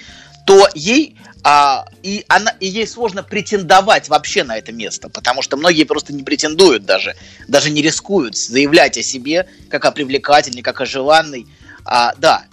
[0.47, 5.57] то ей, а, и она, и ей сложно претендовать вообще на это место, потому что
[5.57, 7.17] многие просто не претендуют даже,
[7.49, 11.47] даже не рискуют заявлять о себе как о привлекательной, как о желанной.
[11.83, 12.45] А, да,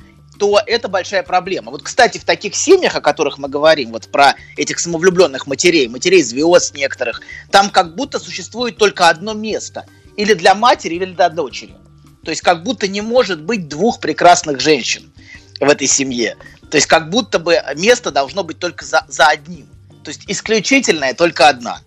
[0.43, 1.71] то это большая проблема.
[1.71, 6.21] Вот, кстати, в таких семьях, о которых мы говорим, вот про этих самовлюбленных матерей, матерей
[6.21, 7.21] звезд некоторых,
[7.53, 9.87] там как будто существует только одно место.
[10.17, 11.77] Или для матери, или для дочери.
[12.25, 15.13] То есть как будто не может быть двух прекрасных женщин
[15.61, 16.37] в этой семье.
[16.73, 19.69] То есть как будто бы место должно быть только за, за одним.
[20.03, 21.83] То есть исключительная только одна.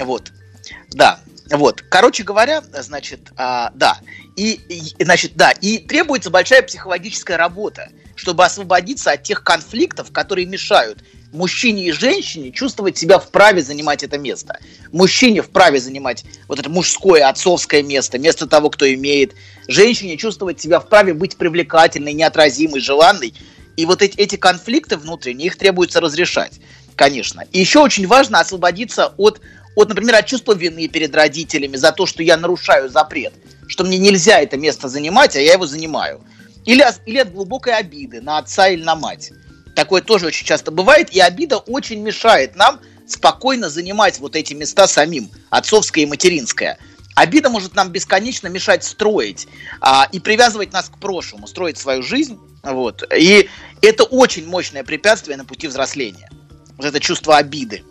[0.00, 0.32] Вот.
[0.90, 1.20] Да.
[1.48, 1.80] Вот.
[1.88, 3.98] Короче говоря, значит, а, да.
[4.36, 5.52] И, и, значит, да.
[5.52, 10.98] И требуется большая психологическая работа, чтобы освободиться от тех конфликтов, которые мешают
[11.34, 14.58] мужчине и женщине чувствовать себя вправе занимать это место.
[14.92, 19.34] Мужчине вправе занимать вот это мужское, отцовское место, место того, кто имеет.
[19.68, 23.34] Женщине чувствовать себя вправе быть привлекательной, неотразимой, желанной.
[23.76, 26.60] И вот эти, эти конфликты внутренние, их требуется разрешать,
[26.94, 27.44] конечно.
[27.52, 29.40] И еще очень важно освободиться от,
[29.74, 33.34] от, например, от чувства вины перед родителями за то, что я нарушаю запрет,
[33.68, 36.24] что мне нельзя это место занимать, а я его занимаю.
[36.64, 39.32] Или, или от глубокой обиды на отца или на мать.
[39.74, 44.86] Такое тоже очень часто бывает, и обида очень мешает нам спокойно занимать вот эти места
[44.86, 46.78] самим, отцовское и материнское.
[47.14, 49.46] Обида может нам бесконечно мешать строить
[49.80, 52.38] а, и привязывать нас к прошлому, строить свою жизнь.
[52.62, 53.04] Вот.
[53.16, 53.48] И
[53.82, 56.28] это очень мощное препятствие на пути взросления.
[56.76, 57.84] Вот это чувство обиды.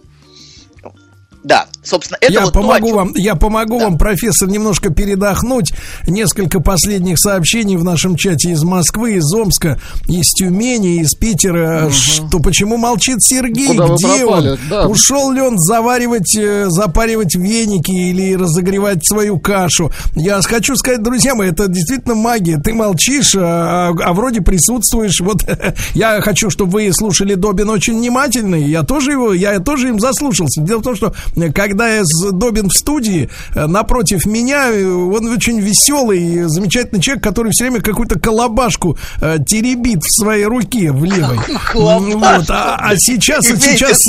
[1.43, 5.73] Да, собственно, это я вот то, помогу чем- вам, я помогу вам, профессор, немножко передохнуть.
[6.07, 11.89] Несколько последних сообщений в нашем чате из Москвы, из Омска, из Тюмени, из Питера.
[11.91, 13.67] Что почему молчит Сергей?
[13.67, 14.57] Куда Где он?
[14.69, 14.87] Да.
[14.87, 19.91] Ушел ли он заваривать, э, запаривать веники или разогревать свою кашу?
[20.15, 22.57] Я хочу сказать, друзья мои, это действительно магия.
[22.57, 25.19] Ты молчишь, а, а вроде присутствуешь.
[25.19, 25.43] Вот
[25.93, 28.55] я хочу, чтобы вы слушали Добин очень внимательно.
[28.55, 30.61] Я тоже его, я тоже им заслушался.
[30.61, 31.13] Дело в том, что
[31.53, 37.23] когда я с Добин в студии, э, напротив меня, э, он очень веселый, замечательный человек,
[37.23, 41.39] который все время какую-то колобашку э, теребит в своей руке в левой.
[41.73, 44.01] Вот, а, а сейчас, а сейчас,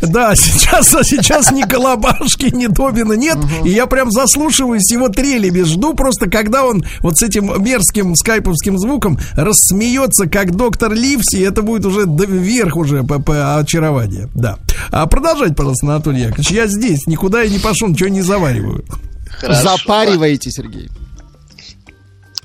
[0.00, 5.62] да, сейчас, а сейчас ни колобашки, ни Добина нет, и я прям заслушиваюсь его трелями,
[5.62, 11.62] жду просто, когда он вот с этим мерзким скайповским звуком рассмеется, как доктор Ливси, это
[11.62, 14.58] будет уже вверх уже по, по очарованию, да.
[14.90, 18.84] А продолжайте, пожалуйста, Анатолий Яковлевич, я здесь, никуда я не пошел, ничего не завариваю.
[19.30, 20.88] Хорошо, Запариваете, Сергей.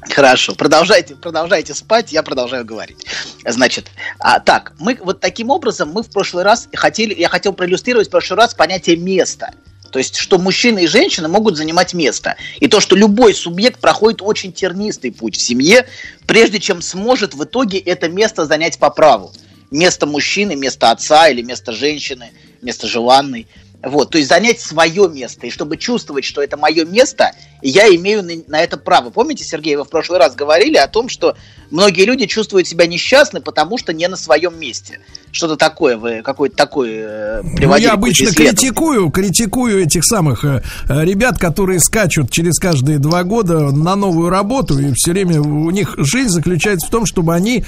[0.10, 3.06] Хорошо, продолжайте, продолжайте спать, я продолжаю говорить.
[3.46, 3.88] Значит,
[4.20, 8.12] а, так, мы вот таким образом мы в прошлый раз хотели, я хотел проиллюстрировать в
[8.12, 9.52] прошлый раз понятие места.
[9.92, 12.36] То есть, что мужчины и женщины могут занимать место.
[12.60, 15.88] И то, что любой субъект проходит очень тернистый путь в семье,
[16.28, 19.32] прежде чем сможет в итоге это место занять по праву.
[19.72, 23.48] Место мужчины, место отца или место женщины, место желанной.
[23.86, 25.48] Вот, то есть занять свое место.
[25.48, 29.10] И чтобы чувствовать, что это мое место, я имею на, это право.
[29.10, 31.36] Помните, Сергей, вы в прошлый раз говорили о том, что
[31.72, 35.00] многие люди чувствуют себя несчастны, потому что не на своем месте.
[35.32, 37.88] Что-то такое, вы какой-то такой э, Ну, приводили.
[37.88, 43.72] я какое-то обычно критикую, критикую этих самых э, ребят, которые скачут через каждые два года
[43.72, 47.66] на новую работу, и все время у них жизнь заключается в том, чтобы они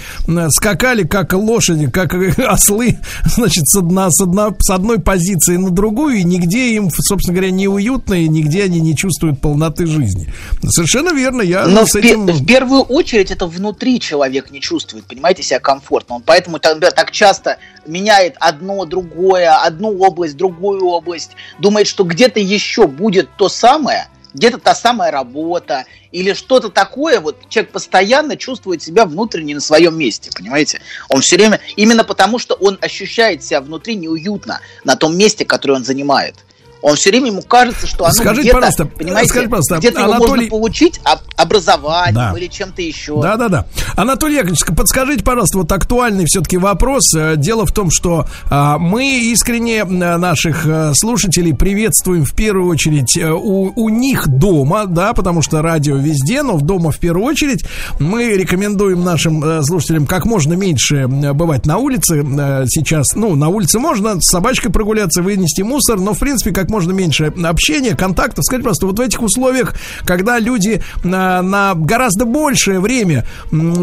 [0.49, 5.71] скакали как лошади, как э, ослы, значит, с, одна, с, одна, с одной позиции на
[5.71, 10.33] другую, и нигде им, собственно говоря, не уютно, и нигде они не чувствуют полноты жизни.
[10.63, 12.25] Совершенно верно, я Но с в, этим...
[12.25, 16.15] в первую очередь это внутри человек не чувствует, понимаете, себя комфортно.
[16.15, 22.39] Он поэтому тогда так часто меняет одно, другое, одну область, другую область, думает, что где-то
[22.39, 28.81] еще будет то самое, где-то та самая работа или что-то такое, вот человек постоянно чувствует
[28.81, 30.81] себя внутренне на своем месте, понимаете?
[31.09, 35.75] Он все время, именно потому что он ощущает себя внутри неуютно на том месте, которое
[35.75, 36.35] он занимает.
[36.81, 40.11] Он все время ему кажется, что оно Скажите, где-то, пожалуйста, понимаете, скажите, пожалуйста, где-то его
[40.13, 42.33] Анатолий- можно получить об- образованием Да.
[42.37, 43.21] или чем-то еще.
[43.21, 43.65] Да, да, да.
[43.95, 47.13] Анатолий Яковлевич, подскажите, пожалуйста, вот актуальный все-таки вопрос.
[47.15, 52.67] Э, Дело в том, что а, мы искренне э, наших э, слушателей приветствуем в первую
[52.69, 57.25] очередь у, у них дома, да, потому что радио везде, но в дома в первую
[57.25, 57.65] очередь.
[57.99, 62.23] Мы рекомендуем нашим слушателям как можно меньше бывать на улице
[62.69, 63.15] сейчас.
[63.15, 67.33] Ну, на улице можно с собачкой прогуляться, вынести мусор, но, в принципе, как можно меньше
[67.43, 68.43] общения, контактов.
[68.45, 69.73] Скажите, просто вот в этих условиях,
[70.05, 73.25] когда люди на, на гораздо большее время,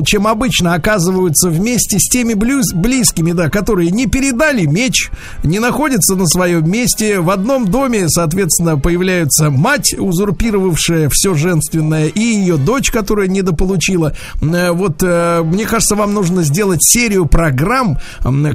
[0.07, 5.11] чем обычно, оказываются вместе с теми блюз- близкими, да, которые не передали меч,
[5.43, 7.21] не находятся на своем месте.
[7.21, 14.15] В одном доме, соответственно, появляются мать, узурпировавшая все женственное, и ее дочь, которая недополучила.
[14.43, 17.99] Э, Вот, э, мне кажется, вам нужно сделать серию программ,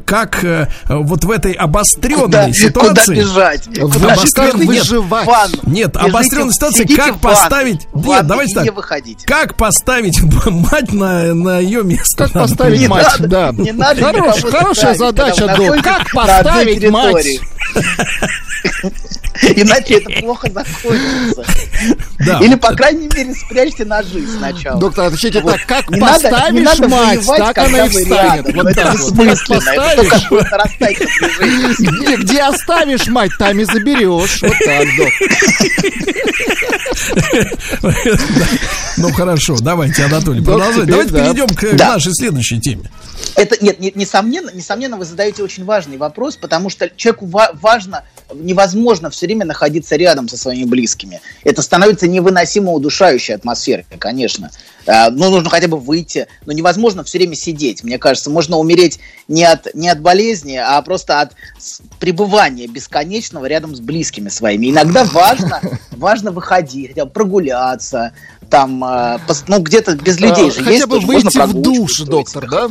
[0.05, 3.15] как э, вот в этой обостренной Куда- ситуации...
[3.15, 3.69] куда бежать?
[3.79, 5.27] Куда обостренной- нет, Выживать.
[5.27, 5.57] ванну.
[5.63, 7.87] Нет, Лежите, обостренной ситуации, как поставить...
[7.93, 8.63] Нет, давайте так.
[8.63, 9.23] не выходить.
[9.23, 12.25] Как поставить мать на, на ее место?
[12.25, 13.51] Как поставить Не мать, надо, да.
[13.53, 15.81] не надо Хорош- хорошая задача, Док.
[15.81, 17.25] Как поставить мать?
[19.55, 21.45] Иначе это плохо закончится.
[22.19, 22.39] Да.
[22.41, 24.79] Или, по крайней мере, спрячьте ножи сначала.
[24.79, 25.53] Доктор, отвечайте Вот.
[25.55, 28.55] так, как Не надо- поставишь не надо мать, так она и встанет.
[28.55, 29.13] Вот Это так вот.
[29.13, 29.81] Бессмысленно.
[29.81, 31.05] Это поставишь, только
[31.79, 34.41] где, где оставишь мать, там и заберешь.
[34.41, 35.09] Вот так, док.
[38.97, 41.19] Ну хорошо, давайте, Анатолий, теперь Давайте да.
[41.23, 41.93] перейдем к Да.
[41.93, 42.89] нашей следующей теме.
[43.35, 48.03] Это нет, не- несомненно, несомненно, вы задаете очень важный вопрос, потому что человеку ва- важно,
[48.33, 51.21] невозможно все время находиться рядом со своими близкими.
[51.43, 54.51] Это становится невыносимо удушающей атмосферой, конечно.
[54.87, 57.83] А, Ну, нужно хотя бы выйти, но невозможно все время сидеть.
[57.83, 61.33] Мне кажется, можно умереть не от, не от болезни, а просто от
[61.99, 64.69] пребывания бесконечного рядом с близкими своими.
[64.71, 65.61] Иногда важно,
[65.91, 68.13] важно выходить, хотя бы прогуляться,
[68.49, 70.87] там, а, ну, где-то без людей А, же Хотя есть.
[70.87, 72.69] бы выйти в душ, доктор, да?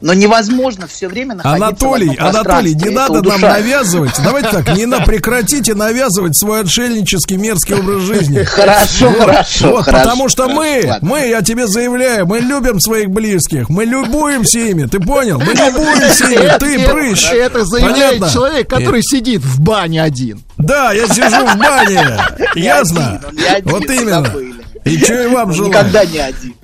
[0.00, 4.12] Но невозможно все время находиться Анатолий, в одном Анатолий, не надо нам навязывать.
[4.24, 8.42] Давайте так, не на, прекратите навязывать свой отшельнический мерзкий образ жизни.
[8.44, 11.06] Хорошо, Вот, хорошо, вот, хорошо, потому что мы, ладно.
[11.08, 15.38] мы, я тебе заявляю, мы любим своих близких, мы любуемся ими, ты понял?
[15.38, 17.30] Мы любуемся ими, ты прыщ.
[17.32, 18.30] Это заявляет Понятно?
[18.30, 20.42] человек, который сидит в бане один.
[20.56, 22.18] Да, я сижу в бане,
[22.54, 23.20] ясно?
[23.32, 24.24] не один, Вот именно.
[24.24, 24.54] забыли.
[24.86, 25.72] И что и вам желаю.
[25.74, 26.54] Никогда не один.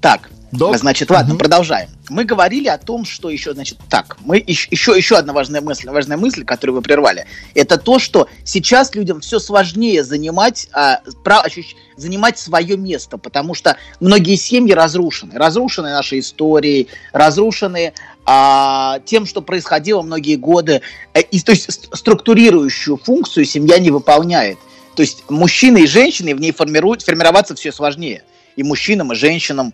[0.00, 0.76] Так, Док?
[0.76, 1.90] значит, ладно, продолжаем.
[2.08, 6.16] Мы говорили о том, что еще, значит, так, мы еще, еще, одна важная мысль, важная
[6.16, 12.38] мысль, которую вы прервали, это то, что сейчас людям все сложнее занимать, а, ощущ- занимать
[12.38, 17.92] свое место, потому что многие семьи разрушены, разрушены нашей историей, разрушены
[18.24, 20.82] а, тем, что происходило многие годы,
[21.14, 24.58] Э, и, то есть ст- структурирующую функцию семья не выполняет.
[24.94, 28.22] То есть мужчины и женщины в ней формируют, формироваться все сложнее.
[28.56, 29.72] И мужчинам, и женщинам.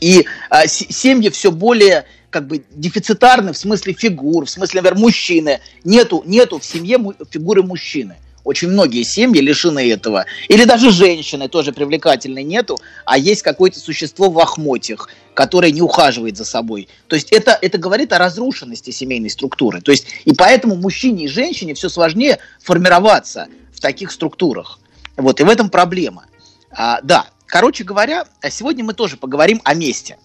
[0.00, 5.60] И а, семьи все более как бы дефицитарны в смысле фигур, в смысле, например, мужчины.
[5.84, 6.98] Нету, нету в семье
[7.30, 8.16] фигуры мужчины.
[8.44, 10.26] Очень многие семьи лишены этого.
[10.48, 16.36] Или даже женщины тоже привлекательной нету, а есть какое-то существо в охмотьях, которое не ухаживает
[16.36, 16.88] за собой.
[17.08, 19.80] То есть это, это говорит о разрушенности семейной структуры.
[19.80, 24.78] То есть и поэтому мужчине и женщине все сложнее формироваться в таких структурах.
[25.16, 26.26] Вот, и в этом проблема.
[26.70, 30.18] А, да, короче говоря, сегодня мы тоже поговорим о месте.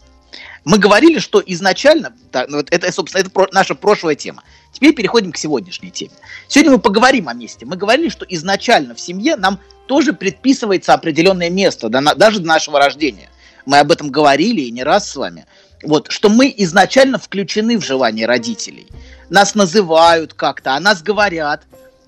[0.65, 4.41] Мы говорили, что изначально, да, ну, это, собственно, это про- наша прошлая тема.
[4.73, 6.09] Теперь переходим к сегодняшней теме.
[6.47, 7.67] Сегодня мы поговорим о месте.
[7.67, 12.47] Мы говорили, что изначально в семье нам тоже предписывается определенное место, да, на- даже до
[12.47, 13.29] нашего рождения.
[13.67, 15.45] Мы об этом говорили и не раз с вами.
[15.83, 18.87] Вот, что мы изначально включены в желание родителей.
[19.29, 21.61] Нас называют как-то, о нас говорят,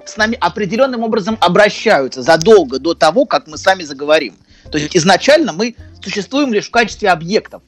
[0.04, 4.36] с нами определенным образом обращаются задолго до того, как мы сами заговорим.
[4.70, 7.62] То есть изначально мы существуем лишь в качестве объектов,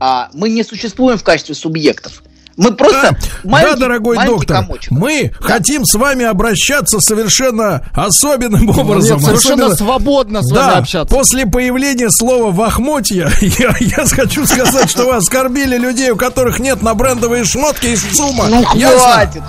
[0.00, 2.22] а мы не существуем в качестве субъектов.
[2.54, 4.90] Мы просто Да, маленький, дорогой маленький доктор, комочек.
[4.90, 9.16] мы хотим с вами обращаться совершенно особенным образом.
[9.16, 11.14] Нет, совершенно Особенно- свободно с вами Да, общаться.
[11.16, 16.82] после появления слова «вахмотья» я, я хочу сказать, что вы оскорбили людей, у которых нет
[16.82, 18.48] на брендовые шмотки из ЦУМа.
[18.48, 19.42] Ну хватит, хватит,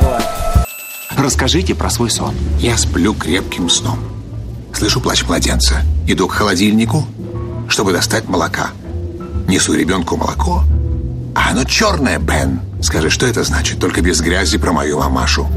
[0.00, 0.68] хватит.
[1.16, 2.34] Расскажите про свой сон.
[2.58, 4.00] Я сплю крепким сном.
[4.74, 5.82] Слышу плач младенца.
[6.06, 7.06] Иду к холодильнику,
[7.68, 8.70] чтобы достать молока.
[9.46, 10.64] Несу ребенку молоко.
[11.34, 12.60] А оно черное, Бен.
[12.82, 13.78] Скажи, что это значит?
[13.78, 15.48] Только без грязи про мою мамашу.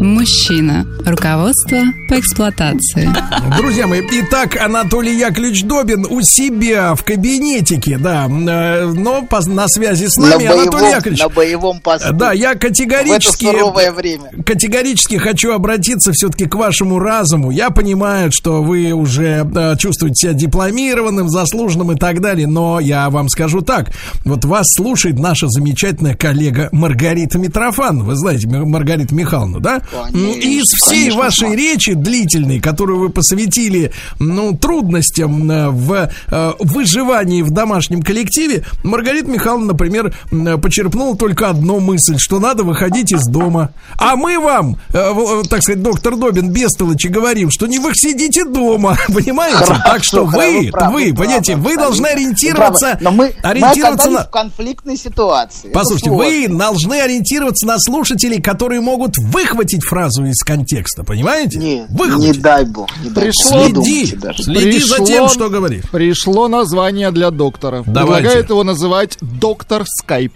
[0.00, 0.86] Мужчина.
[1.04, 3.08] Руководство по эксплуатации.
[3.56, 9.66] Друзья мои, итак, Анатолий Яковлевич Добин у себя в кабинетике, да, э, но по- на
[9.68, 11.20] связи с На нами Анатолий боевом, Яковлевич.
[11.22, 12.12] на боевом посту.
[12.12, 14.30] Да, я категорически, В это суровое время.
[14.46, 17.50] категорически хочу обратиться все-таки к вашему разуму.
[17.50, 23.08] Я понимаю, что вы уже э, чувствуете себя дипломированным, заслуженным и так далее, но я
[23.10, 23.90] вам скажу так.
[24.24, 28.04] Вот вас слушает наша замечательная коллега Маргарита Митрофан.
[28.04, 29.80] Вы знаете М- Маргариту Михайловну, да?
[29.90, 31.58] Конечно, И из всей конечно, вашей знаю.
[31.58, 39.28] речи длительной, которую вы посвятили ну, трудностям э, в э, выживании в домашнем коллективе, Маргарита
[39.30, 40.14] Михайловна, например,
[40.62, 43.70] почерпнула только одну мысль, что надо выходить из дома.
[43.96, 48.96] А мы вам, э, так сказать, доктор Добин, бестолочи, говорим, что не вы сидите дома,
[49.08, 49.58] понимаете?
[49.58, 52.98] Хорошо, так что вы, правы, вы, правы, понимаете, вы должны Вы ориентироваться.
[53.00, 54.24] Но мы, мы ориентироваться оказались на...
[54.24, 55.70] в конфликтной ситуации.
[55.72, 61.58] Послушайте, вы должны ориентироваться на слушателей, которые могут выхватить фразу из контекста, понимаете?
[61.58, 62.36] Не, Выхватить.
[62.36, 62.88] не дай бог.
[63.02, 63.34] Не дай бог.
[63.34, 64.42] Пришло- думайте Следи, даже.
[64.42, 65.84] следи за тем, что говоришь.
[65.90, 67.82] Пришло название для доктора.
[67.86, 68.22] Давайте.
[68.22, 70.34] Предлагает его называть доктор Скайп.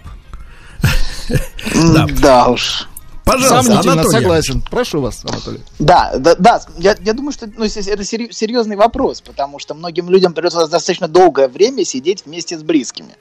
[1.93, 2.07] Да.
[2.21, 2.87] Да уж.
[3.25, 4.61] Пожалуйста, Анатолий согласен.
[4.69, 5.61] Прошу вас, Анатолий.
[5.79, 6.61] Да, да, да.
[6.77, 11.47] Я, я думаю, что ну, это серьезный вопрос, потому что многим людям придется достаточно долгое
[11.47, 13.15] время сидеть вместе с близкими.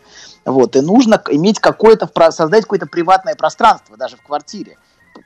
[0.45, 4.77] Вот, и нужно иметь какое-то, создать какое-то приватное пространство, даже в квартире.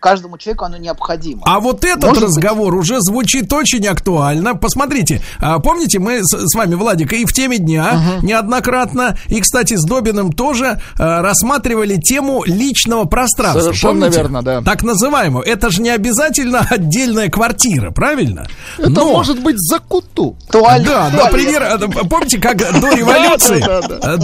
[0.06, 1.42] Каждому человеку оно необходимо.
[1.44, 4.54] А вот этот Может быть- разговор уже звучит очень актуально.
[4.54, 9.84] Посмотрите, а, помните, мы с, вами, Владик, и в теме дня неоднократно, и, кстати, с
[9.84, 13.62] Добиным тоже а, рассматривали тему личного пространства.
[13.62, 14.16] Совершенно Помните?
[14.18, 14.62] верно, да.
[14.62, 15.42] Так называемого.
[15.42, 18.46] Это же не обязательно отдельная квартира, правильно?
[18.78, 20.36] Это Но- может быть за куту.
[20.52, 21.24] Туалет, Да, туалет.
[21.24, 23.60] например, э, помните, как до революции,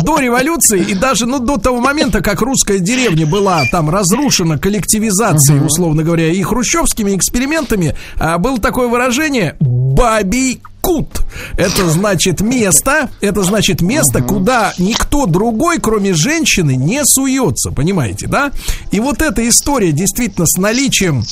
[0.04, 5.58] до революции и даже ну, до того момента, как русская деревня была там разрушена коллективизацией,
[5.72, 9.56] условно говоря, и хрущевскими экспериментами, а, было такое выражение
[9.94, 11.22] «бабий кут».
[11.56, 18.50] Это значит место, это значит место, куда никто другой, кроме женщины, не суется, понимаете, да?
[18.90, 21.22] И вот эта история действительно с наличием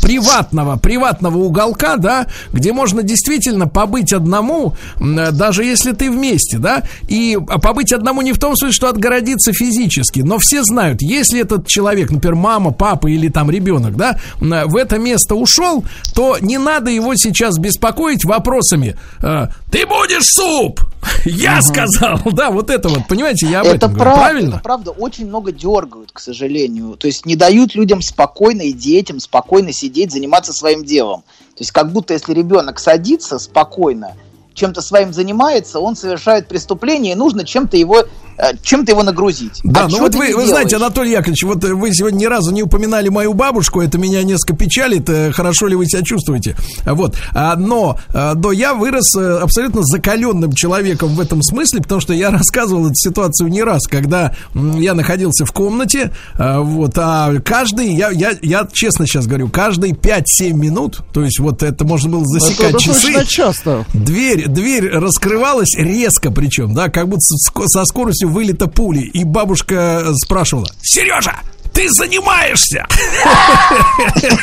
[0.00, 7.38] приватного, приватного уголка, да, где можно действительно побыть одному, даже если ты вместе, да, и
[7.62, 12.10] побыть одному не в том смысле, что отгородиться физически, но все знают, если этот человек,
[12.10, 15.84] например, мама, папа или там ребенок, да, в это место ушел,
[16.14, 17.91] то не надо его сейчас беспокоить
[18.24, 20.80] вопросами, э, ты будешь суп,
[21.24, 24.54] я сказал, да, вот это вот, понимаете, я об это этом говорю, правда, правильно?
[24.54, 26.96] это правда, очень много дергают, к сожалению.
[26.96, 31.22] То есть не дают людям спокойно и детям спокойно сидеть, заниматься своим делом.
[31.54, 34.14] То есть как будто если ребенок садится спокойно,
[34.54, 38.04] чем-то своим занимается, он совершает преступление, и нужно чем-то его,
[38.38, 39.60] э, чем-то его нагрузить.
[39.64, 40.76] Да, А ну вот вы, вы знаете?
[40.76, 44.54] Анатолий Яковлевич, вот э, вы сегодня ни разу не упоминали мою бабушку, это меня несколько
[44.54, 46.56] печалит, э, хорошо ли вы себя чувствуете.
[46.84, 52.30] Вот, А, но, но я вырос абсолютно закаленным человеком в этом смысле, потому что я
[52.42, 58.32] рассказывал эту ситуацию не раз, когда я находился в комнате, вот, а каждый, я, я,
[58.42, 62.78] я честно сейчас говорю, каждые 5-7 минут, то есть вот это можно было засекать Это
[62.78, 63.84] часы, часто.
[63.92, 69.00] Дверь, дверь раскрывалась резко причем, да, как будто со ско- со скоростью вылета пули.
[69.00, 71.34] И бабушка э, спрашивала, Сережа,
[71.72, 72.86] ты занимаешься?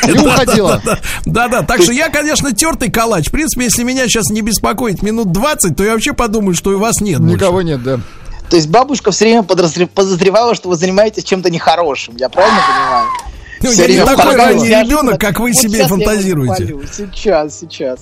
[0.08, 0.82] И уходила.
[1.26, 3.28] Да-да, так что я, конечно, тертый калач.
[3.28, 6.76] В принципе, если меня сейчас не беспокоить минут 20, то я вообще подумаю, что и
[6.76, 7.20] вас нет.
[7.20, 8.00] Никого нет, да.
[8.48, 12.16] То есть бабушка все время подозрев- подозревала, что вы занимаетесь чем-то нехорошим.
[12.16, 13.06] Я правильно понимаю?
[13.62, 16.74] Ну, я не такой ранний ребенок, как вы себе фантазируете.
[16.92, 18.00] Сейчас, сейчас.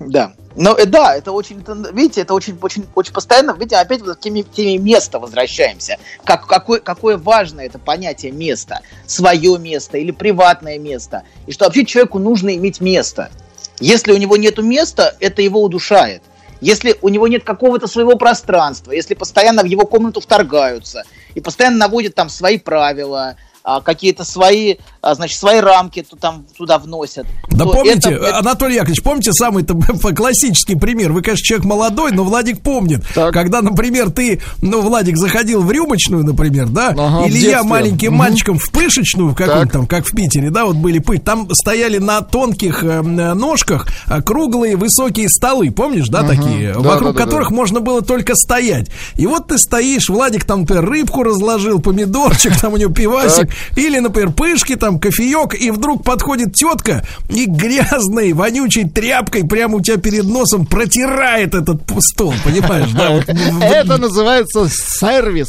[0.00, 0.32] Да.
[0.56, 1.62] Э, да, это очень,
[1.92, 5.98] видите, это очень, очень, очень постоянно, видите, опять вот к теме, теме места возвращаемся.
[6.24, 8.80] Как, какое, какое важное это понятие места.
[9.06, 11.24] Свое место или приватное место.
[11.46, 13.30] И что вообще человеку нужно иметь место.
[13.78, 16.22] Если у него нет места, это его удушает.
[16.62, 21.04] Если у него нет какого-то своего пространства, если постоянно в его комнату вторгаются
[21.34, 24.76] и постоянно наводят там свои правила, а, какие-то свои,
[25.14, 27.26] значит, свои рамки ту- там туда вносят.
[27.50, 29.74] Да то помните, это- Анатолий Яковлевич, помните самый то
[30.14, 31.12] классический пример?
[31.12, 33.04] Вы, конечно, человек молодой, но Владик помнит.
[33.14, 38.18] Когда, например, ты, ну, Владик заходил в рюмочную, например, да, Ага, или я маленьким Мгм.
[38.18, 39.72] мальчиком в пышечную, в каком Так.
[39.72, 43.86] там, как в Питере, да, вот были пыть, там стояли на тонких э, м, ножках
[44.08, 46.28] э, круглые высокие столы, помнишь, да, Мгм.
[46.28, 47.54] такие, Да, вокруг да, да, которых да.
[47.54, 48.88] можно было только стоять.
[49.16, 53.98] И вот ты стоишь, Владик там, например, рыбку разложил, помидорчик, там у него пивасик, или,
[53.98, 59.96] например, пышки, там, кофеек, и вдруг подходит тетка и грязной, вонючей тряпкой прямо у тебя
[59.96, 63.10] перед носом протирает этот стол, понимаешь, да?
[63.10, 65.48] вот Это называется сервис.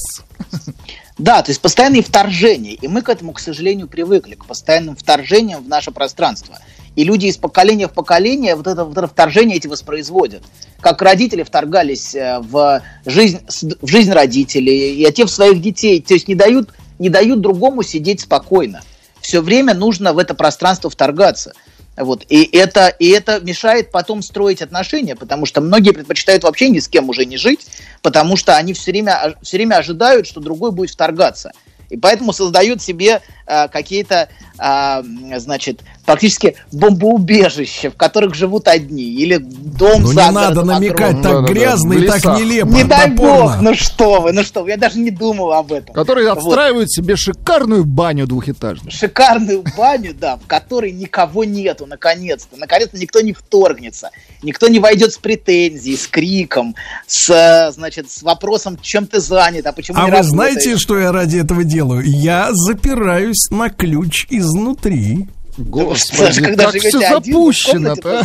[1.17, 2.74] Да, то есть постоянные вторжения.
[2.74, 6.59] И мы к этому, к сожалению, привыкли, к постоянным вторжениям в наше пространство.
[6.95, 10.43] И люди из поколения в поколение вот это, вот это вторжение эти воспроизводят.
[10.80, 13.40] Как родители вторгались э, в жизнь,
[13.82, 16.01] в жизнь родителей, и те в своих детей.
[16.01, 16.69] То есть не дают,
[17.00, 18.82] не дают другому сидеть спокойно.
[19.27, 21.51] Все время нужно в это пространство вторгаться.
[21.97, 22.23] Вот.
[22.30, 26.88] И, это, и это мешает потом строить отношения, потому что многие предпочитают вообще ни с
[26.88, 27.67] кем уже не жить,
[28.01, 31.51] потому что они все время, все время ожидают, что другой будет вторгаться.
[31.90, 35.03] И поэтому создают себе а, какие-то, а,
[35.38, 39.03] значит, практически бомбоубежища, в которых живут одни.
[39.03, 41.48] Или дом Ну, за не надо намекать огромный.
[41.48, 42.67] так грязно и так нелепо.
[42.67, 43.41] Не дай топорно.
[43.43, 45.93] бог, ну что вы, ну что вы, я даже не думал об этом.
[45.95, 46.40] Которые Вот.
[46.40, 48.91] отстраивают себе шикарную баню двухэтажную.
[48.91, 52.57] шикарную баню, да, в которой никого нету, наконец-то.
[52.57, 54.09] Наконец-то никто не вторгнется,
[54.43, 56.75] никто не войдет с претензией, с криком,
[57.06, 60.32] с, э, значит, с вопросом, чем ты занят, а почему А не вы работаешь.
[60.33, 61.76] знаете, что я ради этого делаю?
[62.03, 65.27] Я запираюсь на ключ изнутри.
[65.57, 68.23] Даже когда как живете всё один, вы запущено-то,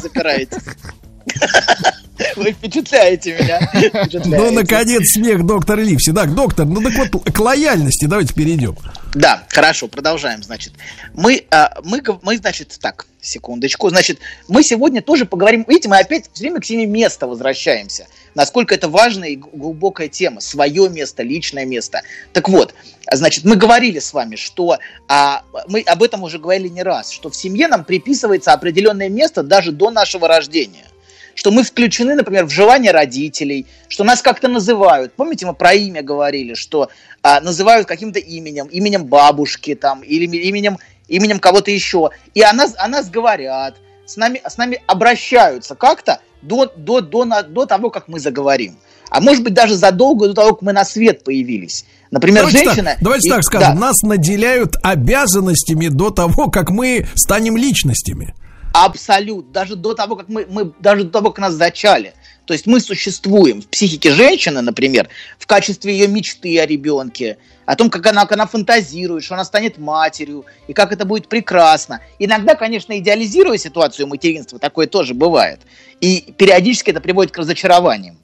[2.52, 3.60] впечатляете меня.
[3.60, 4.28] Впечатляете.
[4.28, 6.12] Ну, наконец, смех доктора Ливси.
[6.12, 8.76] Так, доктор, ну так вот, к лояльности давайте перейдем.
[9.14, 10.72] Да, хорошо, продолжаем, значит.
[11.14, 16.31] Мы, а, мы, мы, значит, так, секундочку, значит, мы сегодня тоже поговорим, видите, мы опять
[16.32, 21.65] все время к теме места возвращаемся, насколько это важная и глубокая тема, свое место, личное
[21.65, 22.02] место.
[22.33, 22.75] Так вот,
[23.11, 24.78] значит, мы говорили с вами, что,
[25.09, 29.43] а, мы об этом уже говорили не раз, что в семье нам приписывается определенное место
[29.43, 30.86] даже до нашего рождения
[31.35, 35.15] что мы включены, например, в желание родителей, что нас как-то называют.
[35.15, 36.91] Помните, мы про имя говорили, что
[37.23, 40.78] а, называют каким-то именем, именем бабушки там, или именем,
[41.09, 42.11] именем кого-то еще.
[42.35, 47.25] И о нас, о нас говорят, с нами, с нами обращаются как-то до, до, до,
[47.25, 48.77] на- до того, как мы заговорим.
[49.11, 51.85] А может быть, даже задолго до того, как мы на свет появились.
[52.11, 52.91] Например, давайте женщина...
[52.93, 53.81] Так, давайте и- так скажем, да.
[53.81, 58.35] нас наделяют обязанностями до того, как мы станем личностями.
[58.73, 59.53] Абсолютно.
[59.53, 62.15] Даже до того, как мы, мы даже до того, как нас зачали.
[62.47, 67.77] То есть мы существуем в психике женщины, например, в качестве ее мечты о ребенке, о
[67.77, 72.01] том, как она, как она фантазирует, что она станет матерью, и как это будет прекрасно.
[72.19, 75.61] Иногда, конечно, идеализируя ситуацию материнства, такое тоже бывает.
[76.01, 78.19] И периодически это приводит к разочарованиям.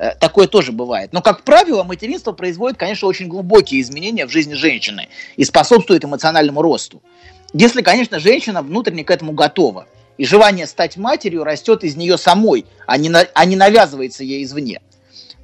[0.00, 1.12] Э, Такое тоже бывает.
[1.12, 6.62] Но, как правило, материнство производит, конечно, очень глубокие изменения в жизни женщины и способствует эмоциональному
[6.62, 7.02] росту.
[7.52, 9.86] Если, конечно, женщина внутренне к этому готова.
[10.20, 14.44] И желание стать матерью растет из нее самой, а не, на- а не навязывается ей
[14.44, 14.82] извне.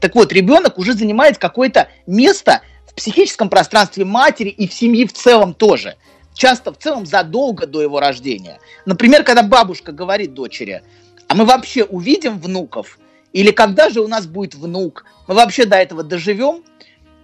[0.00, 5.14] Так вот, ребенок уже занимает какое-то место в психическом пространстве матери и в семье в
[5.14, 5.96] целом тоже.
[6.34, 8.58] Часто в целом задолго до его рождения.
[8.84, 10.82] Например, когда бабушка говорит дочери,
[11.26, 12.98] а мы вообще увидим внуков?
[13.32, 15.06] Или когда же у нас будет внук?
[15.26, 16.62] Мы вообще до этого доживем?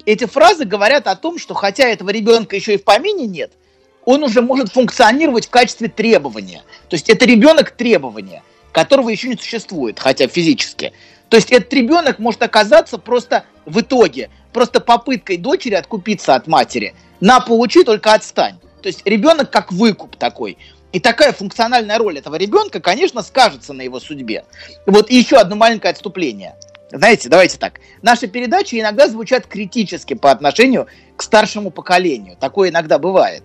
[0.07, 3.53] Эти фразы говорят о том, что хотя этого ребенка еще и в помине нет,
[4.05, 6.63] он уже может функционировать в качестве требования.
[6.89, 10.93] То есть это ребенок требования, которого еще не существует, хотя физически.
[11.29, 16.95] То есть этот ребенок может оказаться просто в итоге, просто попыткой дочери откупиться от матери.
[17.21, 18.59] На, получи, только отстань.
[18.83, 20.59] То есть ребенок как выкуп такой.
[20.93, 24.45] И такая функциональная роль этого ребенка, конечно, скажется на его судьбе.
[24.85, 26.57] Вот и еще одно маленькое отступление.
[26.91, 27.81] Знаете, давайте так.
[28.03, 32.37] Наши передачи иногда звучат критически по отношению к старшему поколению.
[32.39, 33.45] Такое иногда бывает.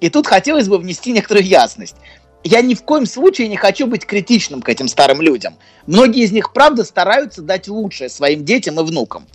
[0.00, 1.96] И тут хотелось бы внести некоторую ясность.
[2.44, 5.56] Я ни в коем случае не хочу быть критичным к этим старым людям.
[5.86, 9.26] Многие из них, правда, стараются дать лучшее своим детям и внукам.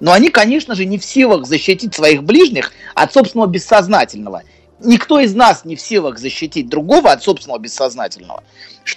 [0.00, 4.42] Но они, конечно же, не в силах защитить своих ближних от собственного бессознательного.
[4.80, 8.42] Никто из нас не в силах защитить другого от собственного бессознательного.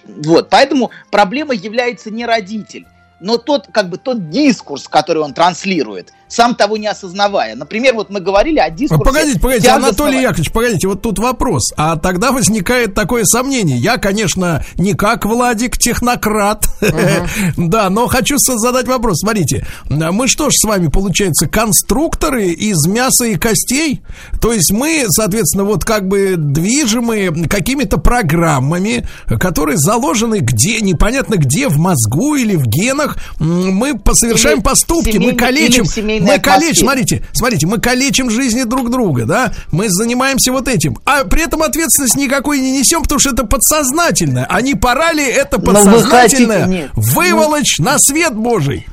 [0.06, 2.86] Вот, поэтому проблемой является не родитель,
[3.20, 7.56] но тот, как бы, тот дискурс, который он транслирует, сам того не осознавая.
[7.56, 9.04] Например, вот мы говорили о дискурсе...
[9.04, 11.72] Погодите, погодите, Анатолий Яковлевич, погодите, вот тут вопрос.
[11.78, 13.78] А тогда возникает такое сомнение.
[13.78, 16.68] Я, конечно, не как Владик, технократ,
[17.58, 19.20] да, но хочу задать вопрос.
[19.20, 24.02] Смотрите, мы что ж с вами, получается, конструкторы из мяса и костей?
[24.42, 29.08] То есть мы, соответственно, вот как бы движимы какими-то программами,
[29.40, 33.18] которые заложены где, непонятно где, в мозгу или в генах.
[33.40, 35.86] Мы совершаем поступки, мы калечим,
[36.19, 37.06] семейной мы калечим, атмосфере.
[37.06, 41.64] смотрите, смотрите, мы калечим жизни друг друга, да, мы занимаемся вот этим, а при этом
[41.64, 45.74] ответственность никакой не несем, потому что это подсознательно, а не пора ли это Но вы
[45.74, 48.85] подсознательное хотите- выволочь на свет Божий?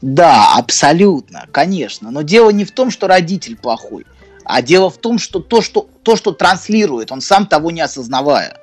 [0.00, 2.10] Да, абсолютно, конечно.
[2.10, 4.04] Но дело не в том, что родитель плохой,
[4.44, 8.56] а дело в том, что то, что, то, что транслирует, он сам того не осознавая.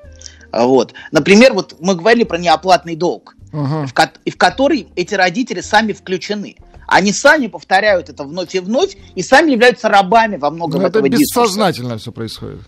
[0.51, 0.93] Вот.
[1.11, 6.55] Например, вот мы говорили про неоплатный долг, в, ко- в который эти родители сами включены.
[6.89, 10.99] Они сами повторяют это вновь и вновь, и сами являются рабами во многом Ну, это
[10.99, 11.41] этого дискурса.
[11.41, 12.59] бессознательно все происходит.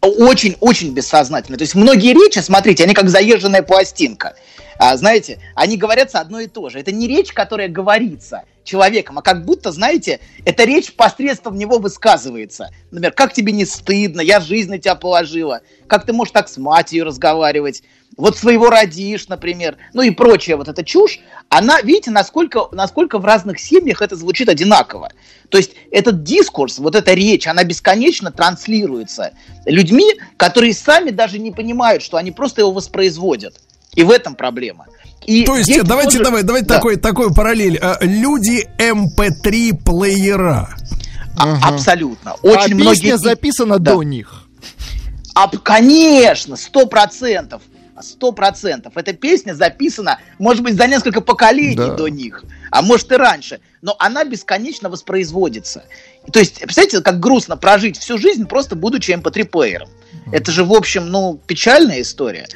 [0.00, 1.56] Очень-очень бессознательно.
[1.56, 4.34] То есть многие речи, смотрите, они как заезженная пластинка.
[4.82, 6.80] А, знаете, они говорятся одно и то же.
[6.80, 12.70] Это не речь, которая говорится человеком, а как будто, знаете, эта речь посредством него высказывается.
[12.90, 16.56] Например, как тебе не стыдно, я жизнь на тебя положила, как ты можешь так с
[16.56, 17.82] матерью разговаривать,
[18.16, 23.24] вот своего родишь, например, ну и прочая вот эта чушь, она, видите, насколько, насколько в
[23.26, 25.12] разных семьях это звучит одинаково.
[25.50, 29.32] То есть этот дискурс, вот эта речь, она бесконечно транслируется
[29.66, 33.60] людьми, которые сами даже не понимают, что они просто его воспроизводят.
[33.94, 34.86] И в этом проблема.
[35.26, 36.74] И То есть, давайте, тоже- давай, давайте Да.
[36.76, 37.78] такой, такой параллель.
[37.78, 40.68] А, Люди MP3 плеера.
[41.38, 42.34] А- Абсолютно.
[42.42, 43.00] Очень а многие...
[43.00, 43.92] песня записана Да.
[43.94, 44.44] до них.
[45.34, 47.62] А, конечно, сто процентов.
[48.02, 48.94] Сто процентов.
[48.96, 51.94] Эта песня записана, может быть, за несколько поколений Да.
[51.94, 53.60] до них, а может и раньше.
[53.82, 55.84] Но она бесконечно воспроизводится.
[56.32, 59.88] То есть, представляете, как грустно прожить всю жизнь, просто будучи mp3-плеером.
[60.32, 62.46] Это же, в общем, ну, печальная история.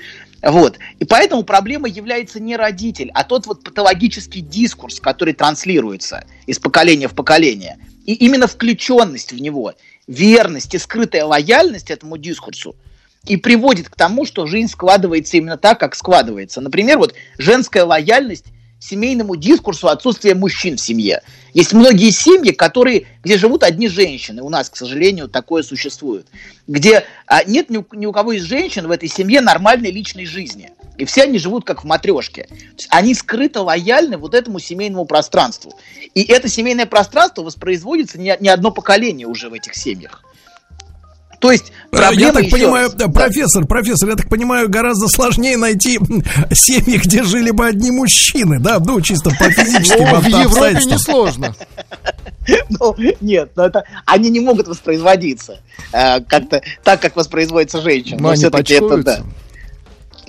[0.44, 0.78] Вот.
[0.98, 7.08] И поэтому проблема является не родитель, а тот вот патологический дискурс, который транслируется из поколения
[7.08, 7.78] в поколение.
[8.04, 9.72] И именно включенность в него,
[10.06, 12.76] верность и скрытая лояльность этому дискурсу
[13.26, 16.60] и приводит к тому, что жизнь складывается именно так, как складывается.
[16.60, 18.44] Например, вот женская лояльность
[18.84, 21.22] семейному дискурсу отсутствия мужчин в семье.
[21.52, 24.42] Есть многие семьи, которые, где живут одни женщины.
[24.42, 26.26] У нас, к сожалению, такое существует.
[26.66, 30.26] Где а, нет ни у, ни у кого из женщин в этой семье нормальной личной
[30.26, 30.70] жизни.
[30.98, 32.48] И все они живут как в матрешке.
[32.88, 35.78] Они скрыто лояльны вот этому семейному пространству.
[36.14, 40.23] И это семейное пространство воспроизводится не, не одно поколение уже в этих семьях.
[41.44, 42.94] То есть Э, Я проблема так еще понимаю, раз.
[42.94, 46.00] да, профессор, профессор, я так понимаю, гораздо сложнее найти
[46.52, 50.92] семьи, где жили бы одни мужчины, да, ну, чисто по физическим Ну, в Европе обстоятельствам.
[50.94, 51.54] несложно.
[52.68, 55.60] Ну, нет, но это они не могут воспроизводиться
[55.92, 58.18] э, как-то так, как воспроизводится женщина.
[58.20, 59.20] Но Но все-таки это да.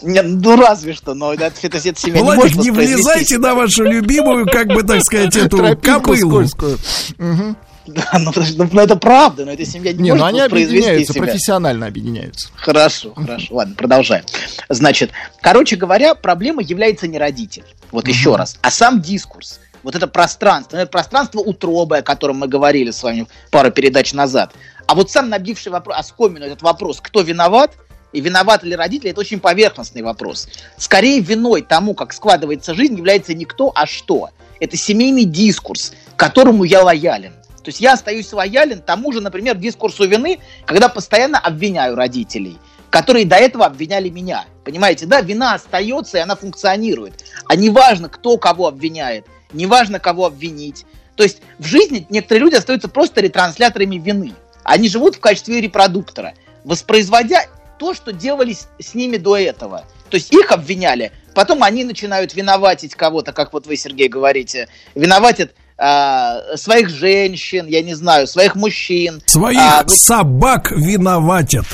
[0.01, 3.37] Не, ну разве что, но это, это, это семья не Владик, может не воспроизвести влезайте
[3.39, 6.45] на вашу любимую, как бы так сказать, эту Тропинку кобылу.
[6.47, 6.77] скользкую.
[7.17, 7.57] Мгм.
[7.87, 11.13] Да, ну, ну, ну, это правда, но эта семья не, Не, может ну они объединяются,
[11.13, 11.23] себя.
[11.23, 12.49] профессионально объединяются.
[12.55, 13.55] Хорошо, хорошо.
[13.55, 14.25] Ладно, продолжаем.
[14.69, 17.65] Значит, короче говоря, проблема является не родитель.
[17.91, 18.57] Вот еще раз.
[18.61, 19.59] А сам дискурс.
[19.83, 20.77] Вот это пространство.
[20.77, 24.51] Это пространство утробы, о котором мы говорили с вами пару передач назад.
[24.87, 27.71] А вот сам набивший вопрос, оскомину этот вопрос, кто виноват,
[28.15, 30.47] и виноваты ли родители, это очень поверхностный вопрос.
[30.77, 34.29] Скорее виной тому, как складывается жизнь, является не кто, а что.
[34.59, 37.33] Это семейный дискурс, которому я лоялен.
[37.65, 42.59] То есть я остаюсь лоялен тому же, например, дискурсу вины, когда постоянно обвиняю родителей,
[42.91, 44.45] которые до этого обвиняли меня.
[44.63, 47.25] Понимаете, да, вина остается, и она функционирует.
[47.47, 50.85] А неважно, кто кого обвиняет, неважно, кого обвинить.
[51.15, 54.33] То есть в жизни некоторые люди остаются просто ретрансляторами вины.
[54.63, 56.35] Они живут в качестве репродуктора,
[56.65, 57.47] воспроизводя
[57.79, 59.85] то, что делали с, с ними до этого.
[60.11, 65.55] То есть их обвиняли, потом они начинают виноватить кого-то, как вот вы, Сергей, говорите, виноватят
[65.77, 69.21] а, своих женщин, я не знаю, своих мужчин.
[69.25, 71.65] Своих А, вот- собак виноватят.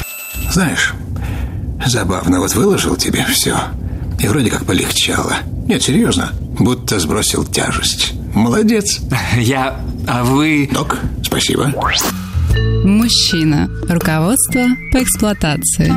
[0.52, 0.94] Знаешь,
[1.86, 3.58] забавно, вот выложил тебе все,
[4.20, 5.36] и вроде как полегчало.
[5.68, 8.14] Нет, серьезно, будто сбросил тяжесть.
[8.34, 9.00] Молодец.
[9.38, 9.80] Я...
[10.08, 10.68] А вы...
[10.72, 11.72] Док, спасибо.
[12.84, 13.70] Мужчина.
[13.88, 15.94] Руководство по эксплуатации.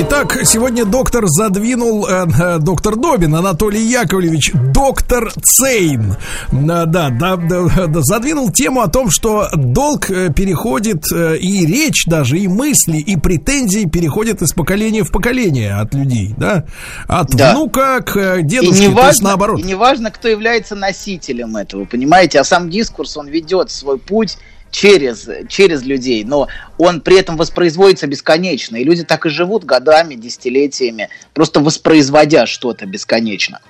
[0.00, 6.14] Итак, сегодня доктор задвинул, э, э, доктор Добин, Анатолий Яковлевич, доктор Цейн,
[6.52, 6.56] Э,
[6.86, 12.04] да, да, да, да, задвинул тему о том, что долг э, переходит, э, и речь
[12.06, 16.64] даже, и мысли, и претензии переходят из поколения в поколение от людей, да,
[17.06, 17.52] от Да.
[17.52, 19.60] внука к э, И дедушке, не, то есть важно, наоборот.
[19.60, 24.38] и не важно, кто является носителем этого, понимаете, а сам дискурс, он ведет свой путь
[24.76, 30.16] через, через людей, но он при этом воспроизводится бесконечно, и люди так и живут годами,
[30.16, 33.60] десятилетиями, просто воспроизводя что-то бесконечно.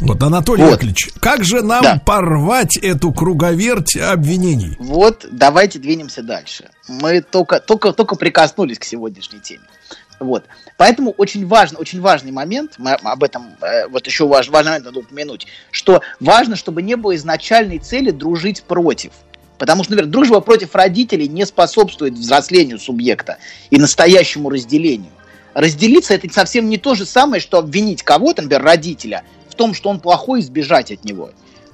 [0.00, 0.72] Вот, Анатолий Вот.
[0.72, 2.02] Яковлевич, как же нам Да.
[2.04, 4.76] порвать эту круговерть обвинений?
[4.80, 6.68] Вот, давайте двинемся дальше.
[6.88, 9.62] Мы только, только, только прикоснулись к сегодняшней теме.
[10.20, 10.44] Вот.
[10.76, 14.86] Поэтому очень важно, очень важный момент, мы об этом, э, вот еще важ, важный момент
[14.86, 19.12] надо упомянуть, что важно, чтобы не было изначальной цели дружить против.
[19.58, 23.38] Потому что, например, дружба против родителей не способствует взрослению субъекта
[23.70, 25.10] и настоящему разделению.
[25.54, 29.88] Разделиться это совсем не то же самое, что обвинить кого-то, например, родителя, в том, что
[29.88, 31.30] он плохой, и сбежать от него.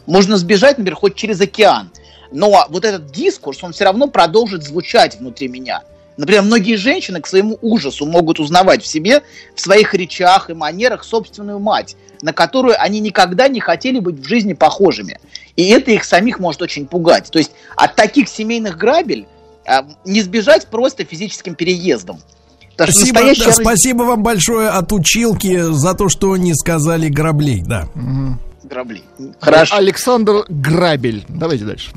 [0.07, 1.91] Можно сбежать, например, хоть через океан,
[2.31, 5.83] но вот этот дискурс, он все равно продолжит звучать внутри меня.
[6.17, 9.23] Например, многие женщины к своему ужасу могут узнавать в себе,
[9.55, 11.97] в своих речах и манерах собственную мать.
[12.23, 15.21] на которую они никогда не хотели быть в жизни похожими.
[15.57, 17.31] И это их самих может очень пугать.
[17.31, 19.27] То есть от таких семейных грабель
[19.67, 22.21] а, не сбежать просто физическим переездом.
[22.77, 27.63] Потому Спасибо, настоящая да, спасибо вам большое от училки за то, что не сказали граблей,
[27.63, 27.89] да.
[28.65, 29.03] Грабли.
[29.41, 29.77] Хорошо.
[29.77, 31.25] Александр Грабель.
[31.29, 31.91] Давайте дальше.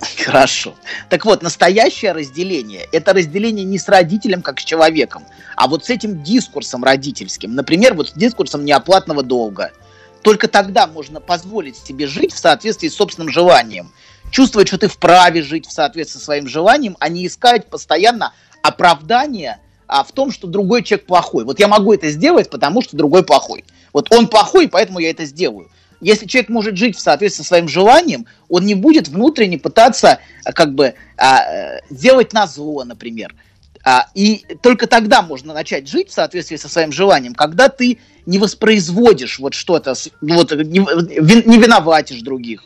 [0.24, 0.74] Хорошо.
[1.08, 5.24] Так вот, настоящее разделение– это разделение не с родителем, как с человеком,
[5.56, 7.54] а вот с этим дискурсом родительским.
[7.54, 9.72] Например, вот с дискурсом неоплатного долга.
[10.22, 13.92] Только тогда можно позволить себе жить в соответствии с собственным желанием.
[14.30, 19.60] Чувствовать, что ты вправе жить в соответствии со своим желанием, а не искать постоянно оправдания
[19.86, 21.44] а, в том, что другой человек плохой.
[21.44, 23.64] Вот я могу это сделать, потому что другой плохой.
[23.92, 25.70] Вот он плохой, поэтому я это сделаю
[26.00, 30.52] если человек может жить в соответствии со своим желанием, он не будет внутренне пытаться а,
[30.52, 33.34] как бы а, э, сделать на зло, например.
[33.84, 38.38] А, и только тогда можно начать жить в соответствии со своим желанием, когда ты не
[38.38, 42.62] воспроизводишь вот что-то, с- вот, не, не виноватишь других.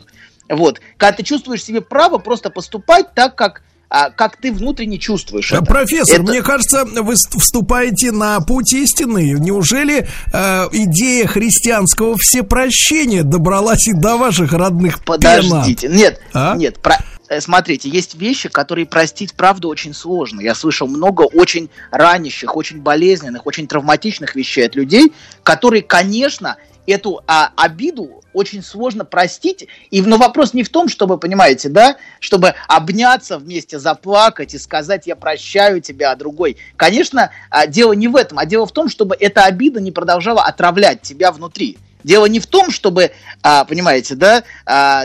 [0.49, 0.81] Вот.
[0.97, 3.63] Когда ты чувствуешь себе право просто поступать так, как,
[3.95, 5.51] а, как ты внутренне чувствуешь.
[5.51, 5.61] это.
[5.63, 9.35] Профессор, Это- мне кажется, вы ст- вступаете на путь истины.
[9.39, 15.95] Неужели э, идея христианского всепрощения добралась и до ваших родных Подождите, пенат?
[15.99, 16.55] нет, А?
[16.55, 16.97] нет, про-
[17.29, 20.41] э, смотрите, есть вещи, которые простить, правда, очень сложно.
[20.41, 25.13] Я слышал много очень ранящих, очень болезненных, очень травматичных вещей от людей,
[25.43, 26.55] которые, конечно,
[26.87, 29.67] эту а, обиду очень сложно простить.
[29.91, 35.07] И, но вопрос не в том, чтобы, понимаете, да, чтобы обняться вместе, заплакать и сказать
[35.07, 36.57] «я прощаю тебя», а другой.
[36.75, 40.43] Конечно, а, дело не в этом, а дело в том, чтобы эта обида не продолжала
[40.43, 41.77] отравлять тебя внутри.
[42.03, 45.03] Дело не в том, чтобы, а, понимаете, да, а,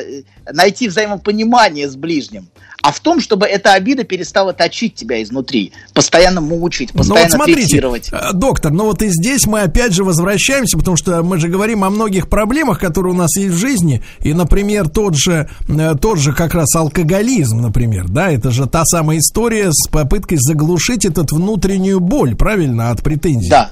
[0.53, 2.49] найти взаимопонимание с ближним,
[2.83, 7.31] а в том, чтобы эта обида перестала точить тебя изнутри, постоянно мучить, Ну вот постоянно
[7.31, 8.09] смотрите, третировать.
[8.13, 11.85] э, доктор, ну вот и здесь мы опять же возвращаемся, потому что мы же говорим
[11.85, 16.19] о многих проблемах, которые у нас есть в жизни, и, например, тот же, э, тот
[16.19, 21.33] же как раз алкоголизм, например, да, это же та самая история с попыткой заглушить этот
[21.33, 23.51] внутреннюю боль, правильно, от претензий.
[23.51, 23.71] Да.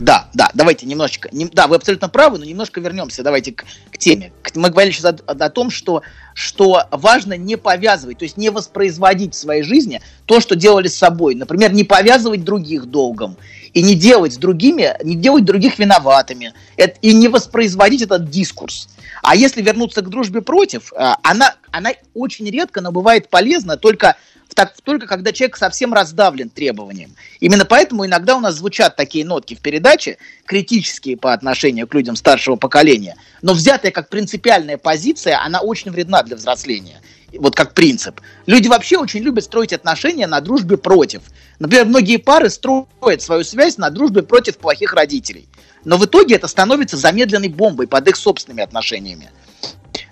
[0.00, 1.28] Да, да, давайте немножечко.
[1.32, 3.22] не- да, вы абсолютно правы, но немножко вернемся.
[3.22, 4.32] Давайте к, к теме.
[4.54, 6.02] Мы говорили сейчас о, о том, что,
[6.34, 10.96] что важно не повязывать, то есть не воспроизводить в своей жизни то, что делали с
[10.96, 11.34] собой.
[11.34, 13.36] Например, не повязывать других долгом
[13.74, 16.54] и не делать с другими, не делать других виноватыми
[17.02, 18.88] и не воспроизводить этот дискурс.
[19.22, 24.16] А если вернуться к дружбе против, а, она, она очень редко, но бывает полезна только
[24.58, 27.14] так, только когда человек совсем раздавлен требованием.
[27.38, 32.16] Именно поэтому иногда у нас звучат такие нотки в передаче, критические по отношению к людям
[32.16, 37.00] старшего поколения, но взятая как принципиальная позиция, она очень вредна для взросления.
[37.38, 38.20] Вот как принцип.
[38.46, 41.22] Люди вообще очень любят строить отношения на дружбе против.
[41.60, 45.48] Например, многие пары строят свою связь на дружбе против плохих родителей.
[45.84, 49.30] Но в итоге это становится замедленной бомбой под их собственными отношениями.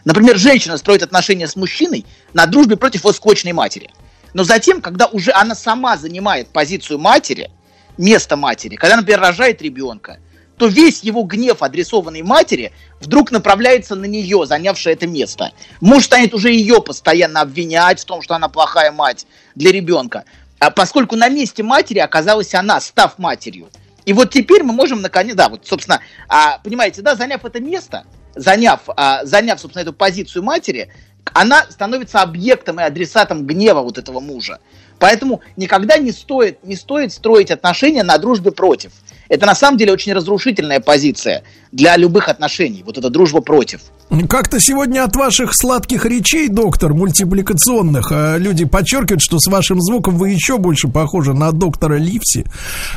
[0.04, 3.90] Например, женщина строит отношения с мужчиной на дружбе против его скучной матери.
[4.36, 7.50] Но затем, когда уже она сама занимает позицию матери,
[7.96, 10.18] место матери, когда, например, рожает ребенка,
[10.58, 15.52] то весь его гнев, адресованный матери, вдруг направляется на нее, занявшее это место.
[15.80, 20.24] Муж станет уже ее постоянно обвинять в том, что она плохая мать для ребенка,
[20.58, 23.70] а поскольку на месте матери оказалась она, став матерью.
[24.04, 28.04] И вот теперь мы можем наконец, да, вот, собственно, а, понимаете, да, заняв это место,
[28.34, 30.92] заняв, а, заняв, собственно, эту позицию матери,
[31.32, 34.58] она становится объектом и адресатом гнева вот этого мужа.
[34.98, 38.92] Поэтому никогда не стоит, не стоит строить отношения на дружбе против.
[39.28, 42.82] Это на самом деле очень разрушительная позиция для любых отношений.
[42.84, 43.80] Вот эта дружба против.
[44.28, 50.16] Как-то сегодня от ваших сладких речей, доктор, мультипликационных, э, люди подчеркивают, что с вашим звуком
[50.16, 52.44] вы еще больше похожи на доктора Ливси.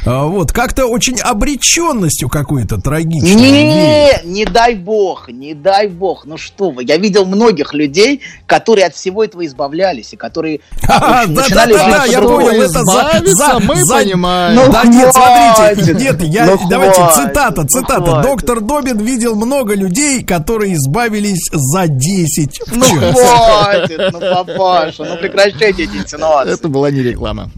[0.05, 3.35] А, Вот, как-то очень обреченностью какой-то трагичной.
[3.35, 4.23] веет.
[4.25, 6.25] Не, не дай бог, не дай бог.
[6.25, 10.59] Ну что вы, я видел многих людей, которые от всего этого избавлялись, и которые
[11.27, 14.55] начинали да, жить да, я понял, это за, мы понимаем.
[14.55, 18.21] Ну, да нет, смотрите, нет, я, ну, давайте, хватит, цитата, ну, цитата.
[18.21, 25.17] Доктор Добин видел много людей, которые избавились за 10 в Ну хватит, ну папаша, ну
[25.17, 26.53] прекращайте эти инсинуации.
[26.53, 27.49] Это была не реклама.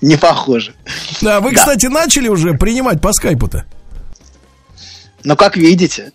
[0.00, 0.74] Не похоже.
[1.20, 3.66] Да, вы, кстати, начали уже принимать по скайпу-то?
[5.22, 6.12] Ну как видите.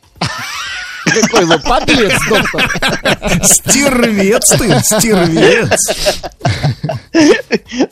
[1.22, 3.44] Какой вы подлец, доктор.
[3.44, 6.22] Стервец ты, стервец.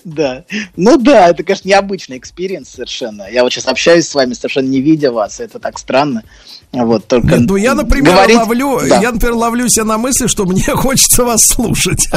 [0.03, 0.43] Да.
[0.75, 3.27] Ну да, это, конечно, необычный experience совершенно.
[3.31, 5.39] Я вот сейчас общаюсь с вами, совершенно не видя вас.
[5.39, 6.23] Это так странно.
[6.73, 9.01] Вот, только Нет, ну я, например, говорить- ловлю, Да.
[9.01, 12.07] я, например, ловлю себя на мысли, что мне хочется вас слушать.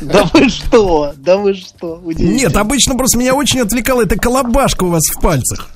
[0.00, 1.12] Да вы что?
[1.16, 2.00] Да вы что?
[2.16, 5.68] Нет, обычно просто меня очень отвлекала эта колобашка у вас в пальцах.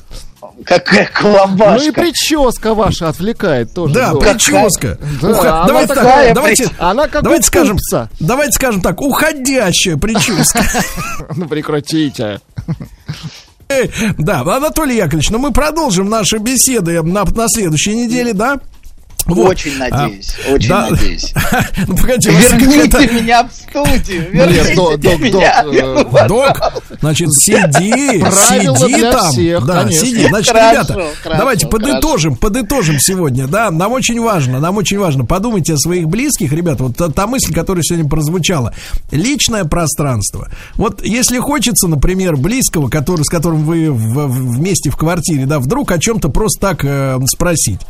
[0.64, 1.92] Какая Ну и колобашка.
[1.92, 3.94] прическа ваша отвлекает тоже.
[3.94, 4.32] Да, здорово.
[4.32, 4.98] прическа.
[5.22, 8.10] Да, Уха- она Давайте такая так, давайте, она как давайте скажем, пупса.
[8.20, 10.62] давайте скажем так, уходящая прическа.
[11.36, 12.40] Ну прекратите.
[14.16, 18.58] Да, Анатолий Яковлевич, ну мы продолжим наши беседы на, на следующей неделе, да?
[19.26, 19.50] Вот.
[19.50, 20.88] Очень надеюсь, А, очень да.
[20.88, 21.34] надеюсь.
[21.86, 25.62] Ну, погоди, Верните меня в студию, Нет, верните док, док, меня.
[26.04, 29.30] док, Док, значит, сиди, сиди там.
[29.30, 30.06] всех, да, конечно.
[30.06, 30.28] сиди.
[30.28, 31.78] Значит, Хорошо, ребята, хорошо, давайте хорошо.
[31.78, 33.70] подытожим, подытожим сегодня, да.
[33.70, 35.26] Нам очень важно, нам очень важно.
[35.26, 36.84] Подумайте о своих близких, ребята.
[36.84, 38.72] Вот та, та мысль, которая сегодня прозвучала.
[39.10, 40.48] Личное пространство.
[40.76, 45.58] Вот если хочется, например, близкого, который, с которым вы в- в- вместе в квартире, да,
[45.58, 47.80] вдруг о чем-то просто так э, спросить.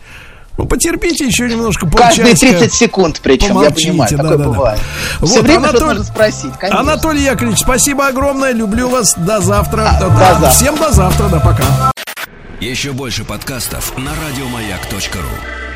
[0.58, 2.58] Ну, потерпите еще немножко Каждые полчасика.
[2.58, 4.44] 30 секунд, причем, я Помолчите, понимаю, такое да-да-да.
[4.50, 4.80] бывает.
[5.20, 6.80] Вот, Все время Анатолий- что-то нужно спросить, конечно.
[6.80, 8.52] Анатолий Яковлевич, спасибо огромное.
[8.52, 9.14] Люблю вас.
[9.16, 9.88] До завтра.
[9.88, 10.50] А, до Да, завтра.
[10.50, 11.28] Всем до завтра.
[11.28, 11.64] Да, пока.
[12.60, 15.67] Еще больше подкастов на радиомаяк.ру.